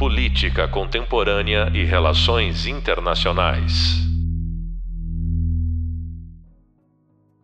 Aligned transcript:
Política 0.00 0.66
Contemporânea 0.66 1.70
e 1.74 1.84
Relações 1.84 2.66
Internacionais. 2.66 3.98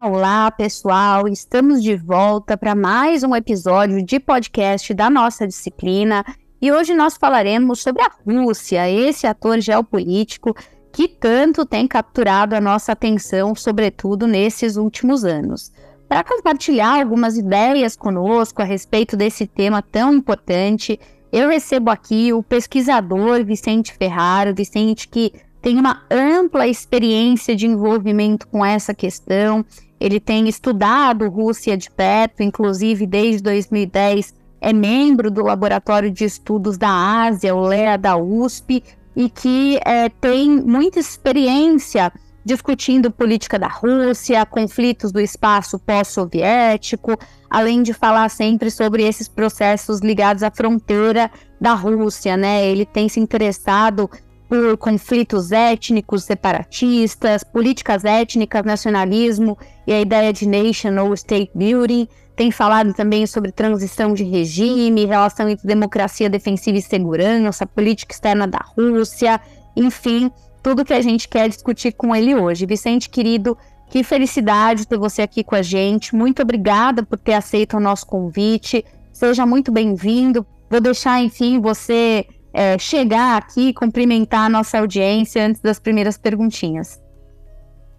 Olá, 0.03 0.51
pessoal! 0.51 1.29
Estamos 1.29 1.83
de 1.83 1.95
volta 1.97 2.57
para 2.57 2.75
mais 2.75 3.23
um 3.23 3.37
episódio 3.37 4.03
de 4.03 4.19
podcast 4.19 4.95
da 4.95 5.11
nossa 5.11 5.47
disciplina 5.47 6.25
e 6.59 6.73
hoje 6.73 6.95
nós 6.95 7.19
falaremos 7.19 7.83
sobre 7.83 8.01
a 8.01 8.11
Rússia, 8.27 8.91
esse 8.91 9.27
ator 9.27 9.61
geopolítico 9.61 10.57
que 10.91 11.09
tanto 11.09 11.67
tem 11.67 11.87
capturado 11.87 12.57
a 12.57 12.61
nossa 12.61 12.93
atenção, 12.93 13.55
sobretudo 13.55 14.27
nesses 14.27 14.79
últimos 14.79 15.27
anos. 15.27 15.71
Para 16.09 16.25
compartilhar 16.25 17.03
algumas 17.03 17.37
ideias 17.37 17.97
conosco 17.97 18.63
a 18.63 18.65
respeito 18.65 19.15
desse 19.15 19.47
tema 19.47 19.83
tão 19.83 20.15
importante, 20.15 20.99
eu 21.37 21.51
recebo 21.51 21.91
aqui 21.91 22.33
o 22.33 22.43
pesquisador 22.43 23.45
Vicente 23.45 23.93
Ferraro, 23.93 24.55
Vicente 24.55 25.07
que 25.07 25.35
tem 25.61 25.79
uma 25.79 26.03
ampla 26.11 26.67
experiência 26.67 27.55
de 27.55 27.67
envolvimento 27.67 28.49
com 28.49 28.65
essa 28.65 28.95
questão. 28.95 29.63
Ele 30.01 30.19
tem 30.19 30.49
estudado 30.49 31.29
Rússia 31.29 31.77
de 31.77 31.91
perto, 31.91 32.43
inclusive 32.43 33.07
desde 33.07 33.43
2010 33.43 34.35
é 34.63 34.73
membro 34.73 35.31
do 35.31 35.43
Laboratório 35.43 36.11
de 36.11 36.25
Estudos 36.25 36.79
da 36.79 36.89
Ásia, 36.89 37.55
o 37.55 37.61
LEA 37.61 37.99
da 37.99 38.17
USP, 38.17 38.83
e 39.15 39.29
que 39.29 39.79
é, 39.85 40.09
tem 40.09 40.49
muita 40.49 40.99
experiência 40.99 42.11
discutindo 42.47 43.11
política 43.11 43.59
da 43.59 43.67
Rússia, 43.67 44.47
conflitos 44.47 45.11
do 45.11 45.21
espaço 45.21 45.81
pós-soviético, 45.81 47.19
além 47.51 47.83
de 47.83 47.93
falar 47.93 48.29
sempre 48.29 48.71
sobre 48.71 49.03
esses 49.03 49.27
processos 49.27 49.99
ligados 49.99 50.45
à 50.45 50.51
fronteira 50.51 51.29
da 51.61 51.75
Rússia, 51.75 52.37
né? 52.37 52.65
Ele 52.65 52.87
tem 52.87 53.09
se 53.09 53.19
interessado 53.19 54.09
por 54.49 54.77
conflitos 54.77 55.51
étnicos 55.51 56.23
separatistas, 56.23 57.43
políticas 57.43 58.05
étnicas, 58.05 58.63
nacionalismo 58.65 59.59
e 59.85 59.93
a 59.93 60.01
ideia 60.01 60.33
de 60.33 60.47
nation 60.47 60.97
ou 61.05 61.15
state 61.15 61.51
building. 61.53 62.07
Tem 62.37 62.53
falado 62.53 62.95
também 62.95 63.27
sobre 63.27 63.51
transição 63.51 64.15
de 64.15 64.23
regime, 64.23 65.05
relação 65.05 65.49
entre 65.49 65.67
democracia 65.67 66.31
defensiva 66.31 66.79
e 66.79 66.83
segurança, 66.83 67.67
política 67.67 68.15
externa 68.15 68.47
da 68.47 68.65
Rússia, 68.77 69.41
enfim, 69.75 70.31
tudo 70.67 70.85
que 70.85 70.93
a 70.93 71.01
gente 71.01 71.29
quer 71.29 71.49
discutir 71.49 71.93
com 71.93 72.13
ele 72.13 72.35
hoje. 72.35 72.67
Vicente, 72.67 73.09
querido, 73.09 73.57
que 73.89 74.03
felicidade 74.03 74.85
ter 74.85 74.99
você 74.99 75.23
aqui 75.23 75.45
com 75.45 75.55
a 75.55 75.63
gente. 75.63 76.13
Muito 76.13 76.43
obrigada 76.43 77.05
por 77.05 77.17
ter 77.21 77.35
aceito 77.35 77.77
o 77.77 77.81
nosso 77.81 78.05
convite. 78.05 78.85
Seja 79.13 79.47
muito 79.47 79.71
bem-vindo. 79.71 80.45
Vou 80.69 80.81
deixar, 80.81 81.23
enfim, 81.23 81.61
você 81.61 82.27
é, 82.53 82.77
chegar 82.79 83.37
aqui 83.37 83.69
e 83.69 83.73
cumprimentar 83.73 84.47
a 84.47 84.49
nossa 84.49 84.81
audiência 84.81 85.47
antes 85.47 85.61
das 85.61 85.79
primeiras 85.79 86.19
perguntinhas. 86.19 87.01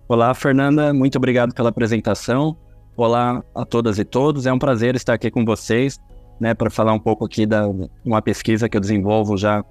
Olá, 0.10 0.34
Fernanda. 0.34 0.94
Muito 0.94 1.18
obrigado 1.18 1.54
pela 1.54 1.70
apresentação. 1.70 2.58
Olá 2.98 3.42
a 3.56 3.64
todas 3.64 3.98
e 3.98 4.04
todos. 4.04 4.46
É 4.46 4.52
um 4.52 4.60
prazer 4.60 4.94
estar 4.94 5.14
aqui 5.14 5.32
com 5.32 5.46
vocês, 5.46 5.98
né, 6.38 6.54
para 6.54 6.70
falar 6.70 6.92
um 6.92 7.00
pouco 7.00 7.24
aqui 7.24 7.46
da 7.46 7.66
uma 8.04 8.22
pesquisa 8.22 8.68
que 8.68 8.76
eu 8.76 8.82
desenvolvo 8.82 9.38
já 9.38 9.64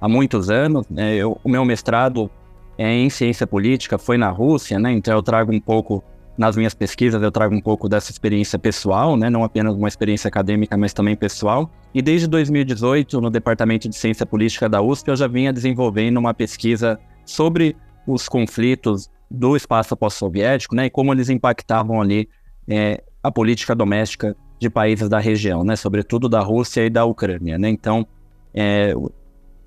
há 0.00 0.08
muitos 0.08 0.50
anos. 0.50 0.88
Né? 0.88 1.14
Eu, 1.16 1.38
o 1.42 1.48
meu 1.48 1.64
mestrado 1.64 2.30
é 2.78 2.90
em 2.92 3.10
ciência 3.10 3.46
política, 3.46 3.98
foi 3.98 4.16
na 4.16 4.30
Rússia, 4.30 4.78
né? 4.78 4.90
Então 4.92 5.14
eu 5.14 5.22
trago 5.22 5.52
um 5.52 5.60
pouco 5.60 6.02
nas 6.40 6.56
minhas 6.56 6.72
pesquisas 6.72 7.22
eu 7.22 7.30
trago 7.30 7.54
um 7.54 7.60
pouco 7.60 7.86
dessa 7.86 8.10
experiência 8.10 8.58
pessoal, 8.58 9.14
né? 9.14 9.28
Não 9.28 9.44
apenas 9.44 9.74
uma 9.74 9.86
experiência 9.88 10.28
acadêmica, 10.28 10.74
mas 10.74 10.94
também 10.94 11.14
pessoal. 11.14 11.70
E 11.92 12.00
desde 12.00 12.26
2018, 12.26 13.20
no 13.20 13.28
Departamento 13.28 13.86
de 13.86 13.94
Ciência 13.94 14.24
Política 14.24 14.66
da 14.66 14.80
USP, 14.80 15.08
eu 15.08 15.16
já 15.16 15.26
vinha 15.26 15.52
desenvolvendo 15.52 16.16
uma 16.16 16.32
pesquisa 16.32 16.98
sobre 17.26 17.76
os 18.06 18.26
conflitos 18.26 19.10
do 19.30 19.54
espaço 19.54 19.94
pós-soviético, 19.94 20.74
né? 20.74 20.86
E 20.86 20.90
como 20.90 21.12
eles 21.12 21.28
impactavam 21.28 22.00
ali 22.00 22.26
é, 22.66 23.02
a 23.22 23.30
política 23.30 23.74
doméstica 23.74 24.34
de 24.58 24.70
países 24.70 25.10
da 25.10 25.18
região, 25.18 25.62
né? 25.62 25.76
Sobretudo 25.76 26.26
da 26.26 26.40
Rússia 26.40 26.86
e 26.86 26.88
da 26.88 27.04
Ucrânia, 27.04 27.58
né? 27.58 27.68
Então, 27.68 28.06
é, 28.54 28.94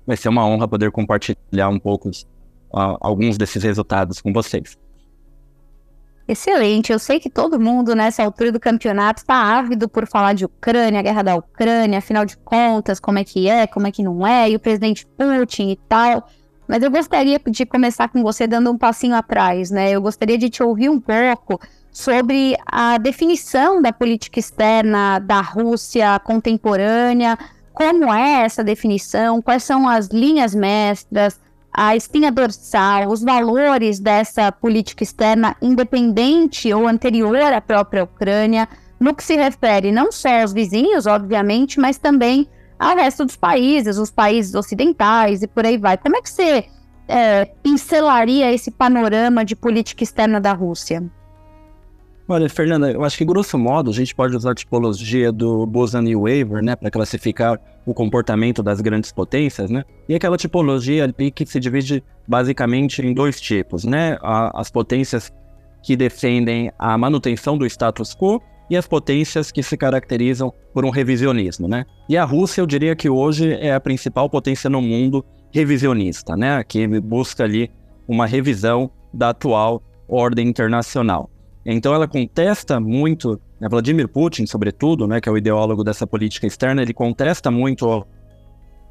vai 0.06 0.16
ser 0.16 0.28
uma 0.28 0.46
honra 0.46 0.68
poder 0.68 0.90
compartilhar 0.90 1.68
um 1.68 1.78
pouco 1.78 2.08
uh, 2.08 2.96
alguns 3.00 3.36
desses 3.36 3.62
resultados 3.62 4.20
com 4.20 4.32
vocês. 4.32 4.76
Excelente. 6.26 6.90
Eu 6.90 6.98
sei 6.98 7.20
que 7.20 7.28
todo 7.28 7.60
mundo 7.60 7.94
nessa 7.94 8.24
altura 8.24 8.50
do 8.50 8.58
campeonato 8.58 9.20
está 9.20 9.34
ávido 9.34 9.88
por 9.88 10.06
falar 10.06 10.32
de 10.32 10.46
Ucrânia, 10.46 11.02
guerra 11.02 11.22
da 11.22 11.36
Ucrânia, 11.36 11.98
afinal 11.98 12.24
de 12.24 12.36
contas, 12.38 12.98
como 12.98 13.18
é 13.18 13.24
que 13.24 13.46
é, 13.46 13.66
como 13.66 13.86
é 13.86 13.92
que 13.92 14.02
não 14.02 14.26
é, 14.26 14.50
e 14.50 14.56
o 14.56 14.60
presidente 14.60 15.06
Putin 15.06 15.70
e 15.70 15.76
tal. 15.86 16.26
Mas 16.66 16.82
eu 16.82 16.90
gostaria 16.90 17.38
de 17.38 17.66
começar 17.66 18.08
com 18.08 18.22
você 18.22 18.46
dando 18.46 18.70
um 18.70 18.78
passinho 18.78 19.14
atrás, 19.14 19.70
né? 19.70 19.90
Eu 19.90 20.00
gostaria 20.00 20.38
de 20.38 20.48
te 20.48 20.62
ouvir 20.62 20.88
um 20.88 20.98
pouco 20.98 21.60
sobre 21.92 22.56
a 22.66 22.96
definição 22.96 23.82
da 23.82 23.92
política 23.92 24.40
externa 24.40 25.18
da 25.18 25.42
Rússia 25.42 26.18
contemporânea, 26.20 27.38
como 27.74 28.12
é 28.12 28.44
essa 28.44 28.62
definição, 28.62 29.42
quais 29.42 29.64
são 29.64 29.88
as 29.88 30.06
linhas 30.06 30.54
mestras, 30.54 31.40
a 31.72 31.96
espinha 31.96 32.30
dorsal, 32.30 33.08
os 33.08 33.20
valores 33.20 33.98
dessa 33.98 34.52
política 34.52 35.02
externa 35.02 35.56
independente 35.60 36.72
ou 36.72 36.86
anterior 36.86 37.52
à 37.52 37.60
própria 37.60 38.04
Ucrânia, 38.04 38.68
no 38.98 39.12
que 39.12 39.24
se 39.24 39.34
refere 39.34 39.90
não 39.90 40.12
só 40.12 40.40
aos 40.40 40.52
vizinhos, 40.52 41.04
obviamente, 41.04 41.80
mas 41.80 41.98
também 41.98 42.48
ao 42.78 42.96
resto 42.96 43.24
dos 43.24 43.36
países, 43.36 43.98
os 43.98 44.10
países 44.10 44.54
ocidentais 44.54 45.42
e 45.42 45.48
por 45.48 45.66
aí 45.66 45.76
vai. 45.76 45.98
Como 45.98 46.16
é 46.16 46.22
que 46.22 46.30
você 46.30 46.66
é, 47.08 47.44
pincelaria 47.60 48.52
esse 48.52 48.70
panorama 48.70 49.44
de 49.44 49.56
política 49.56 50.04
externa 50.04 50.40
da 50.40 50.52
Rússia? 50.52 51.02
Olha, 52.26 52.48
Fernanda, 52.48 52.90
eu 52.90 53.04
acho 53.04 53.18
que 53.18 53.24
grosso 53.24 53.58
modo 53.58 53.90
a 53.90 53.92
gente 53.92 54.14
pode 54.14 54.34
usar 54.34 54.52
a 54.52 54.54
tipologia 54.54 55.30
do 55.30 55.66
Boson 55.66 56.04
e 56.04 56.16
Waver, 56.16 56.64
né, 56.64 56.74
para 56.74 56.90
classificar 56.90 57.60
o 57.84 57.92
comportamento 57.92 58.62
das 58.62 58.80
grandes 58.80 59.12
potências, 59.12 59.68
né? 59.68 59.84
E 60.08 60.14
aquela 60.14 60.38
tipologia 60.38 61.04
ali 61.04 61.30
que 61.30 61.44
se 61.44 61.60
divide 61.60 62.02
basicamente 62.26 63.02
em 63.02 63.12
dois 63.12 63.38
tipos, 63.38 63.84
né? 63.84 64.16
as 64.22 64.70
potências 64.70 65.30
que 65.82 65.94
defendem 65.94 66.72
a 66.78 66.96
manutenção 66.96 67.58
do 67.58 67.66
status 67.66 68.14
quo 68.14 68.40
e 68.70 68.76
as 68.76 68.86
potências 68.86 69.52
que 69.52 69.62
se 69.62 69.76
caracterizam 69.76 70.50
por 70.72 70.86
um 70.86 70.90
revisionismo, 70.90 71.68
né? 71.68 71.84
E 72.08 72.16
a 72.16 72.24
Rússia, 72.24 72.62
eu 72.62 72.66
diria 72.66 72.96
que 72.96 73.10
hoje 73.10 73.52
é 73.52 73.74
a 73.74 73.80
principal 73.80 74.30
potência 74.30 74.70
no 74.70 74.80
mundo 74.80 75.22
revisionista, 75.52 76.34
né? 76.34 76.64
Que 76.64 76.88
busca 77.00 77.44
ali 77.44 77.70
uma 78.08 78.24
revisão 78.24 78.90
da 79.12 79.28
atual 79.28 79.82
ordem 80.08 80.48
internacional. 80.48 81.28
Então 81.64 81.94
ela 81.94 82.06
contesta 82.06 82.78
muito, 82.78 83.40
né, 83.60 83.68
Vladimir 83.68 84.08
Putin, 84.08 84.46
sobretudo, 84.46 85.06
né, 85.06 85.20
que 85.20 85.28
é 85.28 85.32
o 85.32 85.38
ideólogo 85.38 85.82
dessa 85.82 86.06
política 86.06 86.46
externa, 86.46 86.82
ele 86.82 86.92
contesta 86.92 87.50
muito 87.50 88.06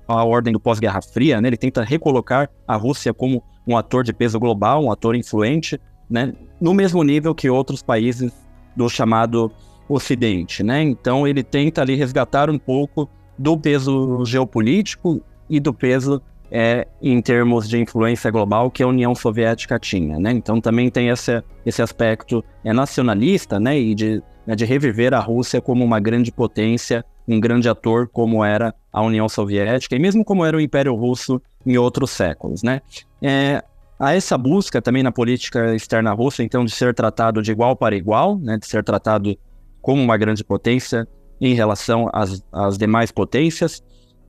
a 0.07 0.23
ordem 0.23 0.51
do 0.51 0.59
pós-Guerra 0.59 1.01
Fria, 1.01 1.39
né, 1.39 1.49
ele 1.49 1.57
tenta 1.57 1.83
recolocar 1.83 2.49
a 2.67 2.75
Rússia 2.75 3.13
como 3.13 3.43
um 3.67 3.77
ator 3.77 4.03
de 4.03 4.11
peso 4.11 4.39
global, 4.39 4.83
um 4.83 4.91
ator 4.91 5.15
influente, 5.15 5.79
né, 6.09 6.33
no 6.59 6.73
mesmo 6.73 7.03
nível 7.03 7.33
que 7.35 7.49
outros 7.49 7.83
países 7.83 8.33
do 8.75 8.89
chamado 8.89 9.51
Ocidente. 9.87 10.63
Né? 10.63 10.81
Então 10.81 11.27
ele 11.27 11.43
tenta 11.43 11.81
ali 11.81 11.95
resgatar 11.95 12.49
um 12.49 12.57
pouco 12.57 13.09
do 13.37 13.57
peso 13.57 14.23
geopolítico 14.25 15.21
e 15.49 15.59
do 15.59 15.73
peso 15.73 16.21
é, 16.55 16.87
em 17.01 17.19
termos 17.19 17.67
de 17.67 17.79
influência 17.79 18.29
global 18.29 18.69
que 18.69 18.83
a 18.83 18.87
União 18.87 19.15
Soviética 19.15 19.79
tinha, 19.79 20.19
né? 20.19 20.31
Então 20.31 20.61
também 20.61 20.87
tem 20.91 21.09
esse, 21.09 21.43
esse 21.65 21.81
aspecto 21.81 22.45
é, 22.63 22.71
nacionalista, 22.71 23.59
né? 23.59 23.79
E 23.79 23.95
de, 23.95 24.21
né, 24.45 24.55
de 24.55 24.63
reviver 24.63 25.15
a 25.15 25.19
Rússia 25.19 25.59
como 25.59 25.83
uma 25.83 25.99
grande 25.99 26.31
potência, 26.31 27.03
um 27.27 27.39
grande 27.39 27.67
ator 27.67 28.07
como 28.07 28.45
era 28.45 28.71
a 28.91 29.01
União 29.01 29.27
Soviética 29.27 29.95
e 29.95 29.99
mesmo 29.99 30.23
como 30.23 30.45
era 30.45 30.55
o 30.55 30.61
Império 30.61 30.93
Russo 30.93 31.41
em 31.65 31.75
outros 31.75 32.11
séculos, 32.11 32.61
né? 32.61 32.81
É, 33.19 33.63
há 33.97 34.13
essa 34.13 34.37
busca 34.37 34.79
também 34.79 35.01
na 35.01 35.11
política 35.11 35.73
externa 35.73 36.13
russa, 36.13 36.43
então, 36.43 36.63
de 36.63 36.71
ser 36.71 36.93
tratado 36.93 37.41
de 37.41 37.51
igual 37.51 37.75
para 37.75 37.95
igual, 37.95 38.37
né? 38.37 38.59
De 38.59 38.67
ser 38.67 38.83
tratado 38.83 39.35
como 39.81 40.03
uma 40.03 40.17
grande 40.17 40.43
potência 40.43 41.07
em 41.41 41.55
relação 41.55 42.11
às, 42.13 42.45
às 42.51 42.77
demais 42.77 43.11
potências. 43.11 43.83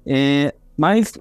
É, 0.06 0.54
mas 0.74 1.12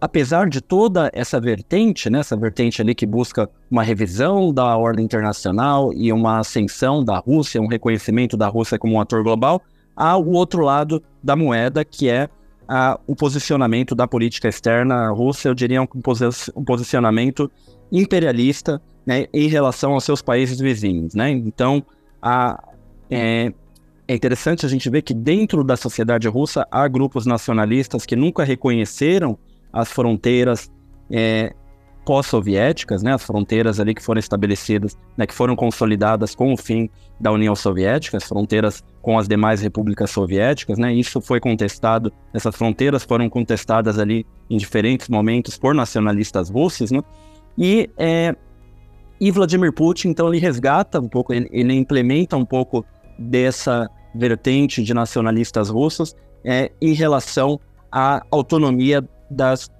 apesar 0.00 0.48
de 0.48 0.60
toda 0.60 1.10
essa 1.12 1.38
vertente, 1.38 2.08
né, 2.08 2.20
essa 2.20 2.36
vertente 2.36 2.80
ali 2.80 2.94
que 2.94 3.04
busca 3.04 3.48
uma 3.70 3.82
revisão 3.82 4.52
da 4.52 4.76
ordem 4.76 5.04
internacional 5.04 5.92
e 5.92 6.12
uma 6.12 6.38
ascensão 6.38 7.04
da 7.04 7.18
Rússia, 7.18 7.60
um 7.60 7.66
reconhecimento 7.66 8.36
da 8.36 8.48
Rússia 8.48 8.78
como 8.78 8.94
um 8.94 9.00
ator 9.00 9.22
global, 9.22 9.60
há 9.94 10.16
o 10.16 10.30
outro 10.30 10.62
lado 10.62 11.02
da 11.22 11.36
moeda, 11.36 11.84
que 11.84 12.08
é 12.08 12.28
a, 12.66 12.98
o 13.06 13.14
posicionamento 13.14 13.94
da 13.94 14.06
política 14.06 14.48
externa 14.48 15.10
russa, 15.10 15.48
eu 15.48 15.54
diria 15.54 15.82
um, 15.82 15.88
um 16.56 16.64
posicionamento 16.64 17.50
imperialista 17.92 18.80
né, 19.04 19.26
em 19.34 19.48
relação 19.48 19.92
aos 19.92 20.04
seus 20.04 20.22
países 20.22 20.58
vizinhos. 20.58 21.14
Né? 21.14 21.30
Então, 21.30 21.84
a, 22.22 22.62
é, 23.10 23.52
é 24.08 24.14
interessante 24.14 24.64
a 24.64 24.68
gente 24.68 24.88
ver 24.88 25.02
que 25.02 25.12
dentro 25.12 25.62
da 25.62 25.76
sociedade 25.76 26.26
russa 26.28 26.66
há 26.70 26.88
grupos 26.88 27.26
nacionalistas 27.26 28.06
que 28.06 28.16
nunca 28.16 28.44
reconheceram 28.44 29.38
as 29.72 29.90
fronteiras 29.90 30.70
é, 31.10 31.54
pós-soviéticas, 32.04 33.02
né, 33.02 33.14
as 33.14 33.22
fronteiras 33.22 33.78
ali 33.78 33.94
que 33.94 34.02
foram 34.02 34.18
estabelecidas, 34.18 34.96
né, 35.16 35.26
que 35.26 35.34
foram 35.34 35.54
consolidadas 35.54 36.34
com 36.34 36.52
o 36.52 36.56
fim 36.56 36.88
da 37.20 37.30
União 37.30 37.54
Soviética, 37.54 38.16
as 38.16 38.24
fronteiras 38.24 38.82
com 39.02 39.18
as 39.18 39.28
demais 39.28 39.60
repúblicas 39.60 40.10
soviéticas, 40.10 40.78
né, 40.78 40.92
isso 40.92 41.20
foi 41.20 41.40
contestado, 41.40 42.12
essas 42.32 42.54
fronteiras 42.56 43.04
foram 43.04 43.28
contestadas 43.28 43.98
ali 43.98 44.26
em 44.48 44.56
diferentes 44.56 45.08
momentos 45.08 45.58
por 45.58 45.74
nacionalistas 45.74 46.50
russos, 46.50 46.90
né, 46.90 47.00
e, 47.56 47.90
é, 47.98 48.34
e 49.20 49.30
Vladimir 49.30 49.72
Putin, 49.72 50.08
então, 50.08 50.28
ele 50.28 50.38
resgata 50.38 50.98
um 50.98 51.08
pouco, 51.08 51.32
ele, 51.32 51.48
ele 51.52 51.74
implementa 51.74 52.36
um 52.36 52.44
pouco 52.44 52.84
dessa 53.18 53.88
vertente 54.14 54.82
de 54.82 54.94
nacionalistas 54.94 55.68
russos 55.68 56.16
é, 56.44 56.72
em 56.80 56.94
relação 56.94 57.60
à 57.92 58.24
autonomia 58.30 59.06
das 59.30 59.70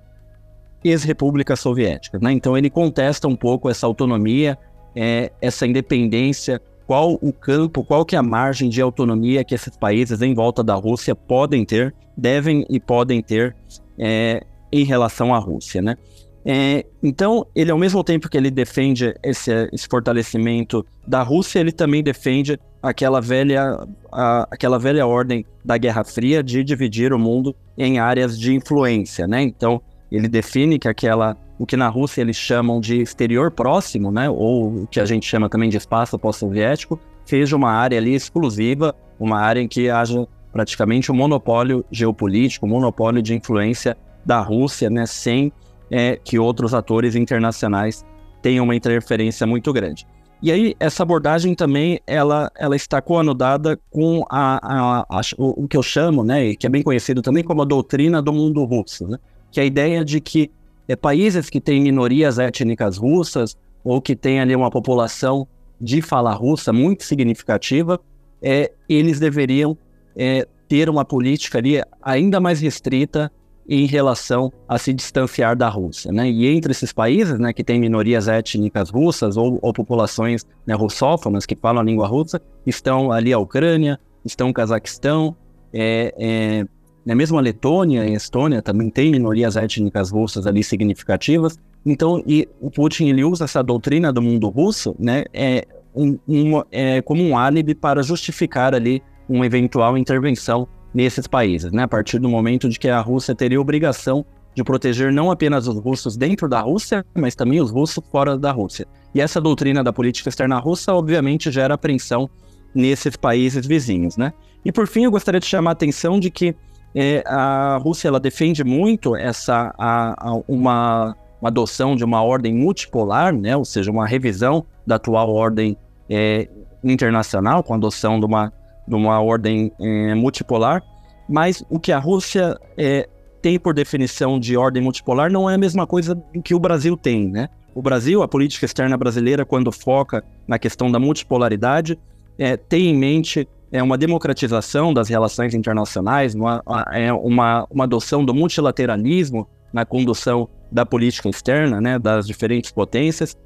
ex-repúblicas 0.83 1.61
soviéticas. 1.61 2.21
Né? 2.21 2.33
Então 2.33 2.57
ele 2.57 2.71
contesta 2.71 3.29
um 3.29 3.37
pouco 3.37 3.69
essa 3.69 3.87
autonomia, 3.87 4.59
é, 4.95 5.31
essa 5.41 5.67
independência, 5.67 6.61
qual 6.87 7.19
o 7.23 7.33
campo, 7.33 7.85
qual 7.85 8.05
que 8.05 8.17
é 8.17 8.19
a 8.19 8.23
margem 8.23 8.69
de 8.69 8.81
autonomia 8.81 9.45
que 9.45 9.55
esses 9.55 9.77
países 9.77 10.21
em 10.23 10.35
volta 10.35 10.63
da 10.63 10.75
Rússia 10.75 11.15
podem 11.15 11.65
ter, 11.65 11.95
devem 12.17 12.67
e 12.69 12.81
podem 12.81 13.23
ter 13.23 13.55
é, 13.99 14.45
em 14.73 14.85
relação 14.85 15.35
à 15.35 15.39
Rússia. 15.39 15.81
Né? 15.81 15.97
É, 16.45 16.87
então, 17.03 17.47
ele 17.55 17.71
ao 17.71 17.79
mesmo 17.79 18.03
tempo 18.03 18.29
que 18.29 18.37
ele 18.37 18.51
defende 18.51 19.15
esse, 19.23 19.69
esse 19.73 19.87
fortalecimento 19.87 20.85
da 21.07 21.23
Rússia, 21.23 21.61
ele 21.61 21.73
também 21.73 22.03
defende 22.03 22.59
aquela 22.83 23.21
velha, 23.21 23.87
a, 24.11 24.49
aquela 24.51 24.79
velha 24.79 25.07
ordem 25.07 25.45
da 25.65 25.77
Guerra 25.77 26.03
Fria 26.03 26.43
de 26.43 26.65
dividir 26.65 27.13
o 27.13 27.19
mundo 27.19 27.55
em 27.77 27.99
áreas 27.99 28.39
de 28.39 28.55
influência, 28.55 29.27
né? 29.27 29.43
Então, 29.43 29.83
ele 30.11 30.29
define 30.29 30.79
que 30.79 30.89
aquela, 30.89 31.37
o 31.59 31.67
que 31.67 31.77
na 31.77 31.89
Rússia 31.89 32.23
eles 32.23 32.37
chamam 32.37 32.81
de 32.81 33.01
exterior 33.01 33.51
próximo, 33.51 34.11
né? 34.11 34.29
Ou 34.31 34.83
o 34.83 34.87
que 34.87 34.99
a 34.99 35.05
gente 35.05 35.27
chama 35.27 35.49
também 35.49 35.69
de 35.69 35.77
espaço 35.77 36.19
pós-soviético, 36.19 36.99
seja 37.25 37.55
uma 37.55 37.71
área 37.71 37.99
ali 37.99 38.15
exclusiva, 38.15 38.95
uma 39.19 39.39
área 39.39 39.61
em 39.61 39.69
que 39.69 39.89
haja 39.91 40.27
praticamente 40.53 41.13
um 41.13 41.15
monopólio 41.15 41.85
geopolítico, 41.91 42.67
um 42.67 42.71
monopólio 42.71 43.23
de 43.23 43.35
influência 43.35 43.97
da 44.25 44.41
Rússia, 44.41 44.91
né? 44.91 45.07
Sem 45.07 45.53
é, 45.91 46.19
que 46.23 46.39
outros 46.39 46.73
atores 46.73 47.15
internacionais 47.15 48.05
tenham 48.41 48.65
uma 48.65 48.75
interferência 48.75 49.47
muito 49.47 49.73
grande. 49.73 50.07
E 50.43 50.51
aí, 50.51 50.75
essa 50.81 51.03
abordagem 51.03 51.55
também, 51.55 52.01
ela, 52.07 52.51
ela 52.57 52.75
está 52.75 53.03
coanudada 53.03 53.79
com 53.91 54.25
a, 54.31 54.59
a, 54.63 55.01
a, 55.01 55.21
o, 55.37 55.65
o, 55.65 55.69
que 55.69 55.77
eu 55.77 55.83
chamo, 55.83 56.25
né, 56.25 56.47
e 56.47 56.57
que 56.57 56.67
é 56.67 56.71
bem 56.71 56.83
conhecido 56.83 57.21
também 57.21 57.45
como 57.45 57.61
a 57.61 57.67
doutrina 57.67 58.23
do 58.23 58.33
mundo 58.33 58.65
russo, 58.65 59.07
né, 59.07 59.19
que 59.51 59.61
é 59.61 59.65
a 59.65 59.67
ideia 59.67 60.03
de 60.03 60.19
que 60.19 60.51
é, 60.89 60.97
países 60.97 61.51
que 61.51 61.61
têm 61.61 61.83
minorias 61.83 62.39
étnicas 62.39 62.97
russas 62.97 63.55
ou 63.85 64.01
que 64.01 64.17
têm 64.17 64.41
ali 64.41 64.57
uma 64.57 64.71
população 64.71 65.47
de 65.79 66.01
fala 66.01 66.33
russa 66.33 66.73
muito 66.73 67.05
significativa, 67.05 68.01
é, 68.43 68.73
eles 68.89 69.21
deveriam 69.21 69.77
é, 70.17 70.47
ter 70.67 70.89
uma 70.89 71.05
política 71.05 71.59
ali 71.59 71.83
ainda 72.03 72.41
mais 72.41 72.61
restrita 72.61 73.31
em 73.71 73.87
relação 73.87 74.53
a 74.69 74.77
se 74.77 74.93
distanciar 74.93 75.57
da 75.57 75.69
Rússia, 75.69 76.11
né? 76.11 76.29
E 76.29 76.49
entre 76.49 76.73
esses 76.73 76.93
países, 76.93 77.39
né, 77.39 77.53
que 77.53 77.63
têm 77.63 77.79
minorias 77.79 78.27
étnicas 78.27 78.91
russas 78.91 79.37
ou, 79.37 79.61
ou 79.63 79.73
populações 79.73 80.45
né, 80.67 80.75
russófonas 80.75 81.47
que 81.47 81.55
falam 81.55 81.81
a 81.81 81.85
língua 81.85 82.09
russa, 82.09 82.43
estão 82.67 83.13
ali 83.13 83.33
a 83.33 83.39
Ucrânia, 83.39 84.01
estão 84.25 84.51
o 84.51 84.53
Cazaquistão, 84.53 85.37
é, 85.73 86.13
é, 86.19 86.65
né, 87.07 87.15
mesmo 87.15 87.39
a 87.39 87.41
Letônia 87.41 88.05
e 88.05 88.13
a 88.13 88.17
Estônia 88.17 88.61
também 88.61 88.91
têm 88.91 89.13
minorias 89.13 89.57
étnicas 89.57 90.11
russas 90.11 90.49
ali 90.49 90.65
significativas. 90.65 91.57
Então, 91.87 92.21
e 92.27 92.49
o 92.61 92.73
Putin 92.73 93.07
ele 93.07 93.23
usa 93.23 93.45
essa 93.45 93.63
doutrina 93.63 94.13
do 94.13 94.21
mundo 94.21 94.49
russo, 94.49 94.97
né, 94.99 95.23
é, 95.33 95.65
um, 95.95 96.19
um, 96.27 96.63
é 96.73 97.01
como 97.03 97.23
um 97.23 97.39
álibi 97.39 97.77
para 97.77 98.03
justificar 98.03 98.75
ali 98.75 99.01
uma 99.29 99.47
eventual 99.47 99.97
intervenção 99.97 100.67
nesses 100.93 101.27
países, 101.27 101.73
né? 101.73 101.85
A 101.85 101.89
partir 101.89 102.19
do 102.19 102.29
momento 102.29 102.69
de 102.69 102.79
que 102.79 102.89
a 102.89 103.01
Rússia 103.01 103.35
teria 103.35 103.61
obrigação 103.61 104.25
de 104.55 104.65
proteger 104.65 105.13
não 105.13 105.31
apenas 105.31 105.69
os 105.69 105.79
russos 105.79 106.17
dentro 106.17 106.49
da 106.49 106.61
Rússia, 106.61 107.05
mas 107.15 107.35
também 107.35 107.61
os 107.61 107.71
russos 107.71 108.03
fora 108.11 108.37
da 108.37 108.51
Rússia. 108.51 108.87
E 109.15 109.21
essa 109.21 109.41
doutrina 109.41 109.83
da 109.83 109.93
política 109.93 110.29
externa 110.29 110.59
russa, 110.59 110.93
obviamente, 110.93 111.51
gera 111.51 111.75
apreensão 111.75 112.29
nesses 112.75 113.17
países 113.17 113.67
vizinhos, 113.67 114.17
né? 114.17 114.33
E 114.65 114.71
por 114.71 114.87
fim, 114.87 115.05
eu 115.05 115.11
gostaria 115.11 115.41
de 115.41 115.47
chamar 115.47 115.71
a 115.71 115.73
atenção 115.73 116.21
de 116.21 116.31
que 116.31 116.55
é, 116.95 117.23
a 117.27 117.77
Rússia 117.77 118.09
ela 118.09 118.21
defende 118.21 118.65
muito 118.65 119.17
essa 119.17 119.73
a, 119.79 120.31
a, 120.31 120.35
uma, 120.49 121.17
uma, 121.41 121.49
adoção 121.49 121.95
de 121.95 122.05
uma 122.05 122.23
ordem 122.23 122.53
multipolar, 122.53 123.33
né? 123.33 123.57
Ou 123.57 123.65
seja, 123.65 123.91
uma 123.91 124.07
revisão 124.07 124.65
da 124.87 124.97
atual 124.97 125.33
ordem 125.33 125.77
é, 126.09 126.49
internacional, 126.83 127.63
com 127.63 127.73
a 127.73 127.77
adoção 127.77 128.19
de 128.19 128.27
uma 128.27 128.53
de 128.91 128.95
uma 128.97 129.21
ordem 129.21 129.73
é, 129.81 130.15
multipolar, 130.15 130.83
mas 131.29 131.65
o 131.71 131.79
que 131.79 131.93
a 131.93 131.99
Rússia 131.99 132.59
é, 132.77 133.09
tem 133.41 133.59
por 133.59 133.73
definição 133.73 134.39
de 134.39 134.57
ordem 134.57 134.83
multipolar 134.83 135.31
não 135.33 135.49
é 135.49 135.55
a 135.55 135.59
mesma 135.59 135.87
coisa 135.87 136.21
que 136.45 136.55
o 136.55 136.59
Brasil 136.59 136.97
tem, 136.97 137.29
né? 137.29 137.49
O 137.75 137.81
Brasil, 137.81 138.23
a 138.23 138.29
política 138.29 138.67
externa 138.67 138.97
brasileira, 138.97 139.47
quando 139.47 139.71
foca 139.71 140.25
na 140.47 140.59
questão 140.59 140.91
da 140.91 140.99
multipolaridade, 140.99 141.97
é, 142.37 142.57
tem 142.57 142.89
em 142.89 142.97
mente 142.97 143.49
é 143.73 143.81
uma 143.81 143.97
democratização 143.97 144.93
das 144.93 145.09
relações 145.09 145.55
internacionais, 145.55 146.35
uma, 146.35 146.61
é 146.93 147.13
uma, 147.13 147.67
uma 147.71 147.85
adoção 147.85 148.25
do 148.25 148.35
multilateralismo 148.35 149.49
na 149.73 149.85
condução 149.85 150.49
da 150.73 150.85
política 150.85 151.29
externa, 151.29 151.81
né, 151.81 151.97
das 151.97 152.27
diferentes 152.27 152.73
potências. 152.73 153.37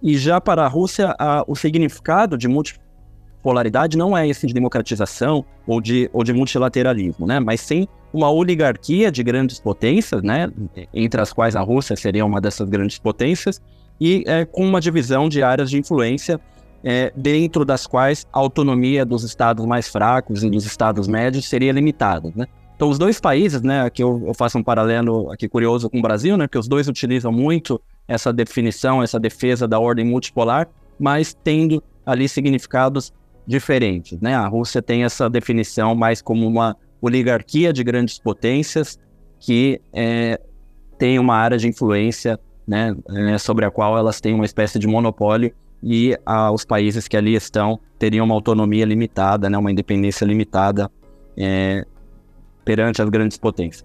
E 0.00 0.16
já 0.16 0.40
para 0.40 0.64
a 0.64 0.68
Rússia, 0.68 1.14
a, 1.18 1.44
o 1.48 1.56
significado 1.56 2.38
de 2.38 2.46
multi, 2.46 2.78
polaridade 3.44 3.98
não 3.98 4.16
é 4.16 4.26
esse 4.26 4.46
de 4.46 4.54
democratização 4.54 5.44
ou 5.66 5.78
de, 5.78 6.08
ou 6.14 6.24
de 6.24 6.32
multilateralismo, 6.32 7.26
né? 7.26 7.38
Mas 7.38 7.60
sim 7.60 7.86
uma 8.10 8.30
oligarquia 8.30 9.12
de 9.12 9.22
grandes 9.22 9.60
potências, 9.60 10.22
né? 10.22 10.50
Entre 10.94 11.20
as 11.20 11.30
quais 11.30 11.54
a 11.54 11.60
Rússia 11.60 11.94
seria 11.94 12.24
uma 12.24 12.40
dessas 12.40 12.68
grandes 12.70 12.98
potências, 12.98 13.60
e 14.00 14.24
é, 14.26 14.46
com 14.46 14.66
uma 14.66 14.80
divisão 14.80 15.28
de 15.28 15.42
áreas 15.42 15.68
de 15.70 15.78
influência 15.78 16.40
é, 16.82 17.12
dentro 17.14 17.64
das 17.64 17.86
quais 17.86 18.26
a 18.32 18.38
autonomia 18.38 19.04
dos 19.04 19.24
estados 19.24 19.64
mais 19.66 19.88
fracos 19.88 20.42
e 20.42 20.48
dos 20.48 20.64
estados 20.64 21.06
médios 21.06 21.46
seria 21.46 21.70
limitada, 21.70 22.32
né? 22.34 22.46
Então, 22.76 22.88
os 22.88 22.98
dois 22.98 23.20
países, 23.20 23.62
né, 23.62 23.82
aqui 23.82 24.02
eu, 24.02 24.20
eu, 24.26 24.34
faço 24.34 24.58
um 24.58 24.62
paralelo 24.62 25.30
aqui 25.30 25.48
curioso 25.48 25.88
com 25.88 25.98
o 25.98 26.02
Brasil, 26.02 26.36
né, 26.36 26.48
que 26.48 26.58
os 26.58 26.66
dois 26.66 26.88
utilizam 26.88 27.30
muito 27.30 27.80
essa 28.08 28.32
definição, 28.32 29.00
essa 29.00 29.20
defesa 29.20 29.68
da 29.68 29.78
ordem 29.78 30.04
multipolar, 30.04 30.68
mas 30.98 31.32
tendo 31.44 31.80
ali 32.04 32.28
significados 32.28 33.12
diferentes. 33.46 34.20
Né? 34.20 34.34
A 34.34 34.46
Rússia 34.46 34.82
tem 34.82 35.04
essa 35.04 35.28
definição 35.28 35.94
mais 35.94 36.22
como 36.22 36.46
uma 36.46 36.76
oligarquia 37.00 37.72
de 37.72 37.84
grandes 37.84 38.18
potências 38.18 38.98
que 39.38 39.80
é, 39.92 40.40
tem 40.98 41.18
uma 41.18 41.34
área 41.34 41.58
de 41.58 41.68
influência 41.68 42.40
né, 42.66 42.96
é, 43.10 43.38
sobre 43.38 43.64
a 43.66 43.70
qual 43.70 43.98
elas 43.98 44.20
têm 44.20 44.34
uma 44.34 44.44
espécie 44.44 44.78
de 44.78 44.86
monopólio 44.86 45.52
e 45.82 46.18
ah, 46.24 46.50
os 46.50 46.64
países 46.64 47.06
que 47.06 47.16
ali 47.16 47.34
estão 47.34 47.78
teriam 47.98 48.24
uma 48.24 48.34
autonomia 48.34 48.86
limitada, 48.86 49.50
né, 49.50 49.58
uma 49.58 49.70
independência 49.70 50.24
limitada 50.24 50.90
é, 51.36 51.84
perante 52.64 53.02
as 53.02 53.08
grandes 53.10 53.36
potências. 53.36 53.84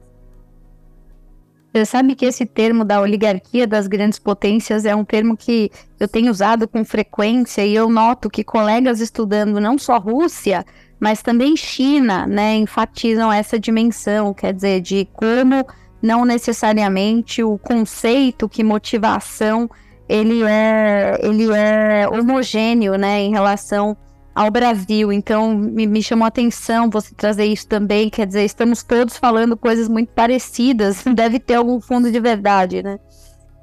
Você 1.74 1.86
sabe 1.86 2.16
que 2.16 2.26
esse 2.26 2.46
termo 2.46 2.84
da 2.84 3.00
oligarquia 3.00 3.68
das 3.68 3.86
grandes 3.86 4.18
potências 4.18 4.86
é 4.86 4.96
um 4.96 5.06
termo 5.06 5.38
que 5.38 5.70
eu 6.00 6.08
tenho 6.08 6.32
usado 6.32 6.68
com 6.68 6.84
frequência 6.84 7.64
e 7.64 7.76
eu 7.76 7.90
noto 7.90 8.30
que 8.30 8.44
colegas 8.44 9.00
estudando 9.00 9.60
não 9.60 9.78
só 9.78 10.00
Rússia, 10.00 10.66
mas 11.00 11.22
também 11.22 11.56
China, 11.56 12.26
né, 12.26 12.56
enfatizam 12.56 13.32
essa 13.32 13.60
dimensão, 13.60 14.34
quer 14.34 14.54
dizer, 14.54 14.82
de 14.82 15.08
como 15.14 15.66
não 16.02 16.26
necessariamente 16.26 17.44
o 17.44 17.58
conceito 17.58 18.50
que 18.50 18.64
motiva 18.64 19.10
a 19.10 19.18
ação 19.18 19.70
ele 20.08 20.42
é, 20.44 21.20
ele 21.22 21.52
é 21.54 22.08
homogêneo, 22.10 22.98
né, 22.98 23.22
em 23.22 23.30
relação 23.30 23.96
ao 24.40 24.50
Brasil. 24.50 25.12
Então, 25.12 25.54
me, 25.54 25.86
me 25.86 26.02
chamou 26.02 26.24
a 26.24 26.30
atenção 26.30 26.90
você 26.90 27.14
trazer 27.14 27.44
isso 27.44 27.68
também. 27.68 28.10
Quer 28.10 28.26
dizer, 28.26 28.46
estamos 28.46 28.82
todos 28.82 29.18
falando 29.18 29.58
coisas 29.58 29.90
muito 29.90 30.14
parecidas. 30.14 31.04
Deve 31.14 31.40
ter 31.40 31.56
algum 31.56 31.82
fundo 31.82 32.10
de 32.10 32.20
verdade, 32.22 32.82
né? 32.82 32.98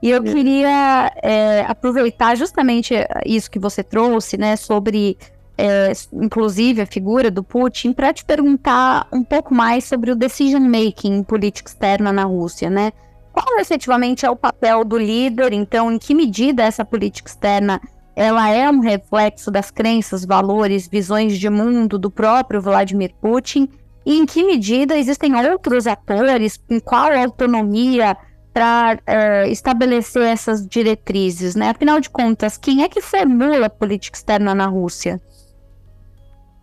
E 0.02 0.10
eu 0.10 0.18
é. 0.18 0.22
queria 0.22 1.12
é, 1.22 1.64
aproveitar 1.66 2.36
justamente 2.36 2.92
isso 3.24 3.50
que 3.50 3.58
você 3.58 3.82
trouxe, 3.82 4.36
né, 4.36 4.54
sobre, 4.54 5.16
é, 5.56 5.90
inclusive, 6.12 6.82
a 6.82 6.86
figura 6.86 7.30
do 7.30 7.42
Putin, 7.42 7.94
para 7.94 8.12
te 8.12 8.22
perguntar 8.22 9.08
um 9.10 9.24
pouco 9.24 9.54
mais 9.54 9.84
sobre 9.84 10.10
o 10.10 10.14
decision 10.14 10.60
making 10.60 11.14
em 11.16 11.22
política 11.22 11.70
externa 11.70 12.12
na 12.12 12.24
Rússia, 12.24 12.68
né? 12.68 12.92
Qual 13.32 13.58
efetivamente 13.58 14.26
é 14.26 14.30
o 14.30 14.36
papel 14.36 14.84
do 14.84 14.98
líder? 14.98 15.54
Então, 15.54 15.90
em 15.90 15.98
que 15.98 16.14
medida 16.14 16.62
essa 16.62 16.84
política 16.84 17.30
externa 17.30 17.80
ela 18.16 18.48
é 18.48 18.68
um 18.70 18.80
reflexo 18.80 19.50
das 19.50 19.70
crenças, 19.70 20.24
valores, 20.24 20.88
visões 20.88 21.38
de 21.38 21.50
mundo 21.50 21.98
do 21.98 22.10
próprio 22.10 22.62
Vladimir 22.62 23.14
Putin? 23.20 23.68
E 24.06 24.18
em 24.18 24.24
que 24.24 24.42
medida 24.42 24.96
existem 24.96 25.34
outros 25.34 25.86
atores, 25.86 26.56
com 26.56 26.80
qual 26.80 27.12
autonomia 27.12 28.16
para 28.54 28.98
é, 29.06 29.48
estabelecer 29.50 30.22
essas 30.22 30.66
diretrizes, 30.66 31.54
né? 31.54 31.68
Afinal 31.68 32.00
de 32.00 32.08
contas, 32.08 32.56
quem 32.56 32.82
é 32.82 32.88
que 32.88 33.02
formula 33.02 33.66
a 33.66 33.70
política 33.70 34.16
externa 34.16 34.54
na 34.54 34.66
Rússia? 34.66 35.20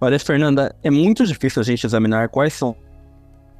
Olha, 0.02 0.20
Fernanda, 0.20 0.76
é 0.84 0.90
muito 0.90 1.24
difícil 1.26 1.62
a 1.62 1.64
gente 1.64 1.86
examinar 1.86 2.30
quais 2.30 2.54
são 2.54 2.76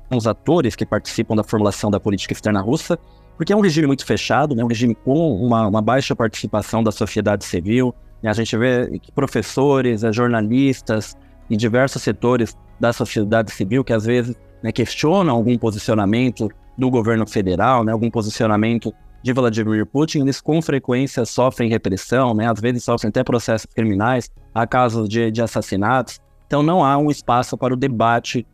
os 0.10 0.26
atores 0.26 0.76
que 0.76 0.86
participam 0.86 1.36
da 1.36 1.44
formulação 1.44 1.92
da 1.92 2.00
política 2.00 2.34
externa 2.34 2.60
russa, 2.60 2.98
porque 3.38 3.52
é 3.52 3.56
um 3.56 3.62
regime 3.62 3.88
muito 3.88 4.06
fechado, 4.06 4.56
né? 4.56 4.64
um 4.64 4.68
regime 4.68 4.96
com 4.96 5.36
uma, 5.36 5.68
uma 5.68 5.82
baixa 5.82 6.16
participação 6.16 6.84
da 6.84 6.92
sociedade 6.92 7.46
civil. 7.46 7.94
Né? 8.22 8.30
A 8.30 8.34
gente 8.34 8.56
vê 8.58 9.00
que 9.00 9.12
professores, 9.12 10.04
eh, 10.04 10.12
jornalistas 10.12 11.16
e 11.50 11.58
diversos 11.58 12.02
setores 12.02 12.56
da 12.80 12.94
sociedade 12.94 13.52
civil 13.52 13.84
que 13.84 13.94
às 13.94 14.06
vezes 14.06 14.36
né, 14.62 14.72
questionam 14.72 15.36
algum 15.36 15.58
posicionamento 15.58 16.50
do 16.78 16.90
governo 16.90 17.28
federal, 17.28 17.84
né, 17.84 17.92
algum 17.92 18.10
posicionamento 18.10 18.94
de 19.22 19.32
Vladimir 19.32 19.86
Putin, 19.86 20.22
eles 20.22 20.42
com 20.42 20.62
frequência 20.62 21.26
sofrem 21.26 21.70
repressão, 21.70 22.34
né, 22.34 22.50
às 22.50 22.60
vezes 22.60 22.84
sofrem 22.84 23.10
até 23.10 23.24
processos 23.24 23.68
criminais, 23.74 24.30
há 24.54 24.66
casos 24.68 25.08
de, 25.08 25.32
de 25.32 25.42
assassinatos. 25.42 26.20
Então 26.48 26.62
não 26.62 26.84
há 26.84 26.98
um 26.98 27.10
espaço 27.10 27.58
para 27.58 27.74
o 27.74 27.78
debate 27.78 28.46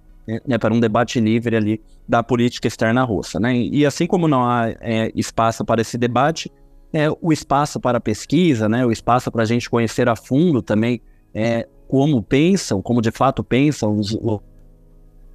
né, 0.45 0.57
para 0.57 0.73
um 0.73 0.79
debate 0.79 1.19
livre 1.19 1.55
ali 1.55 1.81
da 2.07 2.21
política 2.21 2.67
externa 2.67 3.03
russa. 3.03 3.39
Né? 3.39 3.55
E 3.55 3.85
assim 3.85 4.05
como 4.05 4.27
não 4.27 4.43
há 4.43 4.69
é, 4.79 5.11
espaço 5.15 5.63
para 5.65 5.81
esse 5.81 5.97
debate, 5.97 6.51
é, 6.91 7.07
o 7.21 7.31
espaço 7.31 7.79
para 7.79 7.99
pesquisa, 7.99 8.67
né, 8.67 8.85
o 8.85 8.91
espaço 8.91 9.31
para 9.31 9.43
a 9.43 9.45
gente 9.45 9.69
conhecer 9.69 10.09
a 10.09 10.15
fundo 10.15 10.61
também 10.61 11.01
é, 11.33 11.67
como 11.87 12.21
pensam, 12.21 12.81
como 12.81 13.01
de 13.01 13.11
fato 13.11 13.43
pensam 13.43 13.95
os, 13.95 14.17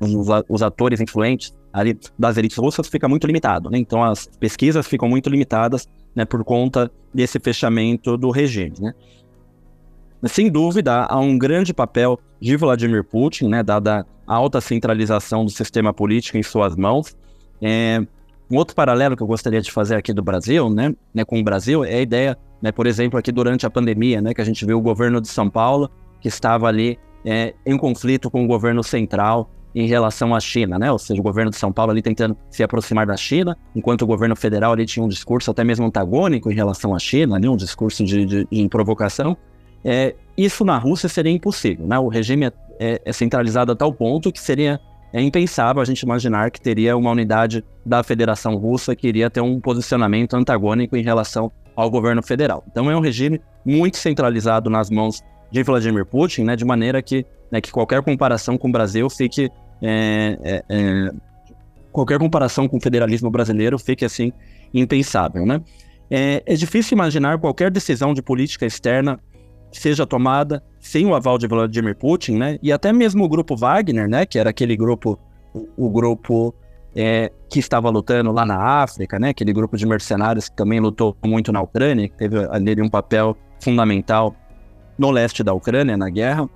os, 0.01 0.45
os 0.49 0.63
atores 0.63 1.01
influentes 1.01 1.55
ali 1.73 1.99
das 2.19 2.37
elites 2.37 2.57
russas 2.57 2.87
fica 2.87 3.09
muito 3.09 3.27
limitado. 3.27 3.71
Né? 3.71 3.79
Então 3.79 4.03
as 4.03 4.27
pesquisas 4.39 4.87
ficam 4.87 5.09
muito 5.09 5.29
limitadas 5.29 5.89
né, 6.15 6.25
por 6.25 6.45
conta 6.45 6.91
desse 7.13 7.41
fechamento 7.41 8.17
do 8.17 8.31
regime. 8.31 8.75
Né? 8.81 8.95
Sem 10.25 10.51
dúvida, 10.51 11.05
há 11.05 11.19
um 11.19 11.37
grande 11.37 11.75
papel 11.75 12.19
de 12.41 12.57
Vladimir 12.57 13.05
Putin, 13.05 13.49
né, 13.49 13.63
dada 13.63 14.07
alta 14.27 14.61
centralização 14.61 15.45
do 15.45 15.51
sistema 15.51 15.93
político 15.93 16.39
em 16.39 16.43
suas 16.43 16.77
mãos. 16.77 17.17
É, 17.61 18.05
um 18.51 18.57
outro 18.57 18.75
paralelo 18.75 19.17
que 19.17 19.23
eu 19.23 19.27
gostaria 19.27 19.61
de 19.61 19.71
fazer 19.71 19.97
aqui 19.97 20.13
do 20.13 20.23
Brasil, 20.23 20.69
né, 20.69 20.95
né, 21.13 21.25
com 21.25 21.41
o 21.41 21.43
Brasil, 21.43 21.85
é 21.85 21.95
a 21.95 22.01
ideia, 22.01 22.39
né, 22.61 22.71
por 22.71 22.87
exemplo, 22.87 23.19
aqui 23.19 23.33
durante 23.33 23.65
a 23.67 23.71
pandemia, 23.71 24.21
né, 24.21 24.35
que 24.35 24.41
a 24.41 24.45
gente 24.45 24.65
viu 24.67 24.79
o 24.79 24.83
governo 24.83 25.21
de 25.21 25.29
São 25.29 25.49
Paulo, 25.49 25.91
que 26.21 26.29
estava 26.29 26.69
ali 26.69 26.99
é, 27.25 27.55
em 27.65 27.77
conflito 27.77 28.31
com 28.31 28.45
o 28.45 28.47
governo 28.47 28.83
central 28.83 29.51
em 29.75 29.87
relação 29.87 30.35
à 30.35 30.41
China, 30.41 30.79
né? 30.79 30.93
Ou 30.93 30.99
seja, 30.99 31.21
o 31.21 31.23
governo 31.23 31.51
de 31.51 31.57
São 31.57 31.73
Paulo 31.73 31.91
ali 31.91 32.01
tentando 32.01 32.37
se 32.49 32.63
aproximar 32.63 33.07
da 33.07 33.17
China, 33.17 33.57
enquanto 33.75 34.03
o 34.03 34.07
governo 34.07 34.37
federal 34.37 34.73
ali 34.73 34.87
tinha 34.87 35.05
um 35.05 35.09
discurso 35.09 35.51
até 35.51 35.65
mesmo 35.65 35.85
antagônico 35.85 36.51
em 36.51 36.55
relação 36.55 36.95
à 36.95 36.99
China, 36.99 37.37
ali, 37.37 37.49
um 37.49 37.57
discurso 37.57 38.05
de, 38.05 38.25
de, 38.25 38.47
de 38.51 38.69
provocação. 38.69 39.37
É, 39.85 40.15
isso 40.37 40.65
na 40.65 40.79
Rússia 40.79 41.09
seria 41.09 41.33
impossível, 41.33 41.87
né? 41.87 41.99
O 41.99 42.09
regime 42.09 42.47
é, 42.47 42.53
é, 42.79 43.01
é 43.05 43.13
centralizado 43.13 43.73
a 43.73 43.77
tal 43.77 43.93
ponto 43.93 44.33
que 44.33 44.41
seria 44.41 44.81
é 45.13 45.21
impensável 45.21 45.81
a 45.81 45.85
gente 45.85 46.01
imaginar 46.01 46.51
que 46.51 46.61
teria 46.61 46.97
uma 46.97 47.13
unidade 47.13 47.65
da 47.87 48.03
Federação 48.03 48.57
Russa 48.57 48.97
que 48.97 49.07
iria 49.07 49.31
ter 49.31 49.41
um 49.41 49.61
posicionamento 49.61 50.35
antagônico 50.35 50.97
em 50.97 51.05
relação 51.05 51.53
ao 51.77 51.89
governo 51.89 52.21
federal. 52.21 52.65
Então 52.69 52.91
é 52.91 52.97
um 52.97 53.01
regime 53.01 53.41
muito 53.65 53.97
centralizado 53.97 54.69
nas 54.69 54.91
mãos 54.91 55.23
de 55.53 55.63
Vladimir 55.63 56.05
Putin, 56.05 56.43
né, 56.43 56.57
de 56.57 56.65
maneira 56.65 57.01
que, 57.01 57.25
né, 57.49 57.61
que 57.61 57.71
qualquer 57.71 58.03
comparação 58.03 58.59
com 58.59 58.69
o 58.69 58.73
Brasil 58.73 59.09
fique 59.09 59.49
é, 59.81 60.39
é, 60.43 60.65
é, 60.69 61.11
qualquer 61.93 62.19
comparação 62.19 62.67
com 62.67 62.79
o 62.79 62.81
federalismo 62.81 63.31
brasileiro 63.31 63.79
fique 63.79 64.05
assim 64.05 64.33
impensável, 64.73 65.47
né? 65.47 65.61
É, 66.11 66.43
é 66.45 66.55
difícil 66.55 66.97
imaginar 66.97 67.39
qualquer 67.39 67.71
decisão 67.71 68.13
de 68.13 68.21
política 68.21 68.67
externa 68.67 69.21
seja 69.79 70.07
tomada 70.07 70.63
sem 70.81 71.07
o 71.07 71.15
aval 71.15 71.39
de 71.39 71.47
Vladimir 71.47 71.97
Putin, 71.97 72.37
né? 72.37 72.59
E 72.63 72.73
até 72.73 72.93
mesmo 72.93 73.25
o 73.25 73.29
grupo 73.29 73.57
Wagner, 73.57 74.09
né? 74.09 74.27
Que 74.27 74.39
era 74.39 74.51
aquele 74.51 74.77
grupo, 74.77 75.19
o, 75.77 75.91
grupo 75.91 76.55
é, 76.95 77.33
que 77.49 77.59
estava 77.59 77.91
lutando 77.91 78.31
lá 78.33 78.45
na 78.45 78.57
África, 78.57 79.19
né? 79.19 79.31
Aquele 79.31 79.53
grupo 79.53 79.77
de 79.77 79.87
mercenários 79.87 80.49
que 80.49 80.57
também 80.57 80.81
lutou 80.81 81.17
muito 81.25 81.53
na 81.53 81.63
Ucrânia, 81.63 82.09
que 82.09 82.17
teve 82.17 82.37
ali 82.51 82.81
um 82.81 82.89
papel 82.89 83.37
fundamental 83.61 84.35
no 84.99 85.11
leste 85.11 85.43
da 85.43 85.53
Ucrânia 85.53 85.97
na 85.97 86.09
guerra. 86.11 86.49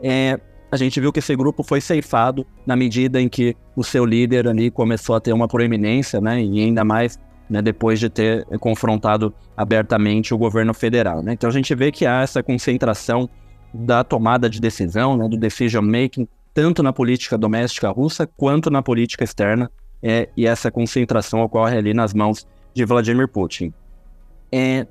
É, 0.00 0.38
a 0.70 0.76
gente 0.76 1.00
viu 1.00 1.12
que 1.12 1.20
esse 1.20 1.34
grupo 1.36 1.62
foi 1.62 1.80
ceifado 1.80 2.46
na 2.66 2.76
medida 2.76 3.20
em 3.20 3.28
que 3.28 3.56
o 3.74 3.84
seu 3.84 4.04
líder 4.04 4.48
ali 4.48 4.70
começou 4.70 5.14
a 5.14 5.20
ter 5.20 5.32
uma 5.32 5.48
proeminência, 5.48 6.20
né? 6.20 6.42
E 6.42 6.64
ainda 6.64 6.84
mais 6.84 7.18
né, 7.48 7.62
depois 7.62 8.00
de 8.00 8.08
ter 8.08 8.44
confrontado 8.58 9.32
abertamente 9.56 10.34
o 10.34 10.38
governo 10.38 10.74
federal. 10.74 11.22
Né? 11.22 11.32
Então 11.32 11.48
a 11.48 11.52
gente 11.52 11.74
vê 11.74 11.92
que 11.92 12.04
há 12.06 12.22
essa 12.22 12.42
concentração 12.42 13.28
da 13.72 14.02
tomada 14.02 14.48
de 14.48 14.60
decisão, 14.60 15.16
né, 15.16 15.28
do 15.28 15.36
decision 15.36 15.84
making, 15.84 16.26
tanto 16.52 16.82
na 16.82 16.92
política 16.92 17.36
doméstica 17.36 17.90
russa 17.90 18.26
quanto 18.26 18.70
na 18.70 18.82
política 18.82 19.24
externa, 19.24 19.70
é, 20.02 20.28
e 20.36 20.46
essa 20.46 20.70
concentração 20.70 21.40
ocorre 21.42 21.76
ali 21.76 21.92
nas 21.92 22.14
mãos 22.14 22.46
de 22.74 22.84
Vladimir 22.84 23.28
Putin. 23.28 23.72
É, 24.52 24.86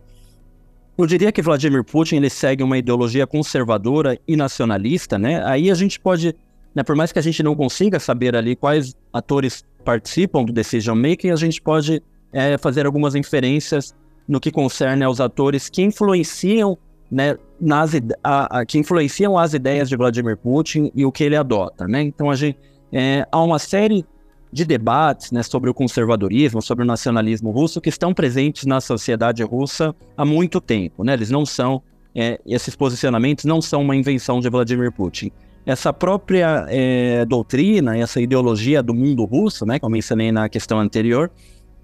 eu 0.97 1.05
diria 1.05 1.31
que 1.31 1.41
Vladimir 1.41 1.83
Putin 1.83 2.17
ele 2.17 2.29
segue 2.29 2.63
uma 2.63 2.77
ideologia 2.77 3.27
conservadora 3.27 4.17
e 4.27 4.35
nacionalista, 4.35 5.17
né? 5.17 5.43
Aí 5.45 5.69
a 5.69 5.75
gente 5.75 5.99
pode, 5.99 6.35
né, 6.73 6.83
por 6.83 6.95
mais 6.95 7.11
que 7.11 7.19
a 7.19 7.21
gente 7.21 7.43
não 7.43 7.55
consiga 7.55 7.99
saber 7.99 8.35
ali 8.35 8.55
quais 8.55 8.95
atores 9.11 9.63
participam 9.83 10.43
do 10.43 10.53
decision 10.53 10.97
making, 10.97 11.31
a 11.31 11.35
gente 11.35 11.61
pode 11.61 12.01
é, 12.31 12.57
fazer 12.57 12.85
algumas 12.85 13.15
inferências 13.15 13.95
no 14.27 14.39
que 14.39 14.51
concerne 14.51 15.03
aos 15.03 15.19
atores 15.19 15.69
que 15.69 15.81
influenciam, 15.83 16.77
né, 17.09 17.37
nas, 17.59 17.91
a, 18.23 18.59
a, 18.59 18.65
que 18.65 18.77
influenciam 18.77 19.37
as 19.37 19.53
ideias 19.53 19.87
de 19.87 19.95
Vladimir 19.95 20.37
Putin 20.37 20.91
e 20.95 21.05
o 21.05 21.11
que 21.11 21.23
ele 21.23 21.35
adota, 21.35 21.87
né? 21.87 22.01
Então 22.01 22.29
a 22.29 22.35
gente 22.35 22.57
é, 22.91 23.27
há 23.31 23.41
uma 23.41 23.59
série 23.59 24.05
de 24.51 24.65
debates 24.65 25.31
né, 25.31 25.43
sobre 25.43 25.69
o 25.69 25.73
conservadorismo, 25.73 26.61
sobre 26.61 26.83
o 26.83 26.87
nacionalismo 26.87 27.51
russo 27.51 27.81
que 27.81 27.89
estão 27.89 28.13
presentes 28.13 28.65
na 28.65 28.79
sociedade 28.79 29.43
russa 29.43 29.93
há 30.17 30.25
muito 30.25 30.59
tempo, 30.59 31.03
né? 31.03 31.13
Eles 31.13 31.29
não 31.29 31.45
são 31.45 31.83
é, 32.15 32.39
esses 32.45 32.75
posicionamentos 32.75 33.43
não 33.43 33.61
são 33.61 33.81
uma 33.81 33.95
invenção 33.95 34.39
de 34.39 34.49
Vladimir 34.49 34.91
Putin. 34.91 35.31
Essa 35.65 35.91
própria 35.91 36.65
é, 36.69 37.25
doutrina, 37.25 37.97
essa 37.97 38.21
ideologia 38.21 38.81
do 38.81 38.93
mundo 38.93 39.25
russo, 39.25 39.65
né, 39.65 39.77
que 39.77 39.83
eu 39.83 39.89
mencionei 39.89 40.31
na 40.31 40.47
questão 40.47 40.79
anterior, 40.79 41.29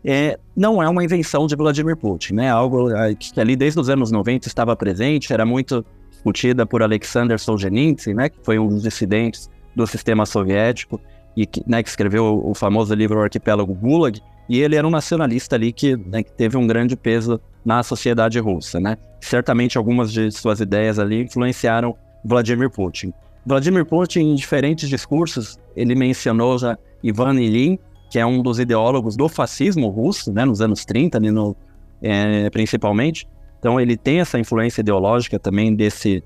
é, 0.04 0.40
não 0.56 0.82
é 0.82 0.90
uma 0.90 1.04
invenção 1.04 1.48
de 1.48 1.56
Vladimir 1.56 1.96
Putin, 1.96 2.34
né? 2.34 2.50
Algo 2.50 2.92
é, 2.92 3.14
que 3.16 3.40
ali 3.40 3.56
desde 3.56 3.80
os 3.80 3.90
anos 3.90 4.12
90 4.12 4.48
estava 4.48 4.76
presente, 4.76 5.32
era 5.32 5.46
muito 5.46 5.86
discutida 6.10 6.66
por 6.66 6.82
Alexander 6.82 7.40
Solzhenitsyn, 7.40 8.14
né? 8.14 8.30
Que 8.30 8.38
foi 8.44 8.58
um 8.58 8.68
dos 8.68 8.84
dissidentes 8.84 9.50
do 9.76 9.86
sistema 9.86 10.26
soviético 10.26 11.00
e 11.36 11.46
que, 11.46 11.64
né, 11.66 11.82
que 11.82 11.90
escreveu 11.90 12.42
o 12.44 12.54
famoso 12.54 12.94
livro 12.94 13.20
o 13.20 13.24
Arquipélago 13.24 13.74
Gulag. 13.74 14.20
E 14.50 14.60
ele 14.60 14.76
era 14.76 14.86
um 14.86 14.90
nacionalista 14.90 15.56
ali 15.56 15.72
que, 15.72 15.96
né, 15.96 16.24
que 16.24 16.32
teve 16.34 16.58
um 16.58 16.68
grande 16.68 16.98
peso 16.98 17.40
na 17.64 17.84
sociedade 17.84 18.40
russa, 18.40 18.80
né? 18.80 18.98
Certamente 19.22 19.78
algumas 19.78 20.12
de 20.12 20.32
suas 20.32 20.60
ideias 20.60 21.00
ali 21.00 21.22
influenciaram 21.24 21.96
Vladimir 22.26 22.70
Putin. 22.70 23.14
Vladimir 23.46 23.86
Putin, 23.86 24.20
em 24.20 24.36
diferentes 24.36 24.90
discursos, 24.90 25.58
ele 25.76 25.96
mencionou 25.96 26.58
já 26.58 26.78
Ivan 27.04 27.40
Ilyin, 27.40 27.80
que 28.12 28.20
é 28.20 28.26
um 28.26 28.44
dos 28.44 28.60
ideólogos 28.60 29.16
do 29.16 29.30
fascismo 29.30 29.88
russo, 29.88 30.34
né, 30.34 30.44
nos 30.44 30.60
anos 30.60 30.84
30, 30.84 31.18
ali 31.18 31.32
no, 31.32 31.56
é, 32.02 32.50
principalmente. 32.50 33.26
Então 33.58 33.80
ele 33.80 33.96
tem 33.96 34.20
essa 34.20 34.38
influência 34.38 34.82
ideológica 34.82 35.40
também 35.40 35.74
desse, 35.74 36.22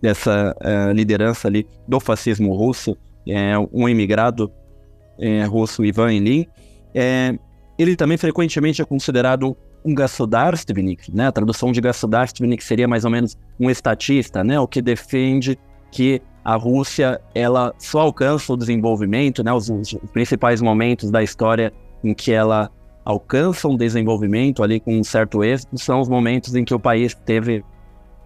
dessa 0.00 0.54
uh, 0.60 0.92
liderança 0.92 1.48
ali 1.48 1.66
do 1.88 1.98
fascismo 1.98 2.54
russo, 2.54 2.96
é, 3.26 3.58
um 3.72 3.88
imigrado 3.88 4.52
é, 5.18 5.42
russo, 5.44 5.84
Ivan 5.84 6.12
Ilyin. 6.12 6.46
É, 6.94 7.36
ele 7.76 7.96
também 7.96 8.16
frequentemente 8.16 8.80
é 8.80 8.84
considerado 8.84 9.56
um 9.84 9.94
Gasudarstvenik, 9.94 11.12
né? 11.12 11.26
A 11.26 11.32
tradução 11.32 11.72
de 11.72 11.80
Gasudarstvenik 11.80 12.62
seria 12.62 12.86
mais 12.86 13.04
ou 13.04 13.10
menos 13.10 13.36
um 13.58 13.68
estatista, 13.68 14.44
né? 14.44 14.60
O 14.60 14.68
que 14.68 14.80
defende 14.80 15.58
que 15.90 16.22
a 16.44 16.56
Rússia 16.56 17.20
ela 17.34 17.74
só 17.78 18.00
alcança 18.00 18.52
o 18.52 18.56
desenvolvimento, 18.56 19.42
né, 19.42 19.52
os, 19.52 19.70
os, 19.70 19.94
principais 20.12 20.60
momentos 20.60 21.10
da 21.10 21.22
história 21.22 21.72
em 22.02 22.12
que 22.12 22.32
ela 22.32 22.70
alcança 23.04 23.66
um 23.66 23.76
desenvolvimento 23.76 24.62
ali 24.62 24.78
com 24.78 24.98
um 24.98 25.04
certo 25.04 25.42
êxito 25.42 25.78
são 25.78 26.00
os 26.00 26.08
momentos 26.08 26.54
em 26.54 26.64
que 26.64 26.74
o 26.74 26.78
país 26.78 27.14
teve 27.14 27.64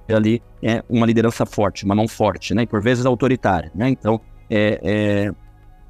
ali 0.09 0.43
é, 0.63 0.83
uma 0.89 1.07
liderança 1.07 1.47
forte, 1.47 1.85
uma 1.85 1.95
mão 1.95 2.09
forte, 2.09 2.55
né, 2.55 2.63
e 2.63 2.67
por 2.67 2.83
vezes 2.83 3.07
autoritária, 3.07 3.71
né. 3.75 3.89
Então, 3.89 4.21
é, 4.51 4.81
é, 4.83 5.33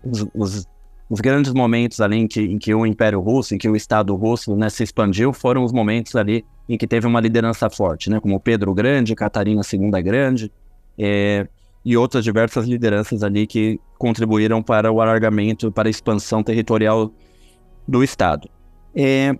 os, 0.05 0.27
os, 0.35 0.67
os 1.09 1.21
grandes 1.21 1.55
momentos 1.55 2.01
ali 2.01 2.17
em 2.17 2.27
que, 2.27 2.41
em 2.43 2.59
que 2.59 2.75
o 2.75 2.85
Império 2.85 3.21
Russo, 3.21 3.55
em 3.55 3.59
que 3.59 3.69
o 3.69 3.77
Estado 3.77 4.15
Russo 4.15 4.55
né, 4.55 4.69
se 4.69 4.83
expandiu, 4.83 5.33
foram 5.33 5.65
os 5.65 5.73
momentos 5.73 6.15
ali 6.17 6.45
em 6.69 6.77
que 6.77 6.87
teve 6.87 7.07
uma 7.07 7.21
liderança 7.21 7.71
forte, 7.71 8.11
né, 8.11 8.21
como 8.21 8.39
Pedro 8.39 8.75
Grande, 8.75 9.15
Catarina 9.15 9.63
II 9.73 10.03
Grande, 10.03 10.53
é, 10.99 11.47
e 11.88 11.97
outras 11.97 12.23
diversas 12.23 12.66
lideranças 12.66 13.23
ali 13.23 13.47
que 13.47 13.80
contribuíram 13.97 14.62
para 14.62 14.92
o 14.92 15.00
alargamento, 15.00 15.73
para 15.73 15.88
a 15.88 15.90
expansão 15.90 16.42
territorial 16.42 17.11
do 17.88 18.04
Estado. 18.04 18.47
É, 18.95 19.35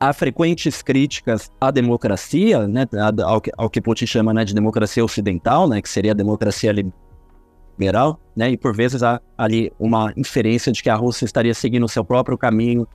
há 0.00 0.10
frequentes 0.14 0.80
críticas 0.80 1.52
à 1.60 1.70
democracia, 1.70 2.66
né, 2.66 2.88
ao, 3.22 3.42
que, 3.42 3.52
ao 3.58 3.68
que 3.68 3.78
Putin 3.78 4.06
chama 4.06 4.32
né, 4.32 4.42
de 4.42 4.54
democracia 4.54 5.04
ocidental, 5.04 5.68
né, 5.68 5.82
que 5.82 5.88
seria 5.90 6.12
a 6.12 6.14
democracia 6.14 6.72
liberal, 7.76 8.18
né, 8.34 8.52
e 8.52 8.56
por 8.56 8.74
vezes 8.74 9.02
há 9.02 9.20
ali 9.36 9.70
uma 9.78 10.14
inferência 10.16 10.72
de 10.72 10.82
que 10.82 10.88
a 10.88 10.96
Rússia 10.96 11.26
estaria 11.26 11.52
seguindo 11.52 11.84
o 11.84 11.88
seu 11.90 12.02
próprio 12.02 12.38
caminho, 12.38 12.88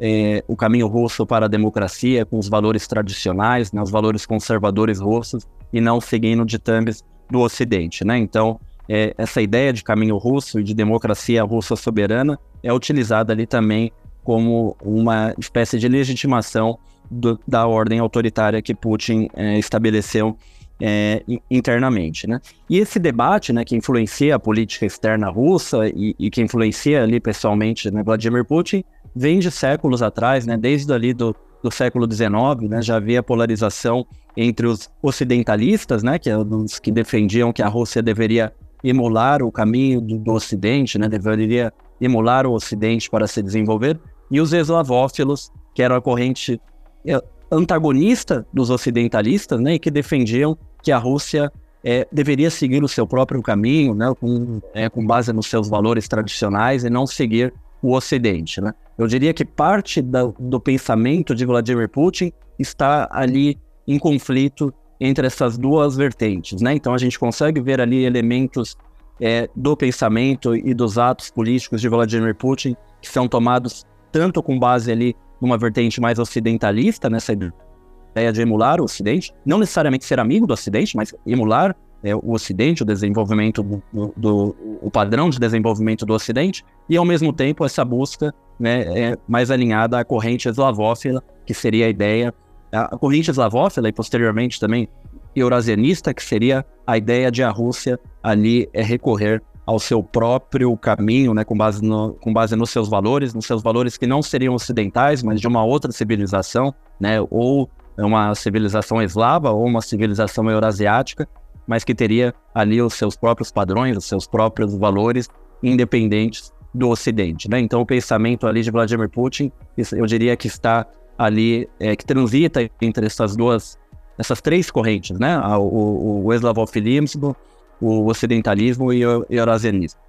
é, 0.00 0.42
o 0.48 0.56
caminho 0.56 0.88
russo 0.88 1.24
para 1.24 1.46
a 1.46 1.48
democracia, 1.48 2.26
com 2.26 2.40
os 2.40 2.48
valores 2.48 2.88
tradicionais, 2.88 3.70
né, 3.70 3.80
os 3.80 3.90
valores 3.90 4.26
conservadores 4.26 4.98
russos, 4.98 5.46
e 5.72 5.80
não 5.80 6.00
seguindo 6.00 6.44
ditames 6.44 7.04
do 7.30 7.40
Ocidente. 7.40 8.04
Né? 8.04 8.18
Então, 8.18 8.60
é, 8.88 9.14
essa 9.16 9.40
ideia 9.40 9.72
de 9.72 9.84
caminho 9.84 10.16
russo 10.16 10.58
e 10.58 10.64
de 10.64 10.74
democracia 10.74 11.42
russa 11.44 11.76
soberana 11.76 12.38
é 12.62 12.72
utilizada 12.72 13.32
ali 13.32 13.46
também 13.46 13.92
como 14.24 14.76
uma 14.82 15.34
espécie 15.38 15.78
de 15.78 15.88
legitimação 15.88 16.78
do, 17.10 17.38
da 17.46 17.66
ordem 17.66 17.98
autoritária 17.98 18.60
que 18.60 18.74
Putin 18.74 19.28
é, 19.34 19.58
estabeleceu 19.58 20.36
é, 20.80 21.22
internamente, 21.50 22.26
né? 22.26 22.40
E 22.68 22.78
esse 22.78 22.98
debate, 22.98 23.52
né, 23.52 23.64
que 23.64 23.76
influencia 23.76 24.36
a 24.36 24.38
política 24.38 24.86
externa 24.86 25.28
russa 25.28 25.86
e, 25.88 26.14
e 26.18 26.30
que 26.30 26.40
influencia 26.40 27.02
ali 27.02 27.20
pessoalmente 27.20 27.90
né, 27.90 28.02
Vladimir 28.02 28.44
Putin, 28.44 28.82
vem 29.14 29.38
de 29.40 29.50
séculos 29.50 30.02
atrás, 30.02 30.46
né, 30.46 30.56
desde 30.56 30.90
ali 30.92 31.12
do, 31.12 31.36
do 31.62 31.70
século 31.70 32.10
XIX, 32.10 32.68
né, 32.68 32.82
já 32.82 32.96
havia 32.96 33.22
polarização 33.22 34.06
entre 34.36 34.66
os 34.66 34.88
ocidentalistas, 35.02 36.02
né, 36.02 36.18
que 36.18 36.30
é 36.30 36.36
os 36.36 36.78
que 36.78 36.90
defendiam 36.90 37.52
que 37.52 37.62
a 37.62 37.68
Rússia 37.68 38.02
deveria 38.02 38.52
emular 38.82 39.42
o 39.42 39.52
caminho 39.52 40.00
do, 40.00 40.18
do 40.18 40.32
Ocidente, 40.32 40.98
né, 40.98 41.08
deveria 41.08 41.72
emular 42.00 42.46
o 42.46 42.52
Ocidente 42.52 43.10
para 43.10 43.26
se 43.26 43.42
desenvolver, 43.42 44.00
e 44.30 44.40
os 44.40 44.52
eslavófilos, 44.52 45.50
que 45.74 45.82
eram 45.82 45.96
a 45.96 46.00
corrente 46.00 46.60
é, 47.04 47.20
antagonista 47.50 48.46
dos 48.52 48.70
ocidentalistas, 48.70 49.60
né, 49.60 49.74
e 49.74 49.78
que 49.78 49.90
defendiam 49.90 50.56
que 50.82 50.92
a 50.92 50.98
Rússia 50.98 51.52
é, 51.84 52.06
deveria 52.12 52.50
seguir 52.50 52.82
o 52.82 52.88
seu 52.88 53.06
próprio 53.06 53.42
caminho, 53.42 53.94
né, 53.94 54.12
com, 54.18 54.60
é, 54.72 54.88
com 54.88 55.04
base 55.04 55.32
nos 55.32 55.46
seus 55.46 55.68
valores 55.68 56.06
tradicionais 56.08 56.84
e 56.84 56.90
não 56.90 57.06
seguir 57.06 57.52
o 57.82 57.94
Ocidente. 57.94 58.60
Né? 58.60 58.72
Eu 58.98 59.06
diria 59.06 59.32
que 59.32 59.44
parte 59.44 60.02
da, 60.02 60.24
do 60.38 60.60
pensamento 60.60 61.34
de 61.34 61.44
Vladimir 61.44 61.88
Putin 61.88 62.32
está 62.58 63.08
ali 63.10 63.58
em 63.86 63.98
conflito 63.98 64.72
entre 65.00 65.26
essas 65.26 65.56
duas 65.56 65.96
vertentes. 65.96 66.60
Né? 66.60 66.74
Então 66.74 66.92
a 66.92 66.98
gente 66.98 67.18
consegue 67.18 67.60
ver 67.60 67.80
ali 67.80 68.04
elementos 68.04 68.76
é, 69.20 69.48
do 69.54 69.76
pensamento 69.76 70.54
e 70.54 70.74
dos 70.74 70.98
atos 70.98 71.30
políticos 71.30 71.80
de 71.80 71.88
Vladimir 71.88 72.34
Putin 72.34 72.76
que 73.00 73.08
são 73.08 73.26
tomados 73.26 73.84
tanto 74.12 74.42
com 74.42 74.58
base 74.58 74.90
ali 74.90 75.16
numa 75.40 75.56
vertente 75.56 76.00
mais 76.00 76.18
ocidentalista, 76.18 77.08
nessa 77.08 77.32
ideia 77.32 78.32
de 78.32 78.42
emular 78.42 78.80
o 78.80 78.84
Ocidente, 78.84 79.32
não 79.44 79.58
necessariamente 79.58 80.04
ser 80.04 80.20
amigo 80.20 80.46
do 80.46 80.52
Ocidente, 80.52 80.96
mas 80.96 81.14
emular 81.26 81.74
é, 82.02 82.14
o 82.14 82.32
Ocidente, 82.32 82.82
o 82.82 82.86
desenvolvimento 82.86 83.62
do, 83.62 84.12
do, 84.16 84.56
o 84.80 84.90
padrão 84.90 85.28
de 85.30 85.38
desenvolvimento 85.38 86.06
do 86.06 86.14
Ocidente, 86.14 86.64
e 86.88 86.96
ao 86.96 87.04
mesmo 87.04 87.32
tempo 87.32 87.64
essa 87.64 87.84
busca 87.84 88.34
né, 88.58 88.82
é 89.10 89.18
mais 89.28 89.50
alinhada 89.50 89.98
à 89.98 90.04
corrente 90.04 90.48
eslavófila, 90.48 91.22
que 91.46 91.54
seria 91.54 91.86
a 91.86 91.88
ideia, 91.88 92.34
a 92.72 92.96
corrente 92.96 93.30
eslavófila 93.30 93.88
e 93.88 93.92
posteriormente 93.92 94.58
também 94.58 94.88
eurasianista, 95.34 96.12
que 96.12 96.22
seria 96.22 96.64
a 96.86 96.96
ideia 96.96 97.30
de 97.30 97.42
a 97.42 97.50
Rússia 97.50 97.98
ali 98.22 98.68
é 98.72 98.82
recorrer 98.82 99.42
ao 99.64 99.78
seu 99.78 100.02
próprio 100.02 100.76
caminho, 100.76 101.32
né, 101.32 101.44
com, 101.44 101.56
base 101.56 101.82
no, 101.82 102.14
com 102.14 102.32
base 102.32 102.56
nos 102.56 102.70
seus 102.70 102.88
valores, 102.88 103.32
nos 103.32 103.46
seus 103.46 103.62
valores 103.62 103.96
que 103.96 104.06
não 104.06 104.20
seriam 104.20 104.54
ocidentais, 104.54 105.22
mas 105.22 105.40
de 105.40 105.46
uma 105.46 105.62
outra 105.62 105.92
civilização, 105.92 106.74
né, 106.98 107.20
ou 107.30 107.70
uma 107.96 108.34
civilização 108.34 109.00
eslava 109.00 109.50
ou 109.50 109.64
uma 109.64 109.80
civilização 109.80 110.50
eurasiática, 110.50 111.28
mas 111.70 111.84
que 111.84 111.94
teria 111.94 112.34
ali 112.52 112.82
os 112.82 112.94
seus 112.94 113.14
próprios 113.14 113.52
padrões, 113.52 113.96
os 113.96 114.04
seus 114.04 114.26
próprios 114.26 114.74
valores 114.74 115.28
independentes 115.62 116.52
do 116.74 116.88
Ocidente. 116.88 117.48
Né? 117.48 117.60
Então, 117.60 117.80
o 117.80 117.86
pensamento 117.86 118.48
ali 118.48 118.60
de 118.60 118.72
Vladimir 118.72 119.08
Putin, 119.08 119.52
eu 119.92 120.04
diria 120.04 120.36
que 120.36 120.48
está 120.48 120.84
ali, 121.16 121.68
é, 121.78 121.94
que 121.94 122.04
transita 122.04 122.68
entre 122.82 123.06
essas 123.06 123.36
duas, 123.36 123.78
essas 124.18 124.40
três 124.40 124.68
correntes, 124.68 125.16
né? 125.16 125.38
O, 125.38 125.60
o, 125.60 126.24
o 126.24 126.32
eslavofilismo, 126.32 127.36
o 127.80 128.06
ocidentalismo 128.08 128.92
e 128.92 129.06
o 129.06 129.24
eurasianismo. 129.30 130.00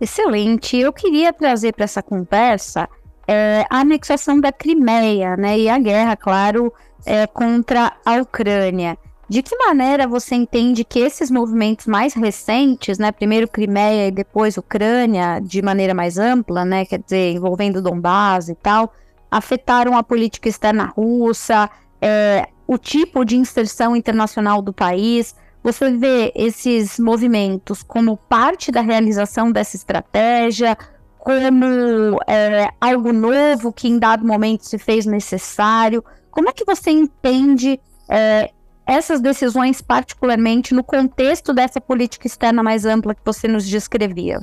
Excelente. 0.00 0.76
Eu 0.76 0.92
queria 0.92 1.32
trazer 1.32 1.72
para 1.72 1.84
essa 1.84 2.02
conversa 2.04 2.88
é, 3.26 3.64
a 3.68 3.80
anexação 3.80 4.40
da 4.40 4.52
Crimeia, 4.52 5.36
né, 5.36 5.58
e 5.58 5.68
a 5.68 5.78
guerra, 5.78 6.16
claro, 6.16 6.72
é, 7.04 7.26
contra 7.26 7.96
a 8.04 8.20
Ucrânia. 8.20 8.96
De 9.28 9.42
que 9.42 9.56
maneira 9.56 10.06
você 10.06 10.34
entende 10.34 10.84
que 10.84 10.98
esses 10.98 11.30
movimentos 11.30 11.86
mais 11.86 12.12
recentes, 12.12 12.98
né, 12.98 13.10
primeiro 13.10 13.48
Crimeia 13.48 14.08
e 14.08 14.10
depois 14.10 14.56
Ucrânia, 14.56 15.40
de 15.40 15.62
maneira 15.62 15.94
mais 15.94 16.18
ampla, 16.18 16.64
né, 16.64 16.84
quer 16.84 16.98
dizer, 16.98 17.32
envolvendo 17.32 17.80
Donbass 17.80 18.48
e 18.48 18.54
tal, 18.54 18.92
afetaram 19.30 19.96
a 19.96 20.02
política 20.02 20.48
externa 20.48 20.92
russa, 20.94 21.70
é, 22.00 22.46
o 22.66 22.76
tipo 22.78 23.24
de 23.24 23.36
inserção 23.36 23.96
internacional 23.96 24.60
do 24.60 24.72
país? 24.72 25.34
Você 25.62 25.90
vê 25.92 26.30
esses 26.34 26.98
movimentos 26.98 27.82
como 27.82 28.16
parte 28.16 28.70
da 28.70 28.82
realização 28.82 29.50
dessa 29.50 29.76
estratégia, 29.76 30.76
como 31.18 32.20
é, 32.26 32.68
algo 32.78 33.10
novo 33.10 33.72
que 33.72 33.88
em 33.88 33.98
dado 33.98 34.26
momento 34.26 34.66
se 34.66 34.76
fez 34.76 35.06
necessário? 35.06 36.04
Como 36.30 36.50
é 36.50 36.52
que 36.52 36.66
você 36.66 36.90
entende 36.90 37.80
é, 38.08 38.50
essas 38.86 39.20
decisões, 39.20 39.80
particularmente 39.80 40.74
no 40.74 40.84
contexto 40.84 41.52
dessa 41.52 41.80
política 41.80 42.26
externa 42.26 42.62
mais 42.62 42.84
ampla 42.84 43.14
que 43.14 43.22
você 43.24 43.48
nos 43.48 43.66
descrevia? 43.66 44.40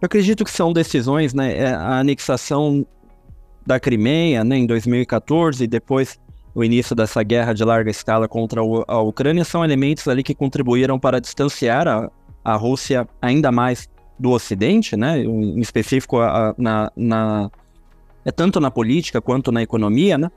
Eu 0.00 0.06
acredito 0.06 0.44
que 0.44 0.50
são 0.50 0.72
decisões, 0.72 1.32
né? 1.32 1.56
É, 1.56 1.72
a 1.72 2.00
anexação 2.00 2.86
da 3.64 3.78
Crimeia, 3.78 4.42
né, 4.42 4.56
em 4.56 4.66
2014, 4.66 5.62
e 5.62 5.66
depois 5.66 6.18
o 6.54 6.62
início 6.62 6.94
dessa 6.94 7.22
guerra 7.22 7.52
de 7.52 7.64
larga 7.64 7.90
escala 7.90 8.28
contra 8.28 8.60
a 8.60 9.00
Ucrânia 9.00 9.44
são 9.44 9.64
elementos 9.64 10.06
ali 10.08 10.22
que 10.22 10.34
contribuíram 10.34 10.98
para 10.98 11.20
distanciar 11.20 11.86
a, 11.88 12.10
a 12.44 12.56
Rússia 12.56 13.08
ainda 13.20 13.50
mais 13.50 13.88
do 14.18 14.30
Ocidente, 14.30 14.96
né? 14.96 15.22
Em 15.22 15.60
específico 15.60 16.18
a, 16.18 16.54
na, 16.58 16.92
na, 16.94 17.50
é 18.24 18.30
tanto 18.30 18.60
na 18.60 18.70
política 18.70 19.20
quanto 19.20 19.50
na 19.50 19.62
economia, 19.62 20.18
né? 20.18 20.30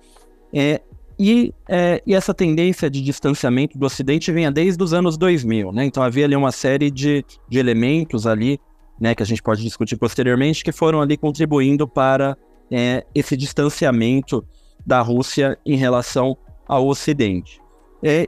É, 0.53 0.81
e, 1.17 1.53
é, 1.67 2.01
e, 2.05 2.13
essa 2.13 2.33
tendência 2.33 2.89
de 2.89 3.01
distanciamento 3.01 3.77
do 3.77 3.85
Ocidente 3.85 4.31
vinha 4.31 4.51
desde 4.51 4.83
os 4.83 4.93
anos 4.93 5.17
2000, 5.17 5.71
né? 5.71 5.85
Então 5.85 6.03
havia 6.03 6.25
ali 6.25 6.35
uma 6.35 6.51
série 6.51 6.91
de, 6.91 7.25
de 7.47 7.57
elementos 7.59 8.27
ali, 8.27 8.59
né, 8.99 9.13
que 9.13 9.23
a 9.23 9.25
gente 9.25 9.41
pode 9.41 9.61
discutir 9.61 9.97
posteriormente, 9.97 10.63
que 10.63 10.71
foram 10.71 11.01
ali 11.01 11.17
contribuindo 11.17 11.87
para 11.87 12.37
é, 12.71 13.05
esse 13.13 13.35
distanciamento 13.35 14.45
da 14.85 15.01
Rússia 15.01 15.57
em 15.65 15.75
relação 15.75 16.37
ao 16.67 16.87
Ocidente. 16.87 17.61
É, 18.03 18.27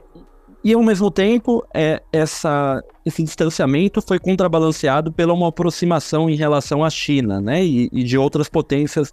e 0.62 0.72
ao 0.74 0.82
mesmo 0.82 1.10
tempo, 1.10 1.64
é, 1.72 2.02
essa, 2.12 2.82
esse 3.06 3.22
distanciamento 3.22 4.02
foi 4.02 4.18
contrabalanceado 4.18 5.12
pela 5.12 5.32
uma 5.32 5.48
aproximação 5.48 6.28
em 6.28 6.34
relação 6.34 6.84
à 6.84 6.90
China, 6.90 7.40
né, 7.40 7.64
e, 7.64 7.88
e 7.92 8.02
de 8.02 8.18
outras 8.18 8.48
potências 8.48 9.12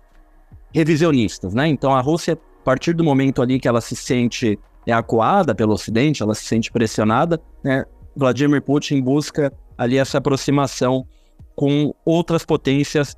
revisionistas, 0.74 1.54
né. 1.54 1.68
Então 1.68 1.94
a 1.94 2.02
Rússia, 2.02 2.38
partir 2.66 2.94
do 2.94 3.04
momento 3.04 3.42
ali 3.44 3.60
que 3.60 3.68
ela 3.68 3.80
se 3.80 3.96
sente 3.96 4.60
é, 4.88 4.92
acuada 4.92 5.54
pelo 5.54 5.74
Ocidente, 5.74 6.24
ela 6.24 6.34
se 6.34 6.46
sente 6.46 6.72
pressionada, 6.72 7.40
né, 7.64 7.86
Vladimir 8.16 8.62
Putin 8.62 9.02
busca 9.02 9.54
ali 9.78 9.98
essa 9.98 10.18
aproximação 10.18 11.06
com 11.56 11.94
outras 12.04 12.44
potências 12.44 13.16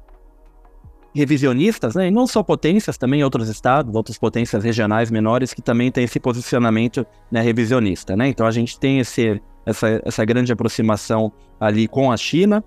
revisionistas, 1.16 1.96
né? 1.96 2.08
E 2.08 2.12
não 2.12 2.28
só 2.28 2.44
potências, 2.44 2.98
também 2.98 3.24
outros 3.24 3.48
estados, 3.50 3.96
outras 3.96 4.18
potências 4.18 4.64
regionais 4.64 5.10
menores 5.10 5.54
que 5.54 5.62
também 5.62 5.92
têm 5.92 6.04
esse 6.04 6.20
posicionamento 6.20 7.06
né, 7.32 7.42
revisionista, 7.42 8.16
né? 8.16 8.28
Então 8.28 8.46
a 8.46 8.52
gente 8.52 8.80
tem 8.80 9.00
esse, 9.00 9.42
essa, 9.66 10.02
essa 10.06 10.26
grande 10.26 10.52
aproximação 10.52 11.32
ali 11.60 11.88
com 11.88 12.12
a 12.12 12.18
China, 12.18 12.64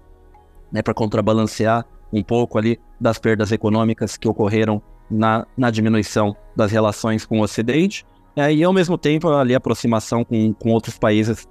né? 0.72 0.82
Para 0.82 0.94
contrabalancear 0.94 1.84
um 2.12 2.22
pouco 2.22 2.58
ali 2.58 2.78
das 3.00 3.18
perdas 3.18 3.52
econômicas 3.52 4.16
que 4.16 4.26
ocorreram 4.26 4.82
na, 5.10 5.46
na 5.56 5.70
diminuição 5.70 6.36
das 6.54 6.70
relações 6.70 7.24
com 7.24 7.40
o 7.40 7.42
Ocidente, 7.42 8.04
é, 8.36 8.52
e 8.52 8.62
ao 8.62 8.72
mesmo 8.72 8.96
tempo 8.96 9.28
ali 9.28 9.54
a 9.54 9.58
aproximação 9.58 10.24
com, 10.24 10.52
com 10.52 10.70
outros 10.70 10.98
países 10.98 11.48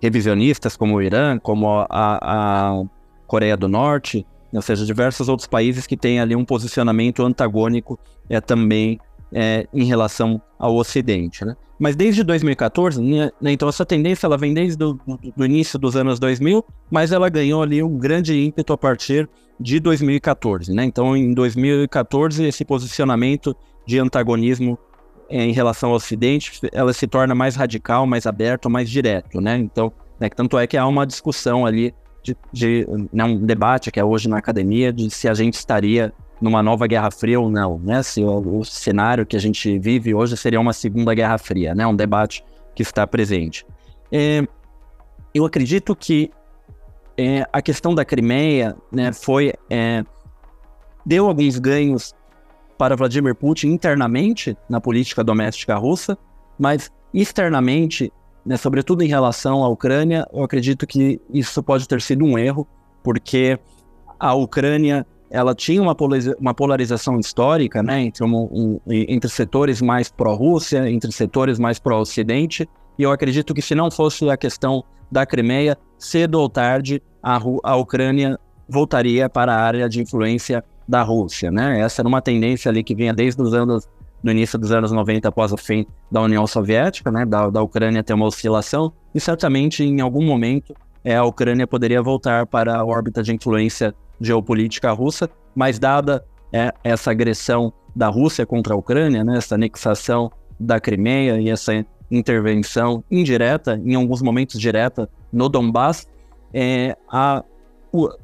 revisionistas, 0.00 0.76
como 0.76 0.96
o 0.96 1.02
Irã, 1.02 1.38
como 1.38 1.68
a, 1.68 1.86
a 1.90 2.82
Coreia 3.26 3.56
do 3.56 3.68
Norte, 3.68 4.26
ou 4.52 4.60
seja, 4.60 4.84
diversos 4.84 5.28
outros 5.28 5.46
países 5.46 5.86
que 5.86 5.96
têm 5.96 6.20
ali 6.20 6.36
um 6.36 6.44
posicionamento 6.44 7.22
antagônico 7.22 7.98
é, 8.28 8.40
também 8.40 8.98
é, 9.32 9.66
em 9.72 9.84
relação 9.84 10.40
ao 10.58 10.74
Ocidente. 10.74 11.44
Né? 11.44 11.56
Mas 11.82 11.96
desde 11.96 12.22
2014, 12.22 13.02
né, 13.02 13.32
então 13.42 13.68
essa 13.68 13.84
tendência 13.84 14.24
ela 14.24 14.38
vem 14.38 14.54
desde 14.54 14.84
o 14.84 14.96
do, 15.36 15.44
início 15.44 15.76
dos 15.80 15.96
anos 15.96 16.20
2000, 16.20 16.64
mas 16.88 17.10
ela 17.10 17.28
ganhou 17.28 17.60
ali 17.60 17.82
um 17.82 17.98
grande 17.98 18.38
ímpeto 18.40 18.72
a 18.72 18.78
partir 18.78 19.28
de 19.58 19.80
2014. 19.80 20.72
Né? 20.72 20.84
Então, 20.84 21.16
em 21.16 21.34
2014, 21.34 22.44
esse 22.44 22.64
posicionamento 22.64 23.56
de 23.84 23.98
antagonismo 23.98 24.78
é, 25.28 25.42
em 25.42 25.50
relação 25.50 25.90
ao 25.90 25.96
Ocidente, 25.96 26.52
ela 26.72 26.92
se 26.92 27.08
torna 27.08 27.34
mais 27.34 27.56
radical, 27.56 28.06
mais 28.06 28.28
aberto, 28.28 28.70
mais 28.70 28.88
direto. 28.88 29.40
Né? 29.40 29.56
Então, 29.56 29.92
né, 30.20 30.28
tanto 30.28 30.56
é 30.56 30.68
que 30.68 30.76
há 30.76 30.86
uma 30.86 31.04
discussão 31.04 31.66
ali 31.66 31.92
de, 32.22 32.36
de 32.52 32.86
né, 33.12 33.24
um 33.24 33.44
debate 33.44 33.90
que 33.90 33.98
é 33.98 34.04
hoje 34.04 34.28
na 34.28 34.38
academia 34.38 34.92
de 34.92 35.10
se 35.10 35.28
a 35.28 35.34
gente 35.34 35.54
estaria 35.54 36.12
numa 36.42 36.62
nova 36.62 36.86
Guerra 36.86 37.10
Fria 37.10 37.40
ou 37.40 37.50
não, 37.50 37.78
né? 37.78 38.02
Se 38.02 38.22
o, 38.22 38.58
o, 38.58 38.64
cenário 38.64 39.24
que 39.24 39.36
a 39.36 39.40
gente 39.40 39.78
vive 39.78 40.14
hoje 40.14 40.36
seria 40.36 40.60
uma 40.60 40.72
segunda 40.72 41.14
Guerra 41.14 41.38
Fria, 41.38 41.74
né? 41.74 41.86
Um 41.86 41.94
debate 41.94 42.44
que 42.74 42.82
está 42.82 43.06
presente. 43.06 43.64
É, 44.10 44.46
eu 45.32 45.44
acredito 45.44 45.94
que 45.94 46.30
é, 47.16 47.46
a 47.52 47.62
questão 47.62 47.94
da 47.94 48.04
Crimeia, 48.04 48.76
né, 48.90 49.12
foi 49.12 49.52
é, 49.70 50.04
deu 51.04 51.28
alguns 51.28 51.58
ganhos 51.58 52.14
para 52.76 52.96
Vladimir 52.96 53.34
Putin 53.34 53.68
internamente 53.68 54.56
na 54.68 54.80
política 54.80 55.22
doméstica 55.22 55.76
russa, 55.76 56.18
mas 56.58 56.90
externamente 57.14 58.12
né, 58.44 58.56
sobretudo 58.56 59.02
em 59.02 59.08
relação 59.08 59.62
à 59.62 59.68
Ucrânia, 59.68 60.26
eu 60.32 60.42
acredito 60.42 60.86
que 60.86 61.20
isso 61.32 61.62
pode 61.62 61.86
ter 61.86 62.00
sido 62.00 62.24
um 62.24 62.36
erro, 62.36 62.66
porque 63.02 63.58
a 64.18 64.34
Ucrânia 64.34 65.06
ela 65.32 65.54
tinha 65.54 65.80
uma, 65.80 65.96
uma 66.38 66.52
polarização 66.52 67.18
histórica 67.18 67.82
né, 67.82 68.02
entre, 68.02 68.22
um, 68.22 68.36
um, 68.36 68.80
entre 68.86 69.30
setores 69.30 69.80
mais 69.80 70.10
pró-Rússia, 70.10 70.88
entre 70.90 71.10
setores 71.10 71.58
mais 71.58 71.78
pró-Ocidente, 71.78 72.68
e 72.98 73.02
eu 73.02 73.10
acredito 73.10 73.54
que 73.54 73.62
se 73.62 73.74
não 73.74 73.90
fosse 73.90 74.28
a 74.28 74.36
questão 74.36 74.84
da 75.10 75.24
Crimeia, 75.24 75.78
cedo 75.98 76.38
ou 76.38 76.50
tarde 76.50 77.02
a, 77.22 77.40
a 77.64 77.76
Ucrânia 77.76 78.38
voltaria 78.68 79.28
para 79.28 79.54
a 79.54 79.60
área 79.60 79.88
de 79.88 80.02
influência 80.02 80.62
da 80.86 81.02
Rússia. 81.02 81.50
Né? 81.50 81.80
Essa 81.80 82.02
era 82.02 82.08
uma 82.08 82.20
tendência 82.20 82.70
ali 82.70 82.84
que 82.84 82.94
vinha 82.94 83.14
desde 83.14 83.40
os 83.40 83.54
anos 83.54 83.88
no 84.22 84.30
início 84.30 84.58
dos 84.58 84.70
anos 84.70 84.92
90, 84.92 85.28
após 85.28 85.50
o 85.50 85.56
fim 85.56 85.84
da 86.10 86.20
União 86.20 86.46
Soviética, 86.46 87.10
né, 87.10 87.26
da, 87.26 87.50
da 87.50 87.60
Ucrânia 87.60 88.04
ter 88.04 88.12
uma 88.12 88.26
oscilação, 88.26 88.92
e 89.12 89.18
certamente 89.18 89.82
em 89.82 90.00
algum 90.00 90.24
momento 90.24 90.74
é, 91.02 91.16
a 91.16 91.24
Ucrânia 91.24 91.66
poderia 91.66 92.00
voltar 92.00 92.46
para 92.46 92.76
a 92.76 92.84
órbita 92.84 93.20
de 93.22 93.34
influência 93.34 93.92
geopolítica 94.22 94.90
russa, 94.92 95.28
mas 95.54 95.78
dada 95.78 96.24
é, 96.52 96.72
essa 96.84 97.10
agressão 97.10 97.72
da 97.94 98.08
Rússia 98.08 98.46
contra 98.46 98.74
a 98.74 98.76
Ucrânia, 98.76 99.24
né, 99.24 99.36
essa 99.36 99.54
anexação 99.54 100.30
da 100.58 100.80
Crimeia 100.80 101.40
e 101.40 101.50
essa 101.50 101.72
intervenção 102.10 103.02
indireta, 103.10 103.80
em 103.84 103.94
alguns 103.94 104.22
momentos 104.22 104.60
direta, 104.60 105.08
no 105.32 105.48
Donbass, 105.48 106.06
é, 106.54 106.96
a, 107.10 107.42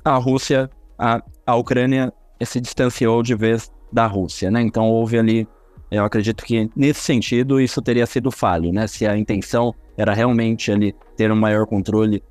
a 0.05 0.17
Rússia, 0.17 0.71
a, 0.99 1.23
a 1.47 1.57
Ucrânia 1.57 2.13
se 2.43 2.61
distanciou 2.61 3.23
de 3.23 3.35
vez 3.35 3.71
da 3.93 4.07
Rússia, 4.07 4.51
né? 4.51 4.61
Então 4.63 4.89
houve 4.89 5.19
ali 5.19 5.49
eu 5.91 6.05
acredito 6.05 6.45
que, 6.45 6.71
nesse 6.77 7.01
sentido, 7.01 7.61
isso 7.61 7.81
teria 7.81 8.05
sido 8.05 8.31
falho, 8.31 8.73
né? 8.73 8.87
Se 8.87 9.07
a 9.07 9.17
intenção 9.17 9.75
era 9.97 10.13
realmente 10.13 10.71
ali 10.71 10.95
ter 11.17 11.33
um 11.33 11.37
maior 11.37 11.67
controle 11.67 12.23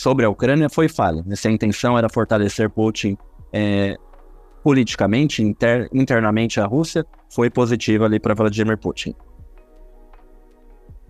sobre 0.00 0.24
a 0.24 0.30
Ucrânia, 0.30 0.70
foi 0.70 0.88
falho. 0.88 1.22
Se 1.36 1.46
a 1.46 1.50
intenção 1.50 1.96
era 1.98 2.08
fortalecer 2.08 2.70
Putin 2.70 3.18
é, 3.52 3.96
politicamente, 4.62 5.42
inter, 5.42 5.88
internamente 5.92 6.58
a 6.58 6.64
Rússia, 6.64 7.04
foi 7.28 7.50
positiva 7.50 8.06
ali 8.06 8.18
para 8.18 8.34
Vladimir 8.34 8.78
Putin. 8.78 9.14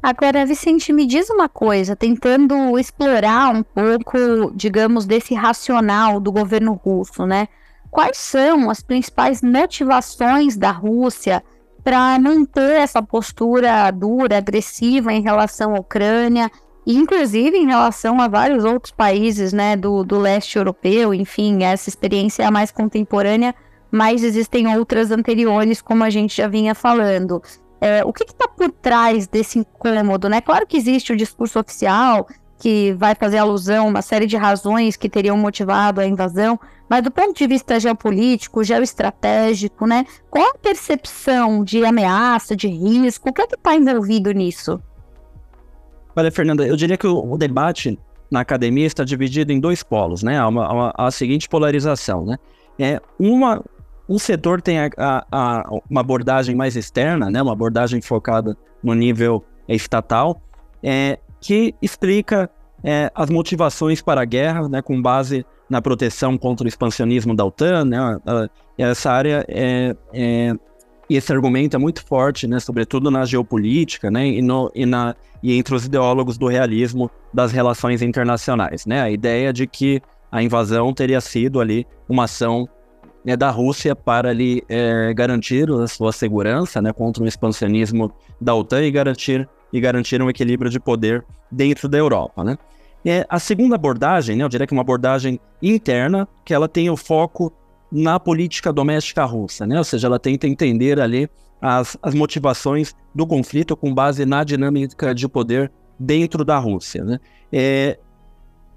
Agora, 0.02 0.44
Vicente, 0.44 0.92
me 0.92 1.06
diz 1.06 1.30
uma 1.30 1.48
coisa, 1.48 1.94
tentando 1.94 2.76
explorar 2.78 3.54
um 3.54 3.62
pouco, 3.62 4.50
digamos, 4.54 5.06
desse 5.06 5.34
racional 5.34 6.18
do 6.18 6.32
governo 6.32 6.72
russo, 6.72 7.24
né? 7.26 7.46
Quais 7.90 8.16
são 8.16 8.70
as 8.70 8.82
principais 8.82 9.42
motivações 9.42 10.56
da 10.56 10.70
Rússia 10.70 11.44
para 11.84 12.18
manter 12.18 12.80
essa 12.80 13.02
postura 13.02 13.90
dura, 13.90 14.38
agressiva 14.38 15.12
em 15.12 15.22
relação 15.22 15.76
à 15.76 15.80
Ucrânia, 15.80 16.50
inclusive 16.96 17.56
em 17.56 17.66
relação 17.66 18.20
a 18.20 18.28
vários 18.28 18.64
outros 18.64 18.92
países 18.92 19.52
né, 19.52 19.76
do, 19.76 20.02
do 20.04 20.18
leste 20.18 20.56
europeu, 20.56 21.12
enfim, 21.12 21.62
essa 21.62 21.88
experiência 21.88 22.42
é 22.42 22.46
a 22.46 22.50
mais 22.50 22.70
contemporânea, 22.70 23.54
mas 23.90 24.22
existem 24.22 24.66
outras 24.76 25.10
anteriores, 25.10 25.82
como 25.82 26.04
a 26.04 26.10
gente 26.10 26.36
já 26.36 26.48
vinha 26.48 26.74
falando. 26.74 27.42
É, 27.80 28.04
o 28.04 28.12
que 28.12 28.24
está 28.24 28.46
por 28.46 28.70
trás 28.70 29.26
desse 29.26 29.58
incômodo? 29.58 30.28
Né? 30.28 30.40
Claro 30.40 30.66
que 30.66 30.76
existe 30.76 31.12
o 31.12 31.16
discurso 31.16 31.58
oficial, 31.58 32.26
que 32.58 32.92
vai 32.92 33.14
fazer 33.14 33.38
alusão 33.38 33.86
a 33.86 33.88
uma 33.88 34.02
série 34.02 34.26
de 34.26 34.36
razões 34.36 34.96
que 34.96 35.08
teriam 35.08 35.36
motivado 35.36 36.00
a 36.00 36.06
invasão, 36.06 36.60
mas 36.88 37.02
do 37.02 37.10
ponto 37.10 37.36
de 37.36 37.46
vista 37.46 37.80
geopolítico, 37.80 38.62
geoestratégico, 38.62 39.86
né? 39.86 40.04
Qual 40.28 40.50
a 40.50 40.58
percepção 40.58 41.64
de 41.64 41.84
ameaça, 41.84 42.54
de 42.54 42.68
risco? 42.68 43.30
O 43.30 43.32
que 43.32 43.42
é 43.42 43.46
que 43.46 43.54
está 43.54 43.74
envolvido 43.74 44.30
nisso? 44.32 44.80
Olha, 46.14 46.30
Fernanda, 46.30 46.66
eu 46.66 46.76
diria 46.76 46.96
que 46.96 47.06
o, 47.06 47.32
o, 47.32 47.38
debate 47.38 47.98
na 48.30 48.40
academia 48.40 48.86
está 48.86 49.04
dividido 49.04 49.52
em 49.52 49.60
dois 49.60 49.82
polos, 49.82 50.22
né? 50.22 50.38
Há, 50.38 50.48
uma, 50.48 50.72
uma, 50.72 50.94
a 50.96 51.10
seguinte 51.10 51.48
polarização, 51.48 52.24
né? 52.24 52.36
É, 52.78 53.00
uma, 53.18 53.62
um 54.08 54.18
setor 54.18 54.60
tem 54.62 54.78
a, 54.78 54.90
a, 54.96 55.26
a, 55.30 55.70
uma 55.88 56.00
abordagem 56.00 56.54
mais 56.54 56.76
externa, 56.76 57.30
né? 57.30 57.42
Uma 57.42 57.52
abordagem 57.52 58.00
focada 58.00 58.56
no 58.82 58.94
nível 58.94 59.44
estatal, 59.68 60.40
é, 60.82 61.18
que 61.40 61.74
explica 61.80 62.50
é, 62.82 63.10
as 63.14 63.30
motivações 63.30 64.00
para 64.00 64.22
a 64.22 64.24
guerra, 64.24 64.68
né, 64.68 64.82
com 64.82 65.00
base 65.00 65.44
na 65.68 65.80
proteção 65.80 66.36
contra 66.36 66.64
o 66.64 66.68
expansionismo 66.68 67.34
da 67.34 67.44
OTAN. 67.44 67.84
Né, 67.84 67.98
essa 68.76 69.10
área 69.10 69.44
é, 69.48 69.94
é, 70.12 70.54
e 71.10 71.16
esse 71.16 71.32
argumento 71.32 71.74
é 71.74 71.78
muito 71.78 72.06
forte, 72.06 72.46
né, 72.46 72.60
sobretudo 72.60 73.10
na 73.10 73.24
geopolítica, 73.24 74.12
né, 74.12 74.28
e, 74.28 74.40
no, 74.40 74.70
e, 74.72 74.86
na, 74.86 75.16
e 75.42 75.58
entre 75.58 75.74
os 75.74 75.84
ideólogos 75.84 76.38
do 76.38 76.46
realismo 76.46 77.10
das 77.34 77.50
relações 77.50 78.00
internacionais, 78.00 78.86
né, 78.86 79.02
a 79.02 79.10
ideia 79.10 79.52
de 79.52 79.66
que 79.66 80.00
a 80.30 80.40
invasão 80.40 80.94
teria 80.94 81.20
sido 81.20 81.60
ali 81.60 81.84
uma 82.08 82.24
ação 82.24 82.68
né, 83.24 83.36
da 83.36 83.50
Rússia 83.50 83.96
para 83.96 84.30
ali 84.30 84.62
é, 84.68 85.12
garantir 85.12 85.68
a 85.68 85.88
sua 85.88 86.12
segurança, 86.12 86.80
né, 86.80 86.92
contra 86.92 87.24
o 87.24 87.26
expansionismo 87.26 88.12
da 88.40 88.54
OTAN 88.54 88.84
e 88.84 88.90
garantir 88.92 89.48
e 89.72 89.80
garantir 89.80 90.22
um 90.22 90.30
equilíbrio 90.30 90.70
de 90.70 90.78
poder 90.78 91.24
dentro 91.50 91.88
da 91.88 91.98
Europa, 91.98 92.42
né? 92.44 92.56
E 93.04 93.24
a 93.28 93.38
segunda 93.38 93.76
abordagem, 93.76 94.36
né, 94.36 94.44
eu 94.44 94.48
diria 94.48 94.66
que 94.66 94.72
uma 94.72 94.82
abordagem 94.82 95.40
interna, 95.62 96.28
que 96.44 96.52
ela 96.52 96.68
tem 96.68 96.90
o 96.90 96.96
foco 96.96 97.52
na 97.90 98.20
política 98.20 98.72
doméstica 98.72 99.24
russa, 99.24 99.66
né? 99.66 99.78
Ou 99.78 99.84
seja, 99.84 100.06
ela 100.06 100.18
tenta 100.18 100.46
entender 100.46 101.00
ali 101.00 101.28
as, 101.60 101.96
as 102.02 102.14
motivações 102.14 102.94
do 103.14 103.26
conflito 103.26 103.76
com 103.76 103.92
base 103.92 104.24
na 104.24 104.44
dinâmica 104.44 105.14
de 105.14 105.28
poder 105.28 105.70
dentro 105.98 106.44
da 106.44 106.58
Rússia, 106.58 107.04
né? 107.04 107.18
É, 107.52 107.98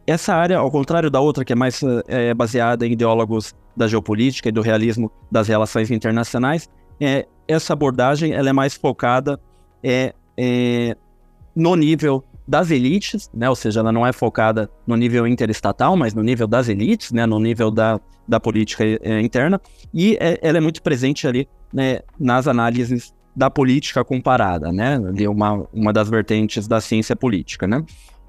essa 0.06 0.34
área, 0.34 0.58
ao 0.58 0.69
contrário 0.69 1.10
da 1.10 1.19
outra, 1.19 1.45
que 1.45 1.54
é 1.54 1.56
mais 1.56 1.82
é, 2.08 2.34
baseada 2.34 2.86
em 2.86 2.91
ideólogos 2.91 3.56
da 3.76 3.88
geopolítica 3.88 4.49
e 4.49 4.52
do 4.52 4.62
realismo 4.62 5.12
das 5.32 5.47
relações 5.47 5.89
internacionais, 5.89 6.69
é, 6.99 7.26
essa 7.47 7.73
abordagem 7.73 8.34
ela 8.34 8.49
é 8.49 8.54
mais 8.54 8.73
focada 8.73 9.39
é, 9.82 10.13
é, 10.38 10.95
no 11.56 11.76
nível 11.76 12.23
das 12.47 12.71
elites, 12.71 13.29
né? 13.34 13.49
Ou 13.49 13.56
seja, 13.56 13.79
ela 13.79 13.91
não 13.91 14.06
é 14.06 14.12
focada 14.12 14.69
no 14.86 14.95
nível 14.95 15.25
interestatal, 15.27 15.95
mas 15.95 16.13
no 16.13 16.21
nível 16.21 16.47
das 16.47 16.67
elites, 16.67 17.12
né? 17.12 17.25
No 17.25 17.39
nível 17.39 17.71
da, 17.71 17.99
da 18.27 18.39
política 18.39 18.84
é, 18.84 19.21
interna. 19.21 19.60
E 19.93 20.17
é, 20.19 20.39
ela 20.41 20.58
é 20.58 20.62
muito 20.62 20.82
presente 20.82 21.27
ali 21.27 21.47
né, 21.73 21.99
nas 22.19 22.47
análises 22.47 23.13
da 23.36 23.49
política 23.49 24.03
comparada, 24.03 24.71
né? 24.71 24.95
Ali 24.95 25.27
uma, 25.27 25.65
uma 25.73 25.93
das 25.93 26.10
vertentes 26.10 26.67
da 26.67 26.79
ciência 26.79 27.15
política, 27.15 27.65
né? 27.67 27.84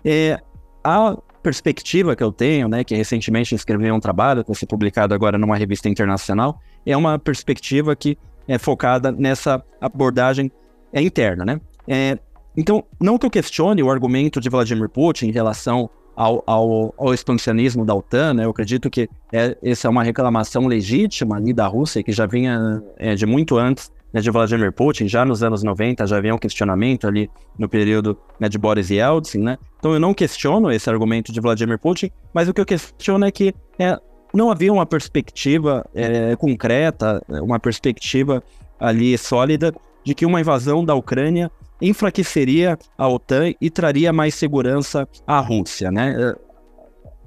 É, 0.05 0.40
a 0.83 1.16
perspectiva 1.42 2.16
que 2.16 2.22
eu 2.22 2.33
tenho, 2.33 2.68
né, 2.68 2.83
que 2.83 2.94
recentemente 2.94 3.55
escrevi 3.55 3.92
um 3.92 4.00
trabalho, 4.00 4.42
que 4.42 4.48
vai 4.48 4.57
ser 4.57 4.66
publicado 4.66 5.14
agora 5.14 5.37
numa 5.37 5.57
revista 5.57 5.90
internacional, 5.90 6.59
é 6.87 6.96
uma 6.96 7.18
perspectiva 7.18 7.94
que 7.94 8.16
é 8.48 8.57
focada 8.57 9.12
nessa 9.12 9.62
abordagem 9.79 10.50
interna, 10.94 11.44
né? 11.44 11.61
É, 11.87 12.18
então, 12.57 12.85
não 13.01 13.19
que 13.19 13.27
eu 13.27 13.31
questione 13.31 13.83
o 13.83 13.90
argumento 13.90 14.40
de 14.40 14.49
Vladimir 14.49 14.88
Putin 14.88 15.27
em 15.27 15.33
relação 15.33 15.90
ao, 16.17 16.43
ao, 16.47 16.95
ao 16.97 17.12
expansionismo 17.12 17.85
da 17.85 17.95
OTAN, 17.95 18.35
né? 18.35 18.45
eu 18.45 18.51
acredito 18.51 18.88
que 18.88 19.09
é, 19.33 19.57
essa 19.62 19.88
é 19.88 19.90
uma 19.90 20.03
reclamação 20.03 20.67
legítima 20.67 21.37
ali 21.37 21.53
da 21.53 21.67
Rússia, 21.67 22.03
que 22.03 22.12
já 22.12 22.27
vinha 22.27 22.83
é, 22.97 23.14
de 23.14 23.27
muito 23.27 23.59
antes 23.59 23.90
né, 24.12 24.21
de 24.21 24.31
Vladimir 24.31 24.73
Putin, 24.73 25.09
já 25.09 25.25
nos 25.25 25.43
anos 25.43 25.64
90 25.64 26.07
já 26.07 26.17
havia 26.17 26.33
um 26.33 26.38
questionamento 26.38 27.09
ali 27.09 27.29
no 27.59 27.69
período 27.69 28.17
né, 28.38 28.49
de 28.49 28.57
Boris 28.57 28.90
Yeltsin, 28.90 29.38
né? 29.38 29.59
Então 29.79 29.93
eu 29.93 29.99
não 29.99 30.14
questiono 30.14 30.71
esse 30.71 30.88
argumento 30.88 31.33
de 31.33 31.40
Vladimir 31.40 31.81
Putin, 31.81 32.11
mas 32.33 32.49
o 32.49 32.55
que 32.55 32.61
eu 32.61 32.64
questiono 32.64 33.25
é 33.25 33.33
que 33.33 33.53
é, 33.77 33.99
não 34.33 34.53
havia 34.53 34.73
uma 34.73 34.87
perspectiva 34.87 35.85
é, 35.93 36.37
concreta, 36.37 37.21
uma 37.29 37.59
perspectiva 37.59 38.40
ali 38.79 39.19
sólida 39.19 39.75
de 40.05 40.14
que 40.14 40.25
uma 40.25 40.40
invasão 40.40 40.85
da 40.85 40.95
Ucrânia 40.95 41.51
enfraqueceria 41.81 42.79
a 42.97 43.09
OTAN 43.09 43.53
e 43.61 43.71
traria 43.71 44.13
mais 44.13 44.35
segurança 44.35 45.09
à 45.27 45.41
Rússia, 45.41 45.91
né? 45.91 46.35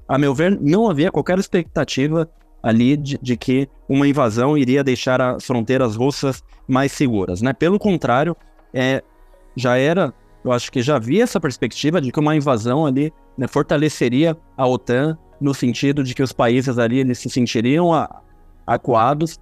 A 0.08 0.18
meu 0.18 0.34
ver, 0.34 0.58
não 0.60 0.90
havia 0.90 1.12
qualquer 1.12 1.38
expectativa 1.38 2.30
ali 2.64 2.98
de, 2.98 3.18
de, 3.22 3.38
que 3.38 3.70
uma 3.88 4.08
invasão 4.08 4.58
iria 4.58 4.84
deixar 4.84 5.22
as 5.22 5.46
fronteiras 5.46 5.96
russas 5.96 6.44
mais 6.68 6.92
seguras, 6.92 7.42
né? 7.42 7.54
Pelo 7.54 7.78
contrário, 7.78 8.36
é, 8.74 9.04
já 9.56 9.78
era, 9.78 10.14
eu 10.44 10.52
acho 10.52 10.72
que 10.72 10.82
já 10.82 10.96
havia 10.96 11.24
essa 11.24 11.40
perspectiva 11.40 12.00
de 12.02 12.12
que 12.12 12.20
uma 12.20 12.36
invasão 12.36 12.86
ali 12.86 13.12
né, 13.38 13.48
fortaleceria 13.48 14.36
a 14.56 14.68
OTAN 14.68 15.18
no 15.40 15.54
sentido 15.54 16.04
de 16.04 16.16
que 16.16 16.24
os 16.24 16.34
países 16.34 16.78
ali 16.80 17.00
eles 17.00 17.20
se 17.20 17.30
sentiriam 17.30 17.94
a, 17.94 18.22
acuados 18.66 19.40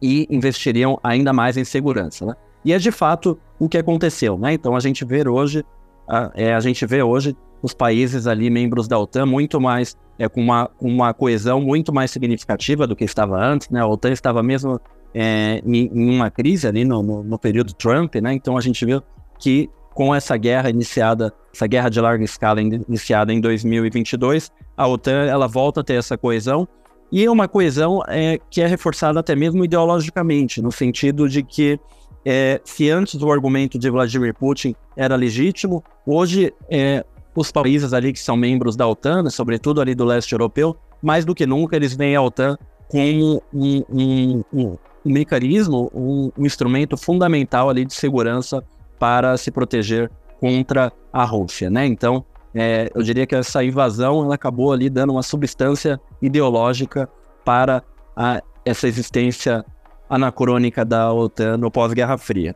e 0.00 0.26
investiriam 0.30 0.98
ainda 1.02 1.32
mais 1.32 1.56
em 1.56 1.64
segurança, 1.64 2.24
né? 2.24 2.34
E 2.64 2.72
é 2.72 2.78
de 2.78 2.90
fato 2.90 3.38
o 3.58 3.68
que 3.68 3.78
aconteceu, 3.78 4.38
né? 4.38 4.52
Então 4.52 4.74
a 4.74 4.80
gente 4.80 5.04
vê 5.04 5.26
hoje, 5.26 5.64
a, 6.08 6.30
é, 6.34 6.54
a 6.54 6.60
gente 6.60 6.84
vê 6.86 7.02
hoje 7.02 7.36
os 7.62 7.74
países 7.74 8.26
ali 8.26 8.50
membros 8.50 8.88
da 8.88 8.98
OTAN 8.98 9.26
muito 9.26 9.60
mais 9.60 9.96
é, 10.18 10.28
com 10.28 10.40
uma, 10.40 10.70
uma 10.80 11.14
coesão 11.14 11.60
muito 11.60 11.92
mais 11.92 12.10
significativa 12.10 12.86
do 12.86 12.96
que 12.96 13.04
estava 13.04 13.42
antes, 13.42 13.68
né? 13.70 13.80
A 13.80 13.86
OTAN 13.86 14.12
estava 14.12 14.42
mesmo 14.42 14.80
é, 15.14 15.62
em, 15.64 15.90
em, 15.92 16.14
uma 16.14 16.30
crise 16.30 16.66
ali 16.66 16.84
no, 16.84 17.02
no, 17.02 17.22
no, 17.22 17.38
período 17.38 17.72
Trump, 17.72 18.14
né? 18.16 18.32
Então 18.32 18.56
a 18.56 18.60
gente 18.60 18.84
viu 18.84 19.02
que 19.38 19.68
com 19.94 20.14
essa 20.14 20.36
guerra 20.36 20.70
iniciada, 20.70 21.32
essa 21.52 21.66
guerra 21.66 21.88
de 21.88 22.00
larga 22.00 22.24
escala 22.24 22.60
iniciada 22.60 23.32
em 23.32 23.40
2022, 23.40 24.50
a 24.76 24.86
OTAN 24.86 25.26
ela 25.26 25.46
volta 25.46 25.80
a 25.80 25.84
ter 25.84 25.94
essa 25.94 26.16
coesão 26.16 26.68
e 27.12 27.24
é 27.24 27.30
uma 27.30 27.48
coesão 27.48 28.02
é, 28.06 28.38
que 28.48 28.60
é 28.60 28.66
reforçada 28.66 29.18
até 29.18 29.34
mesmo 29.34 29.64
ideologicamente, 29.64 30.62
no 30.62 30.70
sentido 30.70 31.28
de 31.28 31.42
que 31.42 31.78
é, 32.24 32.60
se 32.64 32.90
antes 32.90 33.20
o 33.22 33.30
argumento 33.30 33.78
de 33.78 33.90
Vladimir 33.90 34.34
Putin 34.34 34.74
era 34.96 35.16
legítimo, 35.16 35.82
hoje 36.06 36.52
é, 36.68 37.04
os 37.34 37.50
países 37.50 37.92
ali 37.92 38.12
que 38.12 38.18
são 38.18 38.36
membros 38.36 38.76
da 38.76 38.86
OTAN, 38.86 39.22
né, 39.22 39.30
sobretudo 39.30 39.80
ali 39.80 39.94
do 39.94 40.04
leste 40.04 40.32
europeu, 40.32 40.76
mais 41.02 41.24
do 41.24 41.34
que 41.34 41.46
nunca 41.46 41.76
eles 41.76 41.94
veem 41.94 42.16
a 42.16 42.22
OTAN 42.22 42.58
como 42.88 43.42
um, 43.52 43.82
um, 43.90 44.44
um, 44.52 44.78
um 45.04 45.12
mecanismo, 45.12 45.90
um, 45.94 46.30
instrumento 46.38 46.96
fundamental 46.96 47.70
ali 47.70 47.84
de 47.84 47.94
segurança 47.94 48.62
para 48.98 49.36
se 49.36 49.50
proteger 49.50 50.10
contra 50.40 50.92
a 51.12 51.24
Rússia, 51.24 51.70
né? 51.70 51.86
Então, 51.86 52.24
é, 52.54 52.90
eu 52.94 53.02
diria 53.02 53.26
que 53.26 53.34
essa 53.34 53.62
invasão 53.62 54.24
ela 54.24 54.34
acabou 54.34 54.72
ali 54.72 54.90
dando 54.90 55.10
uma 55.10 55.22
substância 55.22 56.00
ideológica 56.20 57.08
para 57.44 57.82
a, 58.16 58.42
essa 58.64 58.88
existência 58.88 59.64
anacrônica 60.10 60.84
da 60.84 61.12
OTAN 61.12 61.56
no 61.56 61.70
pós-Guerra 61.70 62.18
Fria. 62.18 62.54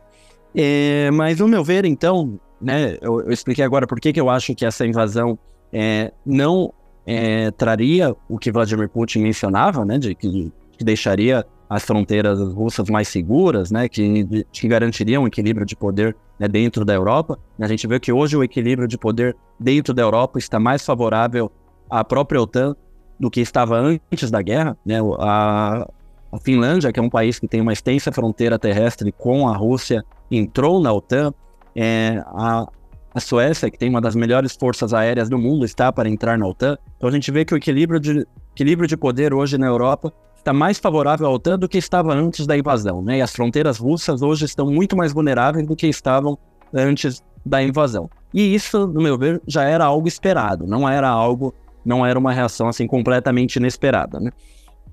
É, 0.55 1.11
mas, 1.12 1.38
no 1.38 1.49
meu 1.49 1.64
ver, 1.64 1.85
então, 1.85 2.38
né, 2.61 2.99
eu, 3.01 3.21
eu, 3.21 3.31
expliquei 3.31 3.64
agora 3.64 3.87
por 3.87 4.01
que, 4.01 4.12
que 4.12 4.21
eu 4.21 4.29
acho 4.29 4.55
que 4.55 4.67
essa 4.67 4.85
invasão 4.87 5.38
é, 5.73 6.12
não 6.27 6.73
é, 7.07 7.51
traria 7.53 8.14
o 8.29 8.38
que 8.38 8.53
Vladimir 8.53 8.88
Putin 8.88 9.21
mencionava, 9.21 9.85
né, 9.85 9.99
de 9.99 10.14
que, 10.14 10.53
que 10.77 10.85
deixaria 10.85 11.47
as 11.69 11.85
fronteiras 11.85 12.38
russas 12.53 12.88
mais 12.88 13.09
seguras, 13.09 13.71
né, 13.71 13.88
que, 13.88 14.47
que 14.53 14.69
garantiriam 14.69 15.23
um 15.23 15.27
equilíbrio 15.27 15.67
de 15.67 15.75
poder 15.75 16.17
né, 16.38 16.47
dentro 16.47 16.85
da 16.85 16.95
Europa. 16.95 17.38
A 17.59 17.67
gente 17.67 17.87
vê 17.87 17.99
que 17.99 18.12
hoje 18.12 18.37
o 18.37 18.45
equilíbrio 18.45 18.87
de 18.87 18.99
poder 18.99 19.37
dentro 19.59 19.95
da 19.95 20.03
Europa 20.03 20.38
está 20.38 20.61
mais 20.61 20.85
favorável 20.85 21.51
à 21.90 22.05
própria 22.05 22.40
OTAN 22.40 22.77
do 23.19 23.31
que 23.31 23.40
estava 23.40 23.79
antes 23.79 24.31
da 24.31 24.43
guerra. 24.43 24.77
Né? 24.85 24.99
A, 25.19 25.88
a 26.35 26.40
Finlândia, 26.40 26.92
que 26.92 26.99
é 26.99 27.03
um 27.03 27.09
país 27.09 27.38
que 27.38 27.47
tem 27.47 27.61
uma 27.61 27.73
extensa 27.73 28.11
fronteira 28.11 28.59
terrestre 28.59 29.12
com 29.12 29.49
a 29.49 29.57
Rússia, 29.57 30.05
entrou 30.31 30.81
na 30.81 30.92
OTAN. 30.92 31.33
É, 31.77 32.23
a, 32.27 32.66
a 33.14 33.20
Suécia, 33.20 33.70
que 33.70 33.79
tem 33.79 33.88
uma 33.88 34.01
das 34.01 34.16
melhores 34.16 34.57
forças 34.57 34.92
aéreas 34.92 35.29
do 35.29 35.38
mundo, 35.38 35.64
está 35.64 35.92
para 35.92 36.09
entrar 36.09 36.37
na 36.37 36.47
OTAN. 36.47 36.77
Então 36.97 37.09
a 37.09 37.12
gente 37.12 37.31
vê 37.31 37.44
que 37.44 37.55
o 37.55 37.57
equilíbrio 37.57 38.01
de, 38.01 38.27
equilíbrio 38.53 38.88
de 38.88 38.97
poder 38.97 39.33
hoje 39.33 39.57
na 39.57 39.66
Europa 39.66 40.12
está 40.37 40.53
mais 40.53 40.79
favorável 40.79 41.27
à 41.27 41.31
OTAN 41.31 41.59
do 41.59 41.68
que 41.68 41.79
estava 41.79 42.12
antes 42.12 42.47
da 42.47 42.57
invasão, 42.59 43.01
né? 43.01 43.18
E 43.18 43.23
as 43.23 43.33
fronteiras 43.33 43.79
russas 43.79 44.20
hoje 44.20 44.44
estão 44.44 44.66
muito 44.70 44.97
mais 44.97 45.12
vulneráveis 45.12 45.66
do 45.66 45.77
que 45.77 45.87
estavam 45.87 46.37
antes 46.73 47.23
da 47.47 47.62
invasão. 47.62 48.11
E 48.33 48.55
isso, 48.55 48.87
no 48.87 49.01
meu 49.01 49.16
ver, 49.16 49.40
já 49.47 49.62
era 49.62 49.85
algo 49.85 50.09
esperado, 50.09 50.66
não 50.66 50.88
era 50.88 51.09
algo, 51.09 51.55
não 51.85 52.05
era 52.05 52.18
uma 52.18 52.33
reação 52.33 52.68
assim 52.68 52.87
completamente 52.87 53.57
inesperada, 53.57 54.18
né? 54.18 54.31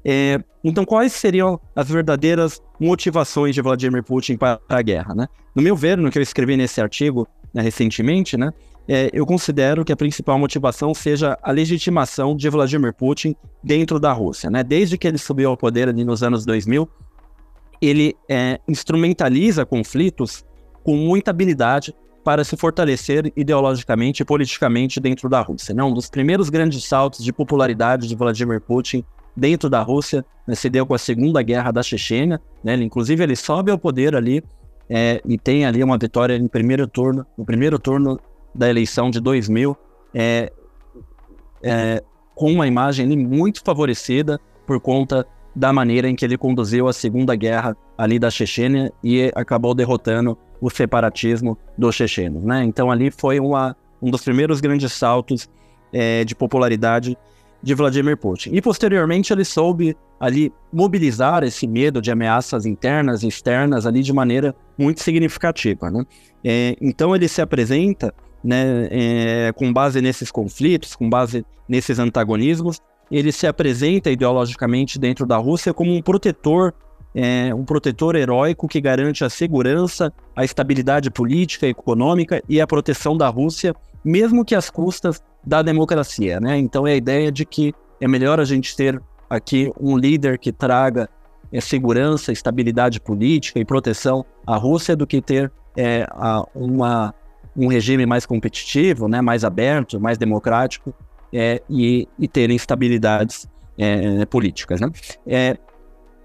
É, 0.03 0.39
então, 0.63 0.85
quais 0.85 1.13
seriam 1.13 1.59
as 1.75 1.89
verdadeiras 1.89 2.61
motivações 2.79 3.53
de 3.53 3.61
Vladimir 3.61 4.03
Putin 4.03 4.37
para 4.37 4.59
a 4.69 4.81
guerra, 4.81 5.13
né? 5.13 5.27
No 5.55 5.61
meu 5.61 5.75
ver, 5.75 5.97
no 5.97 6.09
que 6.09 6.17
eu 6.17 6.23
escrevi 6.23 6.57
nesse 6.57 6.81
artigo 6.81 7.27
né, 7.53 7.61
recentemente, 7.61 8.37
né? 8.37 8.51
é, 8.87 9.09
eu 9.13 9.25
considero 9.25 9.85
que 9.85 9.91
a 9.91 9.95
principal 9.95 10.37
motivação 10.37 10.93
seja 10.93 11.37
a 11.41 11.51
legitimação 11.51 12.35
de 12.35 12.49
Vladimir 12.49 12.93
Putin 12.93 13.35
dentro 13.63 13.99
da 13.99 14.11
Rússia. 14.11 14.49
Né? 14.49 14.63
Desde 14.63 14.97
que 14.97 15.07
ele 15.07 15.17
subiu 15.17 15.49
ao 15.49 15.57
poder 15.57 15.87
ali 15.87 16.03
nos 16.03 16.23
anos 16.23 16.45
2000, 16.45 16.89
ele 17.81 18.15
é, 18.29 18.59
instrumentaliza 18.67 19.65
conflitos 19.65 20.45
com 20.83 20.95
muita 20.95 21.31
habilidade 21.31 21.93
para 22.23 22.43
se 22.43 22.55
fortalecer 22.55 23.31
ideologicamente 23.35 24.21
e 24.21 24.25
politicamente 24.25 24.99
dentro 24.99 25.27
da 25.29 25.41
Rússia. 25.41 25.73
Né? 25.73 25.83
Um 25.83 25.93
dos 25.93 26.09
primeiros 26.09 26.49
grandes 26.49 26.83
saltos 26.83 27.23
de 27.23 27.31
popularidade 27.31 28.07
de 28.07 28.15
Vladimir 28.15 28.61
Putin 28.61 29.03
dentro 29.35 29.69
da 29.69 29.81
Rússia 29.81 30.25
né, 30.47 30.55
se 30.55 30.69
deu 30.69 30.85
com 30.85 30.93
a 30.93 30.97
Segunda 30.97 31.41
Guerra 31.41 31.71
da 31.71 31.83
Chechênia. 31.83 32.39
Né? 32.63 32.75
Inclusive, 32.75 33.23
ele 33.23 33.35
sobe 33.35 33.71
ao 33.71 33.77
poder 33.77 34.15
ali 34.15 34.43
é, 34.89 35.21
e 35.25 35.37
tem 35.37 35.65
ali 35.65 35.83
uma 35.83 35.97
vitória 35.97 36.35
em 36.35 36.47
primeiro 36.47 36.87
turno, 36.87 37.25
no 37.37 37.45
primeiro 37.45 37.79
turno 37.79 38.19
da 38.53 38.69
eleição 38.69 39.09
de 39.09 39.19
2000, 39.19 39.77
é, 40.13 40.51
é, 41.63 42.03
com 42.35 42.51
uma 42.51 42.67
imagem 42.67 43.05
ali 43.05 43.15
muito 43.15 43.61
favorecida 43.63 44.39
por 44.65 44.79
conta 44.79 45.25
da 45.55 45.71
maneira 45.71 46.09
em 46.09 46.15
que 46.15 46.25
ele 46.25 46.37
conduziu 46.37 46.87
a 46.87 46.93
Segunda 46.93 47.35
Guerra 47.35 47.75
ali 47.97 48.17
da 48.17 48.29
Chechênia 48.29 48.91
e 49.03 49.31
acabou 49.35 49.73
derrotando 49.73 50.37
o 50.59 50.69
separatismo 50.69 51.57
dos 51.77 51.95
chechenos, 51.95 52.43
né? 52.43 52.63
Então 52.63 52.91
ali 52.91 53.11
foi 53.11 53.39
uma, 53.39 53.75
um 54.01 54.09
dos 54.09 54.23
primeiros 54.23 54.61
grandes 54.61 54.93
saltos 54.93 55.49
é, 55.91 56.23
de 56.23 56.35
popularidade 56.35 57.17
de 57.61 57.73
Vladimir 57.73 58.17
Putin. 58.17 58.51
E 58.53 58.61
posteriormente 58.61 59.31
ele 59.31 59.45
soube 59.45 59.95
ali 60.19 60.51
mobilizar 60.71 61.43
esse 61.43 61.67
medo 61.67 62.01
de 62.01 62.11
ameaças 62.11 62.65
internas 62.65 63.23
e 63.23 63.27
externas 63.27 63.85
ali 63.85 64.01
de 64.01 64.13
maneira 64.13 64.55
muito 64.77 65.01
significativa, 65.01 65.89
né? 65.89 66.05
É, 66.43 66.75
então 66.81 67.15
ele 67.15 67.27
se 67.27 67.41
apresenta 67.41 68.13
né, 68.43 68.87
é, 68.89 69.51
com 69.53 69.71
base 69.71 70.01
nesses 70.01 70.31
conflitos, 70.31 70.95
com 70.95 71.09
base 71.09 71.45
nesses 71.67 71.99
antagonismos, 71.99 72.79
ele 73.11 73.31
se 73.31 73.45
apresenta 73.45 74.09
ideologicamente 74.09 74.97
dentro 74.97 75.25
da 75.25 75.37
Rússia 75.37 75.73
como 75.73 75.93
um 75.93 76.01
protetor, 76.01 76.73
é, 77.13 77.53
um 77.53 77.65
protetor 77.65 78.15
heróico 78.15 78.67
que 78.67 78.79
garante 78.79 79.23
a 79.23 79.29
segurança, 79.29 80.13
a 80.35 80.45
estabilidade 80.45 81.11
política, 81.11 81.67
econômica 81.67 82.41
e 82.47 82.61
a 82.61 82.65
proteção 82.65 83.17
da 83.17 83.27
Rússia, 83.27 83.75
mesmo 84.03 84.43
que 84.43 84.55
às 84.55 84.69
custas 84.69 85.21
da 85.45 85.61
democracia. 85.61 86.39
Né? 86.39 86.57
Então 86.57 86.87
é 86.87 86.93
a 86.93 86.95
ideia 86.95 87.31
de 87.31 87.45
que 87.45 87.73
é 87.99 88.07
melhor 88.07 88.39
a 88.39 88.45
gente 88.45 88.75
ter 88.75 89.01
aqui 89.29 89.71
um 89.79 89.97
líder 89.97 90.37
que 90.37 90.51
traga 90.51 91.09
é, 91.51 91.61
segurança, 91.61 92.31
estabilidade 92.31 92.99
política 92.99 93.59
e 93.59 93.65
proteção 93.65 94.25
à 94.45 94.55
Rússia 94.55 94.95
do 94.95 95.05
que 95.05 95.21
ter 95.21 95.51
é, 95.75 96.05
a, 96.11 96.43
uma 96.53 97.13
um 97.55 97.67
regime 97.67 98.05
mais 98.05 98.25
competitivo, 98.25 99.09
né, 99.09 99.19
mais 99.19 99.43
aberto, 99.43 99.99
mais 99.99 100.17
democrático 100.17 100.93
é, 101.33 101.61
e, 101.69 102.07
e 102.17 102.27
terem 102.27 102.55
estabilidades 102.55 103.45
é, 103.77 104.25
políticas. 104.25 104.79
Né? 104.79 104.89
É, 105.27 105.57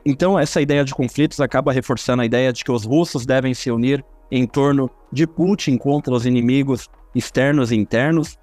então, 0.05 0.39
essa 0.39 0.61
ideia 0.61 0.85
de 0.85 0.95
conflitos 0.95 1.41
acaba 1.41 1.73
reforçando 1.73 2.23
a 2.23 2.25
ideia 2.25 2.53
de 2.53 2.63
que 2.63 2.71
os 2.71 2.85
russos 2.85 3.27
devem 3.27 3.55
se 3.55 3.71
unir 3.71 4.05
em 4.31 4.47
torno 4.47 4.89
de 5.13 5.27
Putin 5.27 5.77
contra 5.77 6.15
os 6.15 6.27
inimigos 6.27 6.89
externos 7.17 7.73
e 7.73 7.77
internos. 7.77 8.39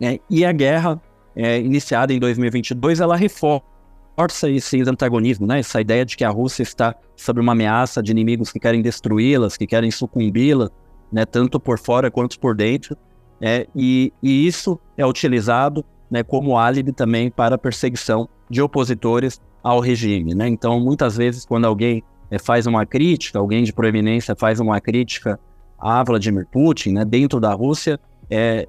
Né? 0.00 0.18
E 0.28 0.44
a 0.44 0.52
guerra, 0.52 1.00
é, 1.34 1.58
iniciada 1.58 2.12
em 2.12 2.18
2022, 2.18 3.00
ela 3.00 3.16
reforça 3.16 4.48
esse 4.48 4.80
antagonismo, 4.82 5.46
né? 5.46 5.60
essa 5.60 5.80
ideia 5.80 6.04
de 6.04 6.16
que 6.16 6.24
a 6.24 6.30
Rússia 6.30 6.62
está 6.62 6.94
sob 7.16 7.40
uma 7.40 7.52
ameaça 7.52 8.02
de 8.02 8.12
inimigos 8.12 8.52
que 8.52 8.60
querem 8.60 8.82
destruí-las, 8.82 9.56
que 9.56 9.66
querem 9.66 9.90
sucumbi-la, 9.90 10.70
né, 11.10 11.24
tanto 11.24 11.58
por 11.58 11.78
fora 11.78 12.10
quanto 12.10 12.38
por 12.38 12.54
dentro, 12.54 12.96
é, 13.40 13.66
e, 13.74 14.12
e, 14.22 14.46
isso 14.46 14.78
é 14.96 15.06
utilizado 15.06 15.84
né, 16.10 16.22
como 16.22 16.58
álibi 16.58 16.92
também 16.92 17.30
para 17.30 17.54
a 17.54 17.58
perseguição 17.58 18.28
de 18.50 18.60
opositores 18.60 19.40
ao 19.62 19.80
regime. 19.80 20.34
Né? 20.34 20.48
Então, 20.48 20.80
muitas 20.80 21.16
vezes, 21.16 21.44
quando 21.44 21.64
alguém 21.64 22.02
é, 22.30 22.38
faz 22.38 22.66
uma 22.66 22.84
crítica, 22.84 23.38
alguém 23.38 23.62
de 23.62 23.72
proeminência 23.72 24.34
faz 24.36 24.60
uma 24.60 24.80
crítica 24.80 25.38
a 25.78 26.02
Vladimir 26.02 26.46
Putin, 26.50 26.92
né, 26.92 27.04
dentro 27.04 27.38
da 27.40 27.52
Rússia, 27.52 27.98
é, 28.30 28.68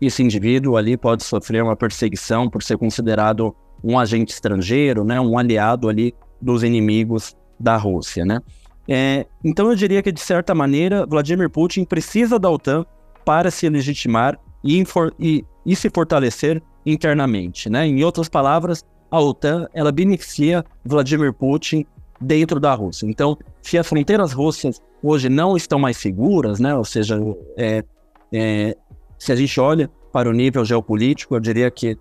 esse 0.00 0.22
indivíduo 0.22 0.76
ali 0.76 0.96
pode 0.96 1.24
sofrer 1.24 1.62
uma 1.62 1.76
perseguição 1.76 2.48
por 2.48 2.62
ser 2.62 2.76
considerado 2.76 3.54
um 3.82 3.98
agente 3.98 4.32
estrangeiro, 4.32 5.04
né, 5.04 5.20
um 5.20 5.38
aliado 5.38 5.88
ali 5.88 6.14
dos 6.40 6.62
inimigos 6.62 7.36
da 7.58 7.76
Rússia, 7.76 8.24
né? 8.24 8.40
É, 8.88 9.26
então 9.42 9.68
eu 9.68 9.74
diria 9.74 10.02
que 10.02 10.12
de 10.12 10.20
certa 10.20 10.54
maneira 10.54 11.04
Vladimir 11.06 11.50
Putin 11.50 11.84
precisa 11.84 12.38
da 12.38 12.48
OTAN 12.48 12.86
para 13.24 13.50
se 13.50 13.68
legitimar 13.68 14.38
e, 14.62 14.84
e, 15.18 15.44
e 15.64 15.74
se 15.76 15.90
fortalecer 15.90 16.62
internamente, 16.84 17.68
né? 17.68 17.86
Em 17.86 18.04
outras 18.04 18.28
palavras, 18.28 18.84
a 19.10 19.20
OTAN 19.20 19.66
ela 19.74 19.90
beneficia 19.90 20.64
Vladimir 20.84 21.32
Putin 21.32 21.84
dentro 22.20 22.60
da 22.60 22.74
Rússia. 22.74 23.06
Então, 23.06 23.36
se 23.66 23.76
as 23.76 23.86
fronteiras 23.86 24.32
russas 24.32 24.80
hoje 25.02 25.28
não 25.28 25.56
estão 25.56 25.78
mais 25.78 25.96
seguras, 25.96 26.60
né? 26.60 26.74
Ou 26.74 26.84
seja, 26.84 27.18
é, 27.56 27.84
é, 28.32 28.76
se 29.18 29.32
a 29.32 29.36
gente 29.36 29.58
olha 29.58 29.90
para 30.12 30.28
o 30.28 30.32
nível 30.32 30.64
geopolítico, 30.64 31.34
eu 31.34 31.40
diria 31.40 31.70
que 31.70 31.98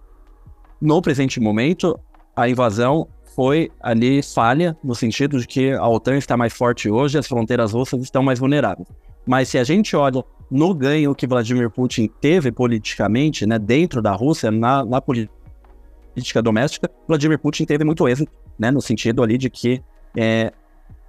no 0.80 1.02
presente 1.02 1.40
momento 1.40 2.00
a 2.36 2.48
invasão 2.48 3.08
foi 3.36 3.72
ali 3.82 4.22
falha 4.22 4.78
no 4.84 4.94
sentido 4.94 5.40
de 5.40 5.48
que 5.48 5.72
a 5.72 5.88
OTAN 5.88 6.18
está 6.18 6.38
mais 6.38 6.54
forte 6.54 6.90
hoje, 6.90 7.18
as 7.18 7.28
fronteiras 7.28 7.74
russas 7.74 8.02
estão 8.04 8.22
mais 8.22 8.38
vulneráveis. 8.38 8.88
Mas 9.26 9.50
se 9.50 9.58
a 9.58 9.64
gente 9.64 9.96
olha 9.96 10.24
no 10.52 10.74
ganho 10.74 11.16
que 11.16 11.26
Vladimir 11.26 11.72
Putin 11.72 12.08
teve 12.22 12.52
politicamente, 12.52 13.46
né, 13.48 13.58
dentro 13.58 14.04
da 14.04 14.12
Rússia, 14.12 14.52
na, 14.52 14.86
na 14.86 15.02
política 15.02 16.42
doméstica, 16.44 16.90
Vladimir 17.08 17.40
Putin 17.40 17.66
teve 17.66 17.84
muito 17.84 18.08
êxito, 18.08 18.32
né, 18.58 18.70
no 18.70 18.82
sentido 18.82 19.24
ali 19.24 19.38
de 19.38 19.50
que 19.50 19.82
é, 20.16 20.54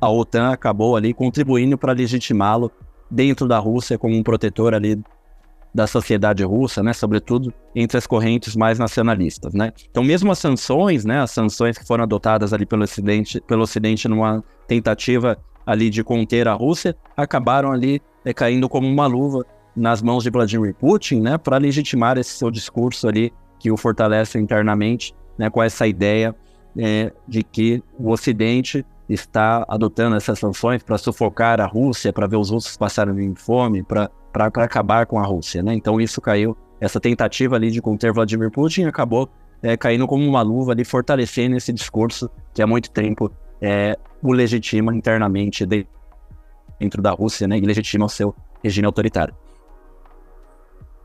a 0.06 0.10
OTAN 0.10 0.50
acabou 0.50 0.96
ali 0.96 1.12
contribuindo 1.12 1.76
para 1.76 1.92
legitimá-lo 1.92 2.70
dentro 3.10 3.46
da 3.46 3.58
Rússia 3.58 3.98
como 3.98 4.16
um 4.16 4.22
protetor 4.22 4.74
ali 4.74 5.00
da 5.74 5.86
sociedade 5.86 6.42
russa, 6.42 6.82
né, 6.82 6.92
sobretudo 6.92 7.52
entre 7.74 7.98
as 7.98 8.06
correntes 8.06 8.56
mais 8.56 8.78
nacionalistas, 8.78 9.52
né. 9.52 9.72
Então, 9.90 10.02
mesmo 10.02 10.32
as 10.32 10.38
sanções, 10.38 11.04
né, 11.04 11.20
as 11.20 11.32
sanções 11.32 11.76
que 11.76 11.86
foram 11.86 12.04
adotadas 12.04 12.54
ali 12.54 12.64
pelo 12.64 12.84
Ocidente, 12.84 13.40
pelo 13.42 13.62
Ocidente 13.62 14.08
numa 14.08 14.42
tentativa 14.66 15.36
ali 15.66 15.90
de 15.90 16.02
conter 16.02 16.48
a 16.48 16.54
Rússia, 16.54 16.96
acabaram 17.14 17.72
ali 17.72 18.00
é, 18.24 18.32
caindo 18.32 18.68
como 18.68 18.88
uma 18.88 19.06
luva 19.06 19.44
nas 19.76 20.00
mãos 20.00 20.22
de 20.22 20.30
Vladimir 20.30 20.74
Putin, 20.74 21.20
né, 21.20 21.36
para 21.36 21.58
legitimar 21.58 22.16
esse 22.16 22.30
seu 22.30 22.50
discurso 22.50 23.06
ali 23.06 23.30
que 23.58 23.70
o 23.70 23.76
fortalece 23.76 24.38
internamente, 24.38 25.12
né, 25.36 25.50
com 25.50 25.62
essa 25.62 25.86
ideia 25.86 26.34
é, 26.78 27.12
de 27.28 27.42
que 27.42 27.82
o 27.98 28.10
Ocidente 28.10 28.84
está 29.08 29.64
adotando 29.68 30.16
essas 30.16 30.38
sanções 30.38 30.82
para 30.82 30.98
sufocar 30.98 31.60
a 31.60 31.66
Rússia, 31.66 32.12
para 32.12 32.26
ver 32.26 32.36
os 32.36 32.50
russos 32.50 32.76
passarem 32.76 33.34
fome, 33.34 33.82
para 33.82 34.10
acabar 34.34 35.06
com 35.06 35.18
a 35.18 35.22
Rússia, 35.24 35.62
né? 35.62 35.74
Então 35.74 36.00
isso 36.00 36.20
caiu, 36.20 36.56
essa 36.80 37.00
tentativa 37.00 37.56
ali 37.56 37.70
de 37.70 37.80
conter 37.80 38.12
Vladimir 38.12 38.50
Putin 38.50 38.84
acabou 38.84 39.28
é, 39.62 39.76
caindo 39.76 40.06
como 40.06 40.26
uma 40.26 40.42
luva 40.42 40.72
ali, 40.72 40.84
fortalecendo 40.84 41.56
esse 41.56 41.72
discurso 41.72 42.30
que 42.52 42.60
há 42.60 42.66
muito 42.66 42.90
tempo 42.90 43.30
é, 43.60 43.96
o 44.22 44.32
legitima 44.32 44.94
internamente 44.94 45.64
dentro 45.64 47.00
da 47.00 47.10
Rússia, 47.12 47.46
né? 47.46 47.58
E 47.58 47.60
legitima 47.60 48.06
o 48.06 48.08
seu 48.08 48.34
regime 48.62 48.86
autoritário. 48.86 49.34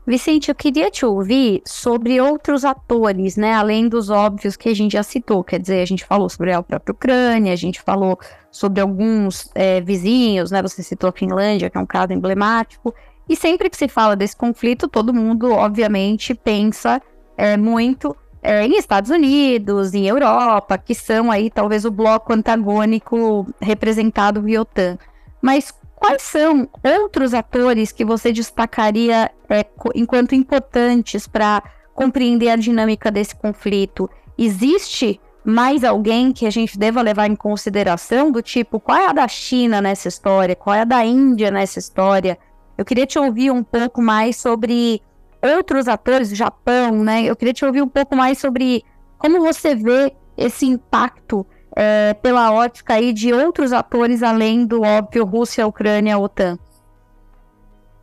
Vicente, 0.04 0.48
eu 0.48 0.54
queria 0.54 0.90
te 0.90 1.06
ouvir 1.06 1.62
sobre 1.64 2.20
outros 2.20 2.64
atores, 2.64 3.36
né? 3.36 3.54
Além 3.54 3.88
dos 3.88 4.10
óbvios 4.10 4.56
que 4.56 4.68
a 4.68 4.74
gente 4.74 4.92
já 4.92 5.02
citou. 5.02 5.44
Quer 5.44 5.60
dizer, 5.60 5.80
a 5.80 5.86
gente 5.86 6.04
falou 6.04 6.28
sobre 6.28 6.52
a 6.52 6.60
própria 6.60 6.92
Ucrânia, 6.92 7.52
a 7.52 7.56
gente 7.56 7.80
falou 7.80 8.18
sobre 8.50 8.80
alguns 8.80 9.48
é, 9.54 9.80
vizinhos, 9.80 10.50
né? 10.50 10.60
Você 10.60 10.82
citou 10.82 11.10
a 11.10 11.12
Finlândia, 11.12 11.70
que 11.70 11.78
é 11.78 11.80
um 11.80 11.86
caso 11.86 12.12
emblemático. 12.12 12.92
E 13.28 13.36
sempre 13.36 13.70
que 13.70 13.76
se 13.76 13.86
fala 13.86 14.16
desse 14.16 14.36
conflito, 14.36 14.88
todo 14.88 15.14
mundo, 15.14 15.52
obviamente, 15.52 16.34
pensa 16.34 17.00
é, 17.36 17.56
muito 17.56 18.16
é, 18.42 18.66
em 18.66 18.76
Estados 18.76 19.08
Unidos, 19.08 19.94
em 19.94 20.08
Europa, 20.08 20.78
que 20.78 20.96
são 20.96 21.30
aí 21.30 21.48
talvez 21.48 21.84
o 21.84 21.92
bloco 21.92 22.32
antagônico 22.32 23.46
representado 23.60 24.42
via 24.42 24.62
OTAN. 24.62 24.98
Mas 25.40 25.72
Quais 26.02 26.22
são 26.22 26.68
outros 26.82 27.32
atores 27.32 27.92
que 27.92 28.04
você 28.04 28.32
destacaria 28.32 29.30
é, 29.52 29.66
enquanto 29.94 30.34
importantes 30.34 31.26
para 31.26 31.62
compreender 31.94 32.48
a 32.48 32.56
dinâmica 32.56 33.10
desse 33.10 33.36
conflito? 33.36 34.08
Existe 34.38 35.20
mais 35.44 35.84
alguém 35.84 36.32
que 36.32 36.46
a 36.46 36.50
gente 36.50 36.78
deva 36.78 37.02
levar 37.02 37.26
em 37.26 37.36
consideração 37.36 38.30
do 38.30 38.40
tipo, 38.40 38.80
qual 38.80 38.98
é 38.98 39.06
a 39.08 39.12
da 39.12 39.28
China 39.28 39.80
nessa 39.80 40.08
história? 40.08 40.56
Qual 40.56 40.74
é 40.74 40.80
a 40.80 40.84
da 40.84 41.04
Índia 41.04 41.50
nessa 41.50 41.78
história? 41.78 42.38
Eu 42.78 42.84
queria 42.84 43.06
te 43.06 43.18
ouvir 43.18 43.50
um 43.50 43.62
pouco 43.62 44.00
mais 44.00 44.36
sobre 44.36 45.02
outros 45.42 45.88
atores, 45.88 46.34
Japão, 46.34 47.02
né? 47.04 47.24
Eu 47.24 47.36
queria 47.36 47.52
te 47.52 47.64
ouvir 47.64 47.82
um 47.82 47.88
pouco 47.88 48.16
mais 48.16 48.38
sobre 48.38 48.84
como 49.18 49.40
você 49.40 49.74
vê 49.74 50.14
esse 50.36 50.64
impacto 50.64 51.46
é, 51.76 52.14
pela 52.14 52.52
ótica 52.52 52.94
aí 52.94 53.12
de 53.12 53.32
outros 53.32 53.72
atores 53.72 54.22
além 54.22 54.64
do 54.64 54.82
óbvio 54.82 55.24
Rússia, 55.24 55.66
Ucrânia, 55.66 56.18
OTAN? 56.18 56.58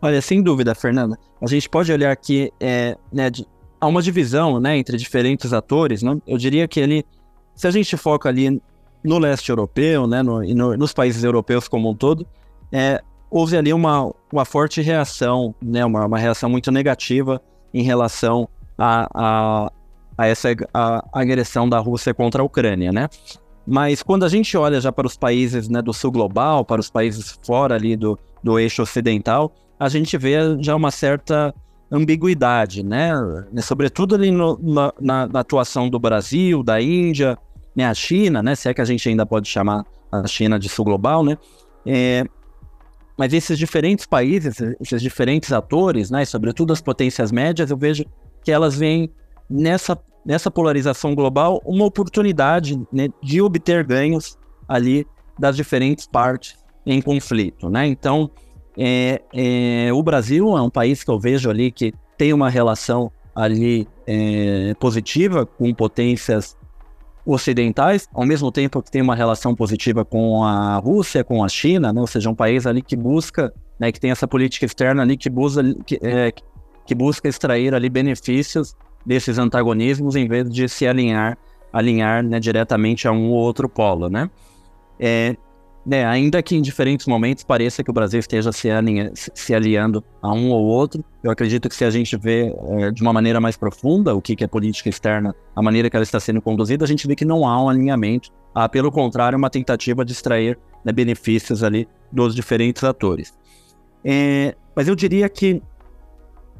Olha, 0.01 0.21
sem 0.21 0.41
dúvida, 0.41 0.75
Fernanda. 0.75 1.17
A 1.41 1.47
gente 1.47 1.69
pode 1.69 1.91
olhar 1.91 2.11
aqui, 2.11 2.51
é, 2.59 2.97
né, 3.11 3.29
de, 3.29 3.45
há 3.79 3.87
uma 3.87 4.01
divisão, 4.01 4.59
né, 4.59 4.77
entre 4.77 4.97
diferentes 4.97 5.53
atores. 5.53 6.03
Né? 6.03 6.17
Eu 6.27 6.37
diria 6.37 6.67
que 6.67 6.79
ele, 6.79 7.05
se 7.55 7.67
a 7.67 7.71
gente 7.71 7.95
foca 7.95 8.29
ali 8.29 8.61
no 9.03 9.17
leste 9.17 9.49
europeu, 9.49 10.05
né, 10.05 10.21
no, 10.21 10.43
e 10.43 10.53
no, 10.53 10.75
nos 10.75 10.93
países 10.93 11.23
europeus 11.23 11.67
como 11.67 11.89
um 11.89 11.95
todo, 11.95 12.27
é, 12.71 13.01
houve 13.29 13.55
ali 13.55 13.71
uma, 13.71 14.13
uma 14.31 14.45
forte 14.45 14.81
reação, 14.81 15.55
né, 15.61 15.85
uma, 15.85 16.05
uma 16.05 16.17
reação 16.17 16.49
muito 16.49 16.71
negativa 16.71 17.41
em 17.73 17.83
relação 17.83 18.49
a, 18.77 19.07
a, 19.13 19.71
a 20.17 20.27
essa 20.27 20.49
a, 20.73 21.05
agressão 21.13 21.69
da 21.69 21.79
Rússia 21.79 22.13
contra 22.13 22.41
a 22.41 22.45
Ucrânia, 22.45 22.91
né? 22.91 23.07
Mas 23.65 24.01
quando 24.01 24.25
a 24.25 24.29
gente 24.29 24.57
olha 24.57 24.81
já 24.81 24.91
para 24.91 25.05
os 25.05 25.15
países 25.15 25.69
né, 25.69 25.79
do 25.79 25.93
sul 25.93 26.11
global, 26.11 26.65
para 26.65 26.81
os 26.81 26.89
países 26.89 27.37
fora 27.43 27.75
ali 27.75 27.95
do, 27.95 28.17
do 28.43 28.57
eixo 28.57 28.81
ocidental, 28.81 29.53
a 29.79 29.87
gente 29.87 30.17
vê 30.17 30.61
já 30.61 30.75
uma 30.75 30.91
certa 30.91 31.53
ambiguidade, 31.91 32.83
né? 32.83 33.11
Sobretudo 33.61 34.15
ali 34.15 34.29
no, 34.29 34.59
na, 34.99 35.27
na, 35.27 35.39
atuação 35.39 35.89
do 35.89 35.97
Brasil, 35.97 36.61
da 36.61 36.81
Índia, 36.81 37.37
né? 37.75 37.85
a 37.85 37.93
China, 37.93 38.43
né? 38.43 38.55
Se 38.55 38.69
é 38.69 38.73
que 38.73 38.81
a 38.81 38.85
gente 38.85 39.07
ainda 39.07 39.25
pode 39.25 39.47
chamar 39.47 39.83
a 40.11 40.27
China 40.27 40.59
de 40.59 40.67
sul 40.69 40.85
global, 40.85 41.23
né? 41.23 41.37
É, 41.85 42.25
mas 43.17 43.33
esses 43.33 43.57
diferentes 43.57 44.05
países, 44.05 44.61
esses 44.79 45.01
diferentes 45.01 45.51
atores, 45.51 46.11
né? 46.11 46.25
Sobretudo 46.25 46.73
as 46.73 46.81
potências 46.81 47.31
médias, 47.31 47.71
eu 47.71 47.77
vejo 47.77 48.05
que 48.43 48.51
elas 48.51 48.77
vêm 48.77 49.09
nessa 49.49 49.97
nessa 50.25 50.51
polarização 50.51 51.15
global, 51.15 51.61
uma 51.65 51.85
oportunidade 51.85 52.79
né, 52.91 53.07
de 53.23 53.41
obter 53.41 53.83
ganhos 53.83 54.37
ali 54.67 55.07
das 55.39 55.55
diferentes 55.55 56.05
partes 56.05 56.55
em 56.85 57.01
conflito, 57.01 57.69
né? 57.69 57.87
Então, 57.87 58.29
é, 58.81 59.21
é, 59.33 59.93
o 59.93 60.01
Brasil 60.01 60.57
é 60.57 60.61
um 60.61 60.69
país 60.69 61.03
que 61.03 61.11
eu 61.11 61.19
vejo 61.19 61.49
ali 61.49 61.69
que 61.69 61.93
tem 62.17 62.31
uma 62.31 62.49
relação 62.49 63.11
ali 63.35 63.85
é, 64.07 64.73
positiva 64.79 65.45
com 65.45 65.73
potências 65.73 66.57
ocidentais, 67.25 68.07
ao 68.13 68.25
mesmo 68.25 68.51
tempo 68.51 68.81
que 68.81 68.89
tem 68.89 69.01
uma 69.01 69.15
relação 69.15 69.53
positiva 69.53 70.05
com 70.05 70.43
a 70.43 70.77
Rússia, 70.77 71.23
com 71.23 71.43
a 71.43 71.49
China, 71.49 71.91
né? 71.91 71.99
ou 71.99 72.07
seja, 72.07 72.29
um 72.29 72.35
país 72.35 72.65
ali 72.65 72.81
que 72.81 72.95
busca, 72.95 73.53
né, 73.77 73.91
que 73.91 73.99
tem 73.99 74.11
essa 74.11 74.27
política 74.27 74.65
externa 74.65 75.01
ali 75.01 75.17
que 75.17 75.29
busca, 75.29 75.61
que, 75.85 75.99
é, 76.01 76.31
que 76.85 76.95
busca 76.95 77.27
extrair 77.27 77.75
ali 77.75 77.89
benefícios 77.89 78.75
desses 79.05 79.37
antagonismos 79.37 80.15
em 80.15 80.27
vez 80.27 80.49
de 80.49 80.67
se 80.67 80.87
alinhar 80.87 81.37
alinhar 81.71 82.23
né, 82.23 82.39
diretamente 82.39 83.07
a 83.07 83.11
um 83.11 83.29
ou 83.29 83.37
outro 83.37 83.69
polo, 83.69 84.09
né? 84.09 84.29
É, 84.99 85.35
né, 85.89 86.05
ainda 86.05 86.43
que 86.43 86.55
em 86.55 86.61
diferentes 86.61 87.07
momentos 87.07 87.43
pareça 87.43 87.83
que 87.83 87.89
o 87.89 87.93
Brasil 87.93 88.19
esteja 88.19 88.51
se, 88.51 88.69
alinha, 88.69 89.11
se 89.15 89.55
aliando 89.55 90.03
a 90.21 90.31
um 90.31 90.51
ou 90.51 90.63
outro, 90.65 91.03
eu 91.23 91.31
acredito 91.31 91.67
que 91.67 91.73
se 91.73 91.83
a 91.83 91.89
gente 91.89 92.15
vê 92.15 92.55
é, 92.77 92.91
de 92.91 93.01
uma 93.01 93.11
maneira 93.11 93.41
mais 93.41 93.57
profunda 93.57 94.13
o 94.13 94.21
que, 94.21 94.35
que 94.35 94.43
é 94.43 94.47
política 94.47 94.87
externa, 94.87 95.33
a 95.55 95.63
maneira 95.63 95.89
que 95.89 95.95
ela 95.95 96.03
está 96.03 96.19
sendo 96.19 96.43
conduzida, 96.43 96.85
a 96.85 96.87
gente 96.87 97.07
vê 97.07 97.15
que 97.15 97.25
não 97.25 97.43
há 97.43 97.59
um 97.63 97.67
alinhamento, 97.67 98.29
há 98.53 98.69
pelo 98.69 98.91
contrário 98.91 99.35
uma 99.35 99.49
tentativa 99.49 100.05
de 100.05 100.11
extrair 100.11 100.59
né, 100.85 100.91
benefícios 100.91 101.63
ali 101.63 101.87
dos 102.11 102.35
diferentes 102.35 102.83
atores. 102.83 103.33
É, 104.05 104.55
mas 104.75 104.87
eu 104.87 104.93
diria 104.93 105.27
que 105.27 105.59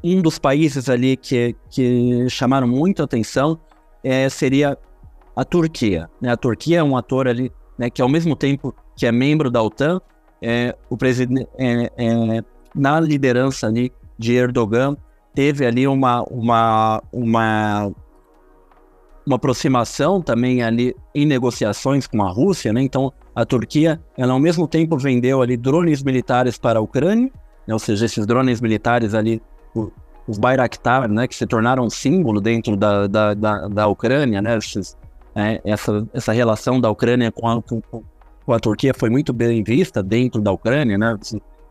um 0.02 0.20
dos 0.20 0.40
países 0.40 0.88
ali 0.88 1.16
que, 1.16 1.54
que 1.70 2.28
chamaram 2.28 2.66
muito 2.66 3.00
atenção 3.00 3.60
é, 4.02 4.28
seria 4.28 4.76
a 5.36 5.44
Turquia. 5.44 6.10
Né? 6.20 6.32
A 6.32 6.36
Turquia 6.36 6.78
é 6.78 6.82
um 6.82 6.96
ator 6.96 7.28
ali 7.28 7.52
né, 7.78 7.88
que, 7.88 8.02
ao 8.02 8.08
mesmo 8.08 8.34
tempo 8.36 8.74
que 9.00 9.06
é 9.06 9.10
membro 9.10 9.50
da 9.50 9.62
OTAN, 9.62 9.98
é, 10.42 10.76
o 10.90 10.94
presidente 10.94 11.48
é, 11.56 11.90
é, 11.96 12.44
na 12.74 13.00
liderança 13.00 13.66
ali 13.66 13.90
de 14.18 14.34
Erdogan 14.34 14.94
teve 15.34 15.64
ali 15.64 15.88
uma, 15.88 16.22
uma, 16.24 17.02
uma, 17.10 17.90
uma 19.26 19.36
aproximação 19.36 20.20
também 20.20 20.62
ali 20.62 20.94
em 21.14 21.24
negociações 21.24 22.06
com 22.06 22.22
a 22.22 22.30
Rússia, 22.30 22.74
né? 22.74 22.82
Então 22.82 23.10
a 23.34 23.46
Turquia, 23.46 23.98
ela 24.18 24.34
ao 24.34 24.38
mesmo 24.38 24.68
tempo 24.68 24.98
vendeu 24.98 25.40
ali 25.40 25.56
drones 25.56 26.02
militares 26.02 26.58
para 26.58 26.78
a 26.78 26.82
Ucrânia, 26.82 27.32
né? 27.66 27.72
ou 27.72 27.78
seja, 27.78 28.04
esses 28.04 28.26
drones 28.26 28.60
militares 28.60 29.14
ali 29.14 29.40
os 30.28 30.36
Bayraktar, 30.36 31.08
né, 31.08 31.26
que 31.26 31.34
se 31.34 31.46
tornaram 31.46 31.84
um 31.84 31.90
símbolo 31.90 32.38
dentro 32.38 32.76
da, 32.76 33.06
da, 33.06 33.32
da, 33.32 33.66
da 33.66 33.86
Ucrânia, 33.86 34.42
né, 34.42 34.58
esses, 34.58 34.94
é, 35.34 35.58
essa, 35.64 36.06
essa 36.12 36.32
relação 36.32 36.78
da 36.78 36.90
Ucrânia 36.90 37.32
com 37.32 37.48
a, 37.48 37.62
com 37.62 37.80
a 38.52 38.60
Turquia 38.60 38.92
foi 38.94 39.10
muito 39.10 39.32
bem 39.32 39.62
vista 39.62 40.02
dentro 40.02 40.40
da 40.40 40.52
Ucrânia, 40.52 40.96
né? 40.96 41.16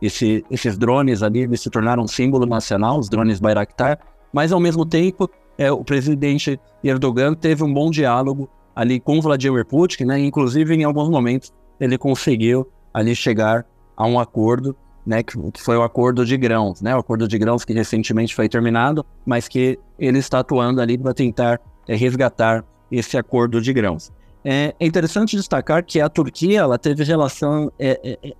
Esse, 0.00 0.44
esses 0.50 0.78
drones 0.78 1.22
ali 1.22 1.56
se 1.56 1.68
tornaram 1.68 2.04
um 2.04 2.08
símbolo 2.08 2.46
nacional, 2.46 2.98
os 2.98 3.08
drones 3.08 3.38
Bayraktar, 3.38 3.98
mas 4.32 4.50
ao 4.50 4.60
mesmo 4.60 4.86
tempo 4.86 5.28
é, 5.58 5.70
o 5.70 5.84
presidente 5.84 6.58
Erdogan 6.82 7.34
teve 7.34 7.62
um 7.62 7.72
bom 7.72 7.90
diálogo 7.90 8.48
ali 8.74 8.98
com 8.98 9.20
Vladimir 9.20 9.66
Putin, 9.66 10.04
né? 10.04 10.18
Inclusive 10.18 10.74
em 10.74 10.84
alguns 10.84 11.08
momentos 11.08 11.52
ele 11.78 11.98
conseguiu 11.98 12.66
ali 12.94 13.14
chegar 13.14 13.66
a 13.96 14.06
um 14.06 14.18
acordo, 14.18 14.74
né? 15.04 15.22
Que, 15.22 15.38
que 15.50 15.62
foi 15.62 15.76
o 15.76 15.82
acordo 15.82 16.24
de 16.24 16.36
grãos, 16.38 16.80
né? 16.80 16.96
O 16.96 17.00
acordo 17.00 17.28
de 17.28 17.36
grãos 17.36 17.64
que 17.64 17.74
recentemente 17.74 18.34
foi 18.34 18.48
terminado, 18.48 19.04
mas 19.26 19.48
que 19.48 19.78
ele 19.98 20.18
está 20.18 20.38
atuando 20.38 20.80
ali 20.80 20.96
para 20.96 21.12
tentar 21.12 21.60
é, 21.86 21.94
resgatar 21.94 22.64
esse 22.90 23.18
acordo 23.18 23.60
de 23.60 23.72
grãos. 23.72 24.10
É, 24.44 24.74
é, 24.78 24.86
interessante 24.86 25.36
destacar 25.36 25.84
que 25.84 26.00
a 26.00 26.08
Turquia 26.08 26.60
ela 26.60 26.78
teve 26.78 27.04
relação, 27.04 27.70
é, 27.78 28.00
é, 28.02 28.28
é, 28.28 28.32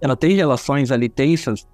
ela 0.00 0.16
tem 0.16 0.34
relações 0.34 0.90
ali 0.90 1.08
tensas 1.08 1.66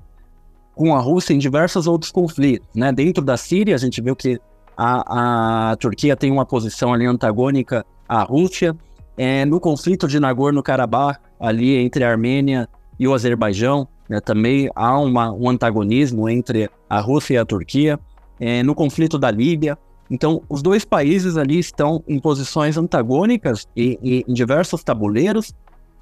com 0.75 0.95
a 0.95 1.01
Rússia 1.01 1.35
em 1.35 1.39
diversos 1.39 1.87
outros 1.87 2.11
conflitos, 2.11 2.69
né? 2.75 2.93
Dentro 2.93 3.25
da 3.25 3.37
Síria 3.37 3.75
a 3.75 3.79
gente 3.79 4.01
viu 4.01 4.15
que 4.15 4.41
a, 4.77 5.71
a 5.71 5.77
Turquia 5.77 6.17
tem 6.17 6.31
uma 6.31 6.45
posição 6.45 6.93
ali 6.93 7.07
antagônica 7.07 7.85
à 8.09 8.23
Rússia. 8.23 8.77
É, 9.17 9.45
no 9.45 9.61
conflito 9.61 10.09
de 10.09 10.19
Nagorno-Karabakh 10.19 11.21
ali 11.39 11.77
entre 11.77 12.03
a 12.03 12.11
Armênia 12.11 12.69
e 12.99 13.07
o 13.07 13.15
Azerbaijão, 13.15 13.87
né, 14.09 14.21
também 14.21 14.69
há 14.75 14.99
uma, 14.99 15.33
um 15.33 15.49
antagonismo 15.49 16.29
entre 16.29 16.69
a 16.91 17.01
Rússia 17.01 17.35
e 17.35 17.39
a 17.39 17.45
Turquia. 17.45 17.99
É, 18.41 18.65
no 18.65 18.75
conflito 18.75 19.17
da 19.17 19.31
Líbia, 19.31 19.79
então, 20.15 20.41
os 20.49 20.63
dois 20.63 20.85
países 20.85 21.37
ali 21.37 21.59
estão 21.59 22.01
em 22.07 22.21
posições 22.21 22.77
antagônicas 22.77 23.67
e, 23.77 23.99
e, 24.01 24.25
em 24.29 24.33
diversos 24.33 24.85
tabuleiros, 24.85 25.53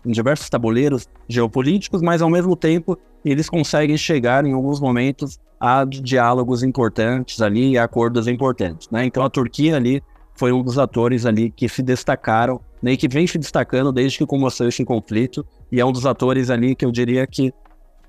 em 0.05 0.11
diversos 0.11 0.51
tabuleiros 0.51 1.09
geopolíticos, 1.27 2.03
mas 2.03 2.21
ao 2.21 2.29
mesmo 2.29 2.55
tempo 2.55 2.99
eles 3.25 3.49
conseguem 3.49 3.97
chegar 3.97 4.45
em 4.45 4.53
alguns 4.53 4.81
momentos 4.81 5.41
a 5.59 5.87
diálogos 5.87 6.63
importantes 6.63 7.41
ali, 7.41 7.79
a 7.79 7.85
acordos 7.85 8.29
importantes, 8.29 8.87
né? 8.91 9.07
Então 9.07 9.25
a 9.25 9.31
Turquia 9.31 9.77
ali 9.77 10.03
foi 10.35 10.53
um 10.53 10.63
dos 10.63 10.79
atores 10.79 11.25
ali 11.25 11.51
que 11.51 11.67
se 11.67 11.83
destacaram, 11.83 12.61
né, 12.83 12.93
e 12.93 12.97
que 12.99 13.09
vem 13.09 13.27
se 13.27 13.39
destacando 13.39 13.93
desde 13.93 14.19
que 14.19 14.27
começou 14.27 14.69
esse 14.69 14.85
conflito, 14.85 15.47
e 15.71 15.81
é 15.81 15.87
um 15.87 15.93
dos 15.93 16.05
atores 16.05 16.51
ali 16.51 16.75
que 16.75 16.85
eu 16.85 16.93
diria 16.93 17.27
que 17.27 17.51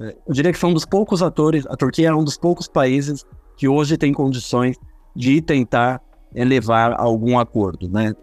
é, 0.01 0.15
eu 0.27 0.33
diria 0.33 0.51
que 0.51 0.59
são 0.59 0.71
um 0.71 0.73
dos 0.73 0.85
poucos 0.85 1.23
atores, 1.23 1.65
a 1.67 1.77
Turquia 1.77 2.09
é 2.09 2.13
um 2.13 2.25
dos 2.25 2.37
poucos 2.37 2.67
países 2.67 3.23
que 3.55 3.69
hoje 3.69 3.95
tem 3.95 4.11
condições 4.11 4.75
de 5.15 5.41
tentar 5.41 6.01
levar 6.33 6.93
a 6.93 7.01
algum 7.01 7.37
acordo, 7.37 7.87
né? 7.87 8.13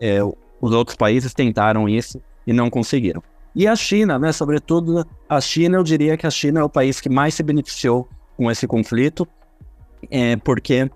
É, 0.00 0.18
os 0.60 0.72
outros 0.72 0.96
países 0.96 1.32
tentaram 1.32 1.88
isso 1.88 2.20
e 2.46 2.52
não 2.52 2.68
conseguiram. 2.68 3.22
E 3.54 3.66
a 3.66 3.76
China, 3.76 4.18
né? 4.18 4.32
Sobretudo 4.32 5.06
a 5.28 5.40
China, 5.40 5.76
eu 5.76 5.82
diria 5.82 6.16
que 6.16 6.26
a 6.26 6.30
China 6.30 6.60
é 6.60 6.64
o 6.64 6.68
país 6.68 7.00
que 7.00 7.08
mais 7.08 7.34
se 7.34 7.42
beneficiou 7.42 8.08
com 8.36 8.50
esse 8.50 8.66
conflito, 8.66 9.28
é, 10.10 10.36
porque 10.36 10.90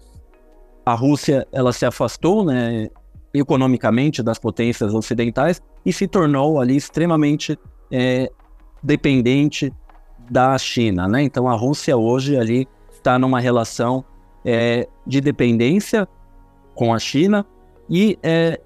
a 0.84 0.94
Rússia 0.94 1.46
ela 1.52 1.72
se 1.72 1.84
afastou, 1.84 2.44
né? 2.44 2.88
Economicamente 3.34 4.22
das 4.22 4.38
potências 4.38 4.94
ocidentais 4.94 5.60
e 5.84 5.92
se 5.92 6.08
tornou 6.08 6.58
ali 6.58 6.74
extremamente 6.74 7.58
é, 7.92 8.30
dependente 8.82 9.72
da 10.30 10.56
China, 10.58 11.06
né? 11.06 11.22
Então 11.22 11.46
a 11.46 11.54
Rússia 11.54 11.96
hoje 11.96 12.36
ali 12.36 12.66
está 12.90 13.18
numa 13.18 13.38
relação 13.38 14.04
é, 14.46 14.88
de 15.04 15.20
dependência 15.20 16.08
com 16.72 16.94
a 16.94 16.98
China 17.00 17.44
e 17.90 18.16
é, 18.22 18.60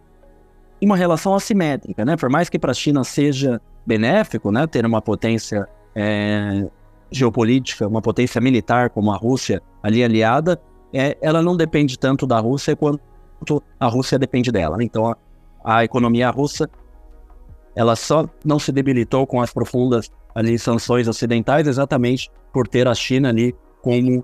uma 0.82 0.96
relação 0.96 1.34
assimétrica, 1.34 2.04
né? 2.04 2.16
Por 2.16 2.28
mais 2.28 2.50
que 2.50 2.58
para 2.58 2.70
a 2.70 2.74
China 2.74 3.02
seja 3.02 3.60
benéfico, 3.86 4.52
né, 4.52 4.66
ter 4.66 4.84
uma 4.84 5.00
potência 5.00 5.66
é, 5.94 6.68
geopolítica, 7.10 7.88
uma 7.88 8.02
potência 8.02 8.40
militar 8.40 8.90
como 8.90 9.10
a 9.10 9.16
Rússia 9.16 9.62
ali 9.82 10.04
aliada, 10.04 10.60
é, 10.92 11.16
ela 11.20 11.42
não 11.42 11.56
depende 11.56 11.98
tanto 11.98 12.26
da 12.26 12.38
Rússia 12.38 12.76
quanto 12.76 13.00
a 13.78 13.86
Rússia 13.86 14.18
depende 14.18 14.52
dela. 14.52 14.76
Né? 14.76 14.84
Então 14.84 15.06
a, 15.06 15.16
a 15.64 15.84
economia 15.84 16.30
russa 16.30 16.68
ela 17.74 17.96
só 17.96 18.28
não 18.44 18.58
se 18.58 18.70
debilitou 18.70 19.26
com 19.26 19.40
as 19.40 19.52
profundas 19.52 20.10
ali 20.34 20.58
sanções 20.58 21.08
ocidentais 21.08 21.66
exatamente 21.66 22.30
por 22.52 22.68
ter 22.68 22.86
a 22.86 22.94
China 22.94 23.30
ali 23.30 23.54
como 23.80 24.22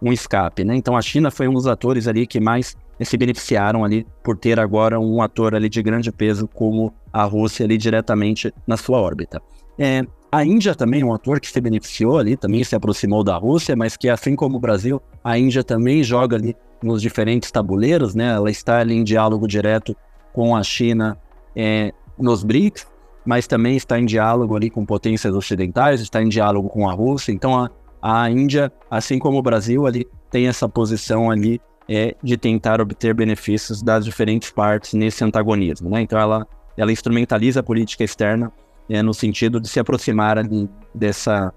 um 0.00 0.12
escape, 0.12 0.64
né? 0.64 0.76
Então 0.76 0.96
a 0.96 1.02
China 1.02 1.30
foi 1.30 1.48
um 1.48 1.54
dos 1.54 1.66
atores 1.66 2.06
ali 2.06 2.26
que 2.26 2.40
mais 2.40 2.76
se 3.00 3.16
beneficiaram 3.16 3.84
ali 3.84 4.06
por 4.22 4.36
ter 4.36 4.58
agora 4.58 4.98
um 4.98 5.22
ator 5.22 5.54
ali 5.54 5.68
de 5.68 5.82
grande 5.82 6.10
peso 6.10 6.48
como 6.48 6.92
a 7.12 7.24
Rússia 7.24 7.64
ali 7.64 7.76
diretamente 7.76 8.52
na 8.66 8.76
sua 8.76 8.98
órbita. 8.98 9.40
É, 9.78 10.04
a 10.30 10.44
Índia 10.44 10.74
também 10.74 11.02
é 11.02 11.04
um 11.04 11.12
ator 11.12 11.40
que 11.40 11.48
se 11.50 11.60
beneficiou 11.60 12.18
ali, 12.18 12.36
também 12.36 12.62
se 12.64 12.74
aproximou 12.74 13.24
da 13.24 13.36
Rússia, 13.36 13.74
mas 13.76 13.96
que 13.96 14.08
assim 14.08 14.34
como 14.34 14.56
o 14.56 14.60
Brasil, 14.60 15.00
a 15.22 15.38
Índia 15.38 15.62
também 15.64 16.02
joga 16.02 16.36
ali 16.36 16.56
nos 16.82 17.00
diferentes 17.00 17.50
tabuleiros, 17.50 18.14
né? 18.14 18.34
Ela 18.34 18.50
está 18.50 18.80
ali 18.80 18.94
em 18.94 19.04
diálogo 19.04 19.46
direto 19.46 19.96
com 20.32 20.54
a 20.54 20.62
China 20.62 21.18
é, 21.56 21.92
nos 22.18 22.44
BRICS, 22.44 22.86
mas 23.24 23.46
também 23.46 23.76
está 23.76 23.98
em 23.98 24.04
diálogo 24.04 24.54
ali 24.54 24.70
com 24.70 24.84
potências 24.84 25.34
ocidentais, 25.34 26.00
está 26.00 26.22
em 26.22 26.28
diálogo 26.28 26.68
com 26.68 26.88
a 26.88 26.92
Rússia. 26.92 27.32
Então 27.32 27.56
a, 27.58 27.70
a 28.00 28.30
Índia, 28.30 28.72
assim 28.90 29.18
como 29.18 29.38
o 29.38 29.42
Brasil, 29.42 29.86
ali 29.86 30.06
tem 30.30 30.46
essa 30.46 30.68
posição 30.68 31.30
ali 31.30 31.60
é, 31.88 32.14
de 32.22 32.36
tentar 32.36 32.80
obter 32.80 33.14
benefícios 33.14 33.82
das 33.82 34.04
diferentes 34.04 34.50
partes 34.50 34.92
nesse 34.92 35.24
antagonismo, 35.24 35.88
né? 35.88 36.02
Então 36.02 36.18
ela, 36.18 36.46
ela 36.76 36.92
instrumentaliza 36.92 37.60
a 37.60 37.62
política 37.62 38.04
externa 38.04 38.52
é, 38.88 39.02
no 39.02 39.14
sentido 39.14 39.60
de 39.60 39.68
se 39.68 39.80
aproximar 39.80 40.38
ali 40.38 40.68
dessa 40.94 41.52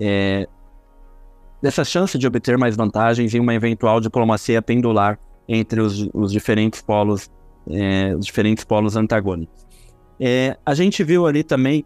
é, 0.00 0.48
dessa 1.60 1.84
chance 1.84 2.18
de 2.18 2.26
obter 2.26 2.58
mais 2.58 2.76
vantagens 2.76 3.34
em 3.34 3.40
uma 3.40 3.54
eventual 3.54 4.00
diplomacia 4.00 4.60
pendular 4.60 5.18
entre 5.48 5.80
os, 5.80 6.08
os 6.12 6.32
diferentes 6.32 6.82
polos 6.82 7.30
é, 7.70 8.14
os 8.14 8.26
diferentes 8.26 8.64
polos 8.64 8.96
antagônicos. 8.96 9.64
É, 10.20 10.56
a 10.64 10.74
gente 10.74 11.02
viu 11.02 11.26
ali 11.26 11.42
também 11.42 11.84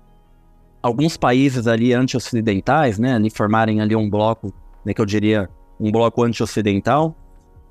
alguns 0.83 1.17
países 1.17 1.67
ali 1.67 1.93
anti-ocidentais, 1.93 2.99
né, 2.99 3.15
ali 3.15 3.31
formarem 3.31 3.81
ali 3.81 3.95
um 3.97 4.09
bloco, 4.09 4.53
né, 4.85 4.95
que 4.95 5.01
eu 5.01 5.07
diria 5.07 5.49
um 5.79 5.91
bloco 5.91 6.23
anti-ocidental, 6.23 7.15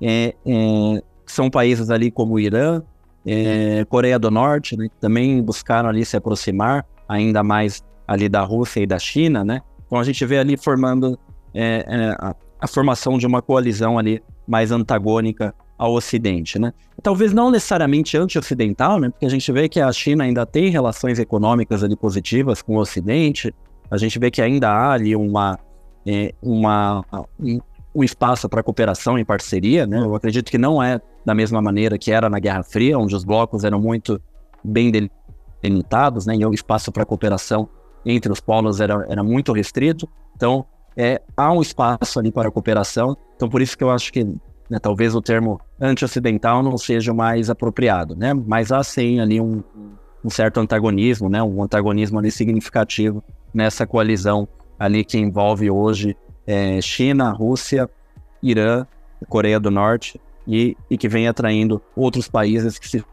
é, 0.00 0.34
é, 0.46 1.02
são 1.26 1.50
países 1.50 1.90
ali 1.90 2.10
como 2.10 2.34
o 2.34 2.40
Irã, 2.40 2.82
é, 3.26 3.84
Coreia 3.86 4.18
do 4.18 4.30
Norte, 4.30 4.76
né, 4.76 4.88
que 4.88 4.96
também 5.00 5.42
buscaram 5.42 5.88
ali 5.88 6.04
se 6.04 6.16
aproximar 6.16 6.86
ainda 7.08 7.42
mais 7.42 7.82
ali 8.06 8.28
da 8.28 8.42
Rússia 8.42 8.80
e 8.80 8.86
da 8.86 8.98
China, 8.98 9.44
né, 9.44 9.62
então 9.86 9.98
a 9.98 10.04
gente 10.04 10.24
vê 10.24 10.38
ali 10.38 10.56
formando 10.56 11.18
é, 11.54 11.84
é, 11.86 12.16
a, 12.18 12.34
a 12.60 12.66
formação 12.66 13.18
de 13.18 13.26
uma 13.26 13.40
coalizão 13.40 13.98
ali 13.98 14.22
mais 14.46 14.70
antagônica 14.70 15.54
ao 15.78 15.94
Ocidente, 15.94 16.58
né? 16.58 16.74
Talvez 17.02 17.32
não 17.32 17.50
necessariamente 17.50 18.16
anti-ocidental, 18.16 18.98
né? 18.98 19.10
Porque 19.10 19.24
a 19.24 19.30
gente 19.30 19.50
vê 19.52 19.68
que 19.68 19.80
a 19.80 19.90
China 19.92 20.24
ainda 20.24 20.44
tem 20.44 20.68
relações 20.70 21.20
econômicas 21.20 21.84
ali 21.84 21.96
positivas 21.96 22.60
com 22.60 22.74
o 22.74 22.80
Ocidente. 22.80 23.54
A 23.88 23.96
gente 23.96 24.18
vê 24.18 24.30
que 24.30 24.42
ainda 24.42 24.68
há 24.68 24.92
ali 24.92 25.14
uma, 25.14 25.56
é, 26.04 26.34
uma 26.42 27.04
um, 27.94 28.02
espaço 28.02 28.48
para 28.48 28.62
cooperação 28.62 29.16
e 29.16 29.24
parceria, 29.24 29.86
né? 29.86 30.00
Eu 30.00 30.14
acredito 30.16 30.50
que 30.50 30.58
não 30.58 30.82
é 30.82 31.00
da 31.24 31.34
mesma 31.34 31.62
maneira 31.62 31.96
que 31.96 32.10
era 32.10 32.28
na 32.28 32.40
Guerra 32.40 32.64
Fria, 32.64 32.98
onde 32.98 33.14
os 33.14 33.22
blocos 33.22 33.62
eram 33.62 33.80
muito 33.80 34.20
bem 34.64 34.90
delimitados, 35.62 36.26
né? 36.26 36.34
E 36.34 36.44
o 36.44 36.52
espaço 36.52 36.90
para 36.90 37.06
cooperação 37.06 37.68
entre 38.04 38.32
os 38.32 38.40
polos 38.40 38.80
era, 38.80 39.06
era 39.08 39.22
muito 39.22 39.52
restrito. 39.52 40.08
Então, 40.34 40.66
é, 40.96 41.22
há 41.36 41.52
um 41.52 41.62
espaço 41.62 42.18
ali 42.18 42.32
para 42.32 42.50
cooperação. 42.50 43.16
Então, 43.36 43.48
por 43.48 43.62
isso 43.62 43.78
que 43.78 43.84
eu 43.84 43.90
acho 43.90 44.12
que 44.12 44.26
né, 44.68 44.78
talvez 44.78 45.14
o 45.14 45.22
termo 45.22 45.60
anti-ocidental 45.80 46.62
não 46.62 46.76
seja 46.76 47.14
mais 47.14 47.48
apropriado, 47.48 48.14
né? 48.14 48.34
Mas 48.34 48.70
há 48.70 48.82
sim 48.82 49.20
ali 49.20 49.40
um, 49.40 49.62
um 50.24 50.30
certo 50.30 50.60
antagonismo, 50.60 51.28
né? 51.28 51.42
Um 51.42 51.62
antagonismo 51.62 52.18
ali 52.18 52.30
significativo 52.30 53.22
nessa 53.52 53.86
coalizão 53.86 54.46
ali 54.78 55.04
que 55.04 55.18
envolve 55.18 55.70
hoje 55.70 56.16
é, 56.46 56.80
China, 56.80 57.30
Rússia, 57.30 57.88
Irã, 58.42 58.86
Coreia 59.28 59.58
do 59.58 59.70
Norte 59.70 60.20
e, 60.46 60.76
e 60.90 60.96
que 60.96 61.08
vem 61.08 61.26
atraindo 61.26 61.82
outros 61.96 62.28
países 62.28 62.78
que 62.78 62.88
se 62.88 63.04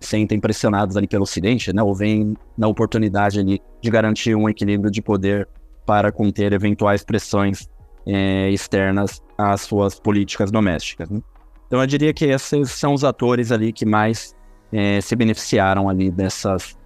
sentem 0.00 0.40
pressionados 0.40 0.96
ali 0.96 1.06
pelo 1.06 1.24
Ocidente, 1.24 1.72
né? 1.72 1.82
Ou 1.82 1.94
vem 1.94 2.36
na 2.56 2.68
oportunidade 2.68 3.38
ali 3.38 3.60
de 3.80 3.90
garantir 3.90 4.34
um 4.34 4.48
equilíbrio 4.48 4.90
de 4.90 5.02
poder 5.02 5.48
para 5.84 6.12
conter 6.12 6.52
eventuais 6.52 7.02
pressões 7.02 7.68
é, 8.06 8.50
externas 8.50 9.22
às 9.40 9.62
suas 9.62 9.98
políticas 9.98 10.50
domésticas. 10.50 11.08
Né? 11.08 11.20
Então 11.66 11.80
eu 11.80 11.86
diria 11.86 12.12
que 12.12 12.24
esses 12.24 12.70
são 12.72 12.94
os 12.94 13.04
atores 13.04 13.52
ali 13.52 13.72
que 13.72 13.86
mais 13.86 14.34
é, 14.72 15.00
se 15.00 15.14
beneficiaram 15.14 15.88
ali 15.88 16.10
dessas, 16.10 16.76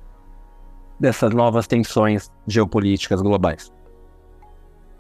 dessas 0.99 1.33
novas 1.33 1.67
tensões 1.67 2.31
geopolíticas 2.47 3.21
globais. 3.21 3.73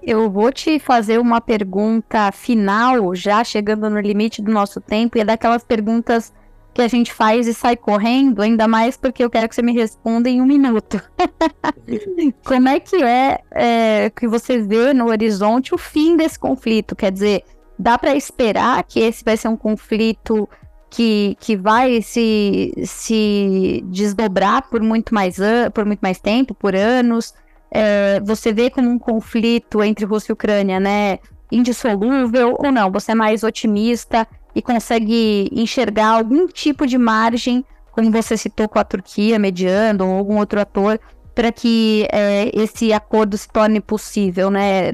Eu 0.02 0.30
vou 0.30 0.52
te 0.52 0.78
fazer 0.78 1.18
uma 1.18 1.40
pergunta 1.40 2.30
final, 2.30 3.14
já 3.14 3.42
chegando 3.42 3.88
no 3.88 4.00
limite 4.00 4.42
do 4.42 4.52
nosso 4.52 4.78
tempo, 4.78 5.16
e 5.16 5.22
é 5.22 5.24
daquelas 5.24 5.64
perguntas 5.64 6.32
que 6.75 6.83
a 6.83 6.89
gente 6.89 7.12
faz 7.12 7.47
e 7.47 7.55
sai 7.55 7.77
correndo, 7.77 8.43
ainda 8.43 8.66
mais 8.66 8.97
porque 8.97 9.22
eu 9.22 9.31
quero 9.31 9.49
que 9.49 9.55
você 9.55 9.62
me 9.62 9.72
responda 9.72 10.29
em 10.29 10.43
um 10.43 10.47
minuto. 10.47 11.01
Como 12.45 12.68
é 12.68 12.81
que 12.81 12.97
é, 12.97 13.39
é, 13.53 14.11
que 14.11 14.27
você 14.27 14.59
vê 14.59 14.93
no 14.93 15.07
horizonte 15.07 15.72
o 15.72 15.79
fim 15.79 16.16
desse 16.16 16.39
conflito? 16.39 16.97
Quer 16.97 17.12
dizer, 17.12 17.45
dá 17.79 17.97
para 17.97 18.16
esperar 18.16 18.83
que 18.83 18.99
esse 18.99 19.25
vai 19.25 19.37
ser 19.37 19.49
um 19.49 19.57
conflito 19.57 20.49
que, 20.91 21.37
que 21.39 21.57
vai 21.57 22.03
se, 22.03 22.72
se 22.85 23.83
desdobrar 23.87 24.68
por 24.68 24.83
muito 24.83 25.14
mais 25.14 25.37
por 25.72 25.85
muito 25.85 26.01
mais 26.01 26.18
tempo, 26.18 26.55
por 26.55 26.75
anos? 26.75 27.33
É, 27.70 28.20
você 28.20 28.53
vê 28.53 28.68
como 28.68 28.91
um 28.91 28.99
conflito 28.99 29.83
entre 29.83 30.05
Rússia 30.05 30.33
e 30.33 30.35
Ucrânia, 30.35 30.81
né? 30.81 31.18
Indissolúvel 31.53 32.57
ou 32.59 32.72
não? 32.72 32.91
Você 32.91 33.12
é 33.12 33.14
mais 33.14 33.45
otimista 33.45 34.27
e 34.55 34.62
consegue 34.62 35.48
enxergar 35.52 36.09
algum 36.09 36.46
tipo 36.46 36.86
de 36.86 36.96
margem, 36.96 37.64
como 37.92 38.11
você 38.11 38.36
citou 38.36 38.68
com 38.68 38.78
a 38.78 38.84
Turquia 38.84 39.38
mediando, 39.38 40.07
ou 40.07 40.16
algum 40.16 40.38
outro 40.38 40.61
ator, 40.61 41.00
para 41.34 41.50
que 41.50 42.07
é, 42.12 42.50
esse 42.55 42.92
acordo 42.92 43.36
se 43.36 43.48
torne 43.48 43.80
possível, 43.80 44.50
né? 44.50 44.92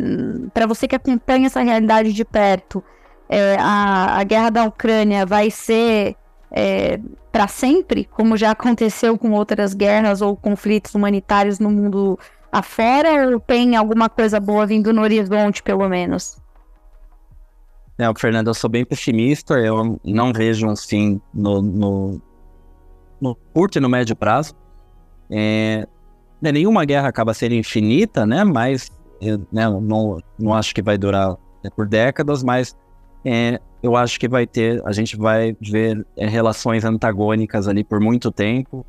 Para 0.55 0.67
você 0.67 0.89
que 0.89 0.97
acompanha 0.97 1.47
essa 1.47 1.61
realidade 1.61 2.13
de 2.13 2.25
perto, 2.25 2.83
é, 3.29 3.57
a, 3.61 4.19
a, 4.19 4.25
guerra 4.25 4.51
da 4.51 4.65
Ucrânia 4.65 5.27
vai 5.27 5.51
ser 5.51 6.17
é, 6.51 6.99
para 7.31 7.47
sempre, 7.47 8.05
como 8.05 8.37
já 8.37 8.51
aconteceu 8.53 9.17
com 9.19 9.33
outras 9.33 9.75
guerras 9.75 10.21
ou 10.23 10.35
conflitos 10.35 10.95
humanitários 10.95 11.59
no 11.59 11.71
mundo 11.71 12.19
afora, 12.51 13.31
ou 13.31 13.39
tem 13.39 13.77
alguma 13.77 14.09
coisa 14.09 14.41
boa 14.41 14.67
vindo 14.67 14.93
no 14.93 15.03
horizonte, 15.03 15.63
pelo 15.63 15.89
menos? 15.89 16.39
É, 18.01 18.11
Fernando, 18.19 18.47
eu 18.47 18.55
sou 18.55 18.71
bem 18.71 18.83
pessimista, 18.83 19.59
eu 19.59 20.01
não 20.03 20.33
vejo 20.33 20.67
um 20.67 20.75
fim 20.75 21.21
no, 21.35 21.61
no, 21.61 22.23
no 23.21 23.35
curto 23.53 23.77
e 23.77 23.81
no 23.81 23.91
médio 23.91 24.17
prazo. 24.17 24.55
É, 25.31 25.87
né, 26.41 26.51
nenhuma 26.51 26.87
guerra 26.87 27.09
acaba 27.09 27.35
sendo 27.35 27.55
infinita, 27.57 28.25
né? 28.25 28.43
Mas 28.43 28.91
eu 29.21 29.37
né, 29.53 29.69
não, 29.69 30.19
não 30.39 30.55
acho 30.55 30.75
que 30.75 30.81
vai 30.81 30.97
durar 30.97 31.37
né, 31.63 31.69
por 31.77 31.87
décadas, 31.87 32.43
mas 32.43 32.75
é, 33.23 33.61
eu 33.83 33.95
acho 33.95 34.19
que 34.19 34.27
vai 34.27 34.47
ter, 34.47 34.83
a 34.87 34.93
gente 34.93 35.15
vai 35.15 35.55
ver 35.61 36.03
é, 36.17 36.27
relações 36.27 36.87
antagônicas 36.87 37.69
ali 37.69 37.85
por 37.85 38.01
muito 38.01 38.33
tempo. 38.33 38.87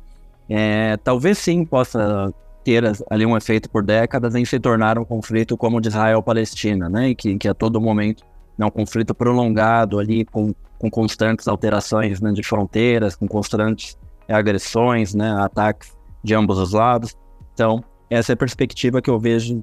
É, 0.48 0.96
talvez 0.96 1.36
sim 1.36 1.66
possa 1.66 2.32
ter 2.64 2.82
ali 3.10 3.26
um 3.26 3.36
efeito 3.36 3.68
por 3.68 3.82
décadas 3.82 4.34
em 4.34 4.44
se 4.46 4.58
tornar 4.58 4.98
um 4.98 5.04
conflito 5.04 5.54
como 5.54 5.76
o 5.76 5.80
de 5.82 5.88
Israel-Palestina, 5.88 6.88
né? 6.88 7.10
E 7.10 7.14
que, 7.14 7.36
que 7.36 7.46
a 7.46 7.52
todo 7.52 7.78
momento 7.78 8.31
né, 8.56 8.66
um 8.66 8.70
conflito 8.70 9.14
prolongado 9.14 9.98
ali 9.98 10.24
com, 10.24 10.54
com 10.78 10.90
constantes 10.90 11.48
alterações 11.48 12.20
né, 12.20 12.32
de 12.32 12.42
fronteiras, 12.42 13.14
com 13.16 13.26
constantes 13.26 13.96
é, 14.28 14.34
agressões, 14.34 15.14
né, 15.14 15.30
ataques 15.40 15.96
de 16.22 16.34
ambos 16.34 16.58
os 16.58 16.72
lados. 16.72 17.16
Então, 17.54 17.82
essa 18.08 18.32
é 18.32 18.34
a 18.34 18.36
perspectiva 18.36 19.00
que 19.00 19.10
eu 19.10 19.18
vejo 19.18 19.62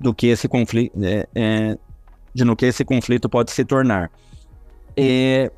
do 0.00 0.12
que 0.12 0.26
esse 0.28 0.48
conflito, 0.48 0.92
é, 1.02 1.26
é, 1.34 1.78
de 2.34 2.44
no 2.44 2.56
que 2.56 2.66
esse 2.66 2.84
conflito 2.84 3.28
pode 3.28 3.50
se 3.52 3.64
tornar. 3.64 4.10
É, 4.96 5.50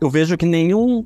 eu 0.00 0.10
vejo 0.10 0.36
que 0.36 0.46
nenhum, 0.46 1.04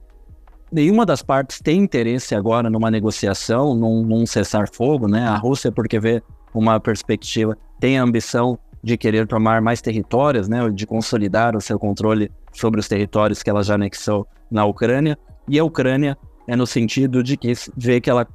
nenhuma 0.71 1.07
das 1.07 1.23
partes 1.23 1.61
tem 1.61 1.79
interesse 1.79 2.35
agora 2.35 2.69
numa 2.69 2.91
negociação, 2.91 3.75
num, 3.75 4.03
num 4.03 4.27
cessar-fogo, 4.27 5.07
né? 5.09 5.27
A 5.27 5.37
Rússia, 5.37 5.71
porque 5.71 5.99
vê 6.01 6.23
uma 6.53 6.79
perspectiva, 6.81 7.57
tem 7.81 7.99
a 7.99 8.03
ambição 8.03 8.59
de 8.83 8.97
querer 8.97 9.27
tomar 9.27 9.63
mais 9.63 9.81
territórios, 9.81 10.49
né, 10.49 10.69
de 10.71 10.87
consolidar 10.87 11.57
o 11.57 11.61
seu 11.61 11.79
controle 11.79 12.31
sobre 12.53 12.81
os 12.81 12.89
territórios 12.89 13.43
que 13.43 13.49
ela 13.49 13.63
já 13.63 13.75
anexou 13.75 14.27
na 14.51 14.65
Ucrânia, 14.65 15.19
e 15.49 15.59
a 15.59 15.65
Ucrânia 15.65 16.17
é 16.47 16.57
no 16.57 16.67
sentido 16.67 17.23
de 17.23 17.37
que 17.37 17.53
vê 17.77 18.01
que 18.01 18.11
ela 18.11 18.27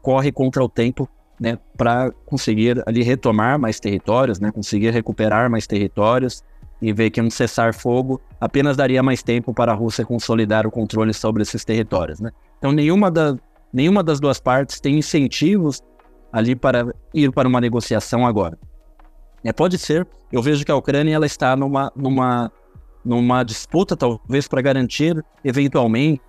corre 0.00 0.32
contra 0.32 0.62
o 0.62 0.68
tempo, 0.68 1.08
né, 1.38 1.58
para 1.76 2.10
conseguir 2.24 2.82
ali 2.86 3.02
retomar 3.02 3.58
mais 3.58 3.78
territórios, 3.78 4.40
né, 4.40 4.50
conseguir 4.50 4.90
recuperar 4.90 5.50
mais 5.50 5.66
territórios 5.66 6.42
e 6.80 6.92
ver 6.92 7.10
que 7.10 7.20
um 7.20 7.30
cessar-fogo 7.30 8.20
apenas 8.40 8.76
daria 8.76 9.02
mais 9.02 9.22
tempo 9.22 9.52
para 9.54 9.72
a 9.72 9.74
Rússia 9.74 10.04
consolidar 10.04 10.66
o 10.66 10.70
controle 10.70 11.12
sobre 11.14 11.42
esses 11.42 11.64
territórios, 11.64 12.20
né? 12.20 12.30
Então 12.58 12.72
nenhuma, 12.72 13.10
da, 13.10 13.36
nenhuma 13.72 14.02
das 14.02 14.20
duas 14.20 14.38
partes 14.38 14.80
tem 14.80 14.98
incentivos 14.98 15.80
ali 16.32 16.54
para 16.54 16.86
ir 17.14 17.32
para 17.32 17.48
uma 17.48 17.60
negociação 17.60 18.26
agora. 18.26 18.58
É, 19.44 19.52
pode 19.52 19.76
ser. 19.76 20.06
Eu 20.32 20.42
vejo 20.42 20.64
que 20.64 20.72
a 20.72 20.76
Ucrânia 20.76 21.14
ela 21.14 21.26
está 21.26 21.54
numa, 21.54 21.92
numa, 21.94 22.50
numa 23.04 23.42
disputa, 23.44 23.94
talvez, 23.94 24.48
para 24.48 24.62
garantir, 24.62 25.22
eventualmente, 25.44 26.22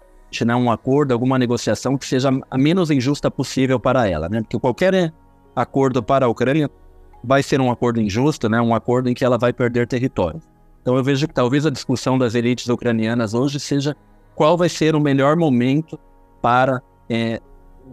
né, 0.45 0.53
um 0.53 0.69
acordo, 0.69 1.13
alguma 1.13 1.39
negociação 1.39 1.97
que 1.97 2.05
seja 2.05 2.29
a 2.51 2.57
menos 2.57 2.91
injusta 2.91 3.31
possível 3.31 3.79
para 3.79 4.07
ela. 4.07 4.27
Né? 4.27 4.41
Porque 4.41 4.59
qualquer 4.59 5.13
acordo 5.55 6.03
para 6.03 6.25
a 6.25 6.29
Ucrânia 6.29 6.69
vai 7.23 7.41
ser 7.41 7.61
um 7.61 7.71
acordo 7.71 8.01
injusto, 8.01 8.49
né? 8.49 8.59
um 8.59 8.75
acordo 8.75 9.09
em 9.09 9.13
que 9.13 9.23
ela 9.23 9.37
vai 9.37 9.53
perder 9.53 9.87
território. 9.87 10.41
Então 10.81 10.95
eu 10.95 11.03
vejo 11.03 11.27
que 11.27 11.33
talvez 11.33 11.65
a 11.65 11.71
discussão 11.71 12.17
das 12.17 12.35
elites 12.35 12.67
ucranianas 12.67 13.33
hoje 13.33 13.59
seja 13.59 13.95
qual 14.35 14.57
vai 14.57 14.69
ser 14.69 14.93
o 14.93 14.99
melhor 14.99 15.35
momento 15.35 15.97
para 16.41 16.81
é, 17.09 17.41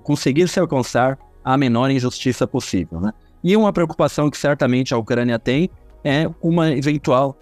conseguir 0.02 0.48
se 0.48 0.60
alcançar 0.60 1.18
a 1.44 1.56
menor 1.56 1.90
injustiça 1.90 2.46
possível. 2.46 3.00
Né? 3.00 3.12
E 3.43 3.57
uma 3.57 3.72
preocupação 3.72 4.30
que 4.30 4.38
certamente 4.38 4.95
a 4.95 4.99
Ucrânia 4.99 5.38
tem 5.38 5.68
é 6.05 6.28
uma 6.40 6.70
eventual 6.70 7.36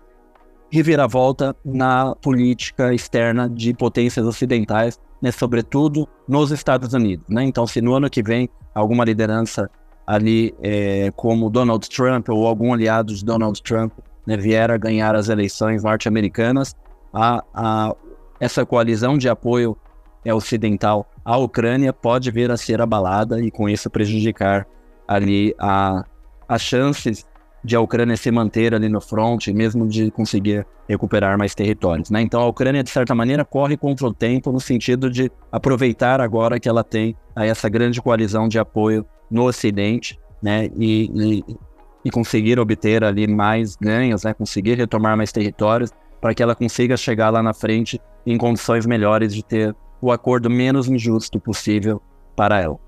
reviravolta 0.71 1.55
na 1.65 2.15
política 2.17 2.95
externa 2.95 3.49
de 3.49 3.75
potências 3.75 4.25
ocidentais, 4.25 4.99
né, 5.21 5.31
sobretudo 5.33 6.09
nos 6.29 6.53
Estados 6.53 6.95
Unidos. 6.95 7.27
Né? 7.29 7.45
Então, 7.45 7.67
se 7.67 7.81
no 7.81 7.95
ano 7.95 8.09
que 8.09 8.23
vem 8.23 8.49
alguma 8.75 9.05
liderança 9.05 9.69
ali 10.07 10.55
é, 10.63 11.13
como 11.17 11.51
Donald 11.51 11.89
Trump 11.89 12.29
ou 12.29 12.47
algum 12.47 12.73
aliado 12.73 13.15
de 13.15 13.25
Donald 13.25 13.61
Trump 13.63 13.93
né, 14.27 14.37
vier 14.37 14.71
a 14.71 14.77
ganhar 14.77 15.15
as 15.15 15.29
eleições 15.29 15.83
norte-americanas, 15.83 16.75
a, 17.13 17.45
a, 17.53 17.95
essa 18.39 18.65
coalizão 18.65 19.19
de 19.19 19.29
apoio 19.29 19.77
é, 20.25 20.33
ocidental 20.33 21.11
à 21.25 21.37
Ucrânia 21.37 21.93
pode 21.93 22.31
vir 22.31 22.51
a 22.51 22.57
ser 22.57 22.81
abalada 22.81 23.41
e 23.41 23.51
com 23.51 23.69
isso 23.69 23.91
prejudicar 23.91 24.67
ali 25.11 25.53
a, 25.59 26.05
as 26.49 26.63
chances 26.63 27.27
de 27.65 27.75
a 27.75 27.81
Ucrânia 27.81 28.17
se 28.17 28.31
manter 28.31 28.73
ali 28.73 28.89
no 28.89 29.01
front, 29.01 29.49
mesmo 29.49 29.87
de 29.87 30.09
conseguir 30.13 30.65
recuperar 30.89 31.37
mais 31.37 31.53
territórios. 31.53 32.11
Né? 32.11 32.23
Então 32.23 32.41
a 32.41 32.47
Ucrânia, 32.47 32.83
de 32.83 32.91
certa 32.91 33.13
maneira, 33.13 33.45
corre 33.45 33.77
contra 33.77 34.07
o 34.07 34.15
tempo 34.15 34.53
no 34.53 34.61
sentido 34.61 35.11
de 35.11 35.31
aproveitar 35.51 36.21
agora 36.21 36.61
que 36.61 36.69
ela 36.69 36.85
tem 36.85 37.17
essa 37.37 37.69
grande 37.69 38.01
coalizão 38.01 38.49
de 38.49 38.59
apoio 38.59 39.05
no 39.29 39.45
Ocidente 39.45 40.19
né? 40.41 40.71
e, 40.77 41.11
e, 41.13 41.57
e 42.05 42.11
conseguir 42.11 42.59
obter 42.61 43.03
ali 43.03 43.27
mais 43.27 43.75
ganhos, 43.77 44.23
né? 44.23 44.33
conseguir 44.33 44.75
retomar 44.75 45.17
mais 45.17 45.33
territórios, 45.33 45.91
para 46.21 46.35
que 46.35 46.43
ela 46.43 46.55
consiga 46.55 46.97
chegar 46.97 47.31
lá 47.31 47.43
na 47.43 47.53
frente 47.53 48.01
em 48.25 48.39
condições 48.39 48.87
melhores 48.87 49.35
de 49.35 49.43
ter 49.43 49.75
o 50.01 50.13
acordo 50.13 50.49
menos 50.49 50.89
injusto 50.89 51.41
possível 51.41 52.01
para 52.37 52.61
ela. 52.61 52.79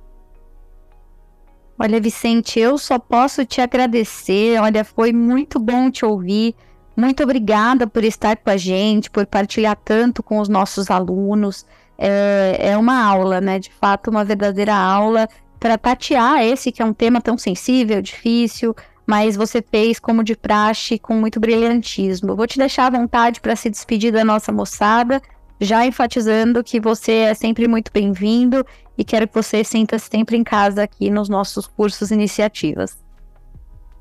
Olha, 1.83 2.01
Vicente, 2.01 2.61
eu 2.61 2.79
só 2.79 2.97
posso 2.97 3.45
te 3.45 3.61
agradecer. 3.61 4.57
Olha, 4.61 4.85
foi 4.85 5.13
muito 5.13 5.59
bom 5.59 5.91
te 5.91 6.05
ouvir. 6.05 6.55
Muito 6.97 7.25
obrigada 7.25 7.89
por 7.89 8.05
estar 8.05 8.37
com 8.37 8.51
a 8.51 8.57
gente, 8.57 9.11
por 9.11 9.27
partilhar 9.27 9.77
tanto 9.85 10.23
com 10.23 10.39
os 10.39 10.49
nossos 10.49 10.93
alunos. 10.93 11.67
É, 11.99 12.57
é 12.71 12.77
uma 12.77 13.05
aula, 13.05 13.41
né? 13.41 13.59
De 13.59 13.69
fato, 13.81 14.11
uma 14.11 14.25
verdadeira 14.25 14.73
aula 14.73 15.29
para 15.59 15.77
tatear 15.77 16.45
esse 16.45 16.71
que 16.71 16.81
é 16.81 16.85
um 16.85 16.93
tema 16.93 17.21
tão 17.21 17.37
sensível, 17.37 18.01
difícil, 18.01 18.77
mas 19.05 19.35
você 19.35 19.61
fez 19.61 19.99
como 19.99 20.23
de 20.23 20.37
praxe 20.37 21.01
com 21.01 21.15
muito 21.15 21.41
brilhantismo. 21.41 22.37
Vou 22.37 22.47
te 22.47 22.59
deixar 22.59 22.87
à 22.87 22.91
vontade 22.97 23.41
para 23.41 23.57
se 23.57 23.69
despedir 23.69 24.13
da 24.13 24.25
nossa 24.25 24.53
moçada 24.53 25.21
já 25.63 25.87
enfatizando 25.87 26.63
que 26.63 26.81
você 26.81 27.13
é 27.13 27.35
sempre 27.35 27.69
muito 27.69 27.93
bem-vindo 27.93 28.67
e 28.99 29.05
quero 29.05 29.29
que 29.29 29.35
você 29.35 29.63
sinta 29.63 29.97
-se 29.97 30.09
sempre 30.11 30.37
em 30.37 30.43
casa 30.43 30.83
aqui 30.83 31.09
nos 31.09 31.29
nossos 31.29 31.69
cursos 31.69 32.11
e 32.11 32.15
iniciativas. 32.15 32.99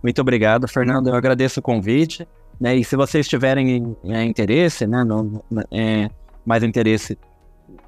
Muito 0.02 0.20
obrigado, 0.20 0.68
Fernando. 0.68 1.08
Eu 1.08 1.16
agradeço 1.16 1.60
o 1.60 1.64
convite. 1.64 2.28
Né, 2.60 2.76
e 2.76 2.84
se 2.84 2.96
vocês 2.96 3.28
tiverem 3.28 3.96
é, 4.06 4.24
interesse, 4.24 4.86
né, 4.86 5.04
no, 5.04 5.44
é, 5.72 6.10
mais 6.46 6.64
interesse 6.64 7.18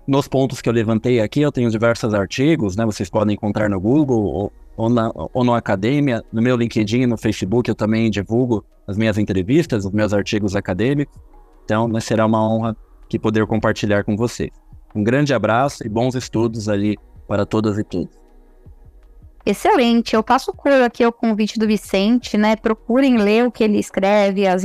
nos 0.08 0.28
pontos 0.28 0.62
que 0.62 0.70
eu 0.70 0.74
levantei 0.74 1.20
aqui, 1.20 1.42
eu 1.42 1.52
tenho 1.52 1.70
diversos 1.70 2.12
artigos, 2.14 2.76
né, 2.76 2.84
vocês 2.84 3.08
podem 3.08 3.36
encontrar 3.36 3.70
no 3.70 3.80
Google 3.80 4.24
ou, 4.24 4.54
ou, 4.76 4.90
na, 4.90 5.12
ou 5.14 5.44
no 5.44 5.54
Academia, 5.54 6.24
no 6.32 6.42
meu 6.42 6.56
LinkedIn, 6.58 7.06
no 7.06 7.18
Facebook, 7.18 7.70
eu 7.70 7.76
também 7.76 8.10
divulgo 8.10 8.66
as 8.88 8.98
minhas 8.98 9.20
entrevistas, 9.20 9.86
os 9.86 9.92
meus 9.92 10.12
artigos 10.12 10.56
acadêmicos. 10.56 11.16
Então, 11.66 11.88
né, 11.88 12.00
será 12.00 12.26
uma 12.26 12.44
honra 12.44 12.76
que 13.08 13.20
poder 13.20 13.45
compartilhar 13.45 14.04
com 14.04 14.16
vocês. 14.16 14.51
Um 14.95 15.04
grande 15.04 15.34
abraço 15.34 15.86
e 15.86 15.89
bons 15.89 16.16
estudos 16.16 16.70
ali 16.70 16.97
para 17.28 17.45
todas 17.45 17.78
e 17.78 17.84
todos. 17.84 18.24
Excelente, 19.45 20.16
eu 20.16 20.24
passo 20.24 20.54
aqui 20.86 21.04
ao 21.04 21.12
convite 21.12 21.60
do 21.60 21.68
Vicente, 21.68 22.38
né? 22.38 22.56
Procurem 22.56 23.18
ler 23.18 23.45
o 23.45 23.51
que 23.51 23.64
ele 23.64 23.78
escreve, 23.78 24.47
as 24.47 24.64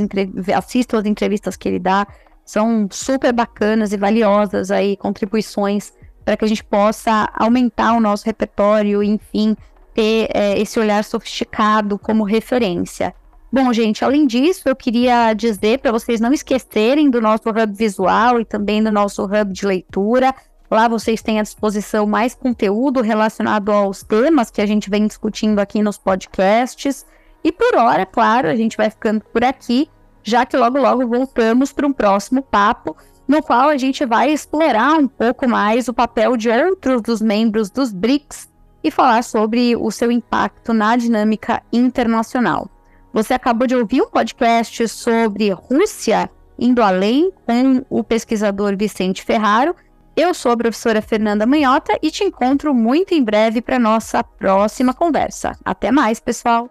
assistam 0.55 0.99
as 0.99 1.05
entrevistas 1.05 1.57
que 1.57 1.67
ele 1.67 1.79
dá, 1.79 2.07
são 2.45 2.87
super 2.89 3.33
bacanas 3.33 3.91
e 3.91 3.97
valiosas 3.97 4.71
aí, 4.71 4.95
contribuições 4.95 5.91
para 6.23 6.37
que 6.37 6.45
a 6.45 6.47
gente 6.47 6.63
possa 6.63 7.29
aumentar 7.33 7.93
o 7.93 7.99
nosso 7.99 8.25
repertório, 8.25 9.03
enfim, 9.03 9.55
ter 9.93 10.29
é, 10.33 10.57
esse 10.59 10.79
olhar 10.79 11.03
sofisticado 11.03 11.99
como 11.99 12.23
referência. 12.23 13.13
Bom, 13.51 13.73
gente, 13.73 14.05
além 14.05 14.27
disso, 14.27 14.69
eu 14.69 14.75
queria 14.75 15.33
dizer 15.33 15.79
para 15.79 15.91
vocês 15.91 16.21
não 16.21 16.31
esquecerem 16.31 17.09
do 17.09 17.19
nosso 17.19 17.49
hub 17.49 17.73
visual 17.73 18.39
e 18.39 18.45
também 18.45 18.83
do 18.83 18.91
nosso 18.91 19.23
hub 19.25 19.51
de 19.51 19.65
leitura. 19.65 20.35
Lá 20.69 20.87
vocês 20.87 21.19
têm 21.23 21.39
à 21.39 21.41
disposição 21.41 22.05
mais 22.05 22.35
conteúdo 22.35 23.01
relacionado 23.01 23.71
aos 23.71 24.03
temas 24.03 24.51
que 24.51 24.61
a 24.61 24.67
gente 24.67 24.87
vem 24.87 25.07
discutindo 25.07 25.57
aqui 25.57 25.81
nos 25.81 25.97
podcasts. 25.97 27.07
E 27.43 27.51
por 27.51 27.75
hora, 27.75 28.05
claro, 28.05 28.47
a 28.47 28.55
gente 28.55 28.77
vai 28.77 28.91
ficando 28.91 29.21
por 29.33 29.43
aqui, 29.43 29.89
já 30.21 30.45
que 30.45 30.55
logo 30.55 30.77
logo 30.77 31.07
voltamos 31.07 31.73
para 31.73 31.87
um 31.87 31.93
próximo 31.93 32.43
papo, 32.43 32.95
no 33.27 33.41
qual 33.41 33.69
a 33.69 33.77
gente 33.77 34.05
vai 34.05 34.31
explorar 34.31 34.93
um 34.93 35.07
pouco 35.07 35.49
mais 35.49 35.87
o 35.87 35.93
papel 35.93 36.37
de 36.37 36.49
outros 36.49 37.01
dos 37.01 37.19
membros 37.19 37.71
dos 37.71 37.91
BRICS 37.91 38.47
e 38.83 38.91
falar 38.91 39.23
sobre 39.23 39.75
o 39.75 39.89
seu 39.89 40.11
impacto 40.11 40.71
na 40.71 40.95
dinâmica 40.95 41.63
internacional. 41.73 42.69
Você 43.13 43.33
acabou 43.33 43.67
de 43.67 43.75
ouvir 43.75 44.01
um 44.01 44.09
podcast 44.09 44.87
sobre 44.87 45.51
Rússia 45.51 46.29
indo 46.59 46.81
além 46.81 47.31
com 47.45 47.85
o 47.89 48.03
pesquisador 48.03 48.75
Vicente 48.77 49.23
Ferraro. 49.23 49.75
Eu 50.15 50.33
sou 50.33 50.51
a 50.51 50.57
professora 50.57 51.01
Fernanda 51.01 51.45
Manhota 51.45 51.97
e 52.01 52.11
te 52.11 52.23
encontro 52.23 52.73
muito 52.73 53.13
em 53.13 53.23
breve 53.23 53.61
para 53.61 53.79
nossa 53.79 54.21
próxima 54.23 54.93
conversa. 54.93 55.57
Até 55.63 55.91
mais, 55.91 56.19
pessoal! 56.19 56.69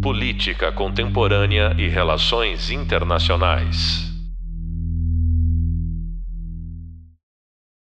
Política 0.00 0.70
Contemporânea 0.70 1.74
e 1.76 1.88
Relações 1.88 2.70
Internacionais. 2.70 4.07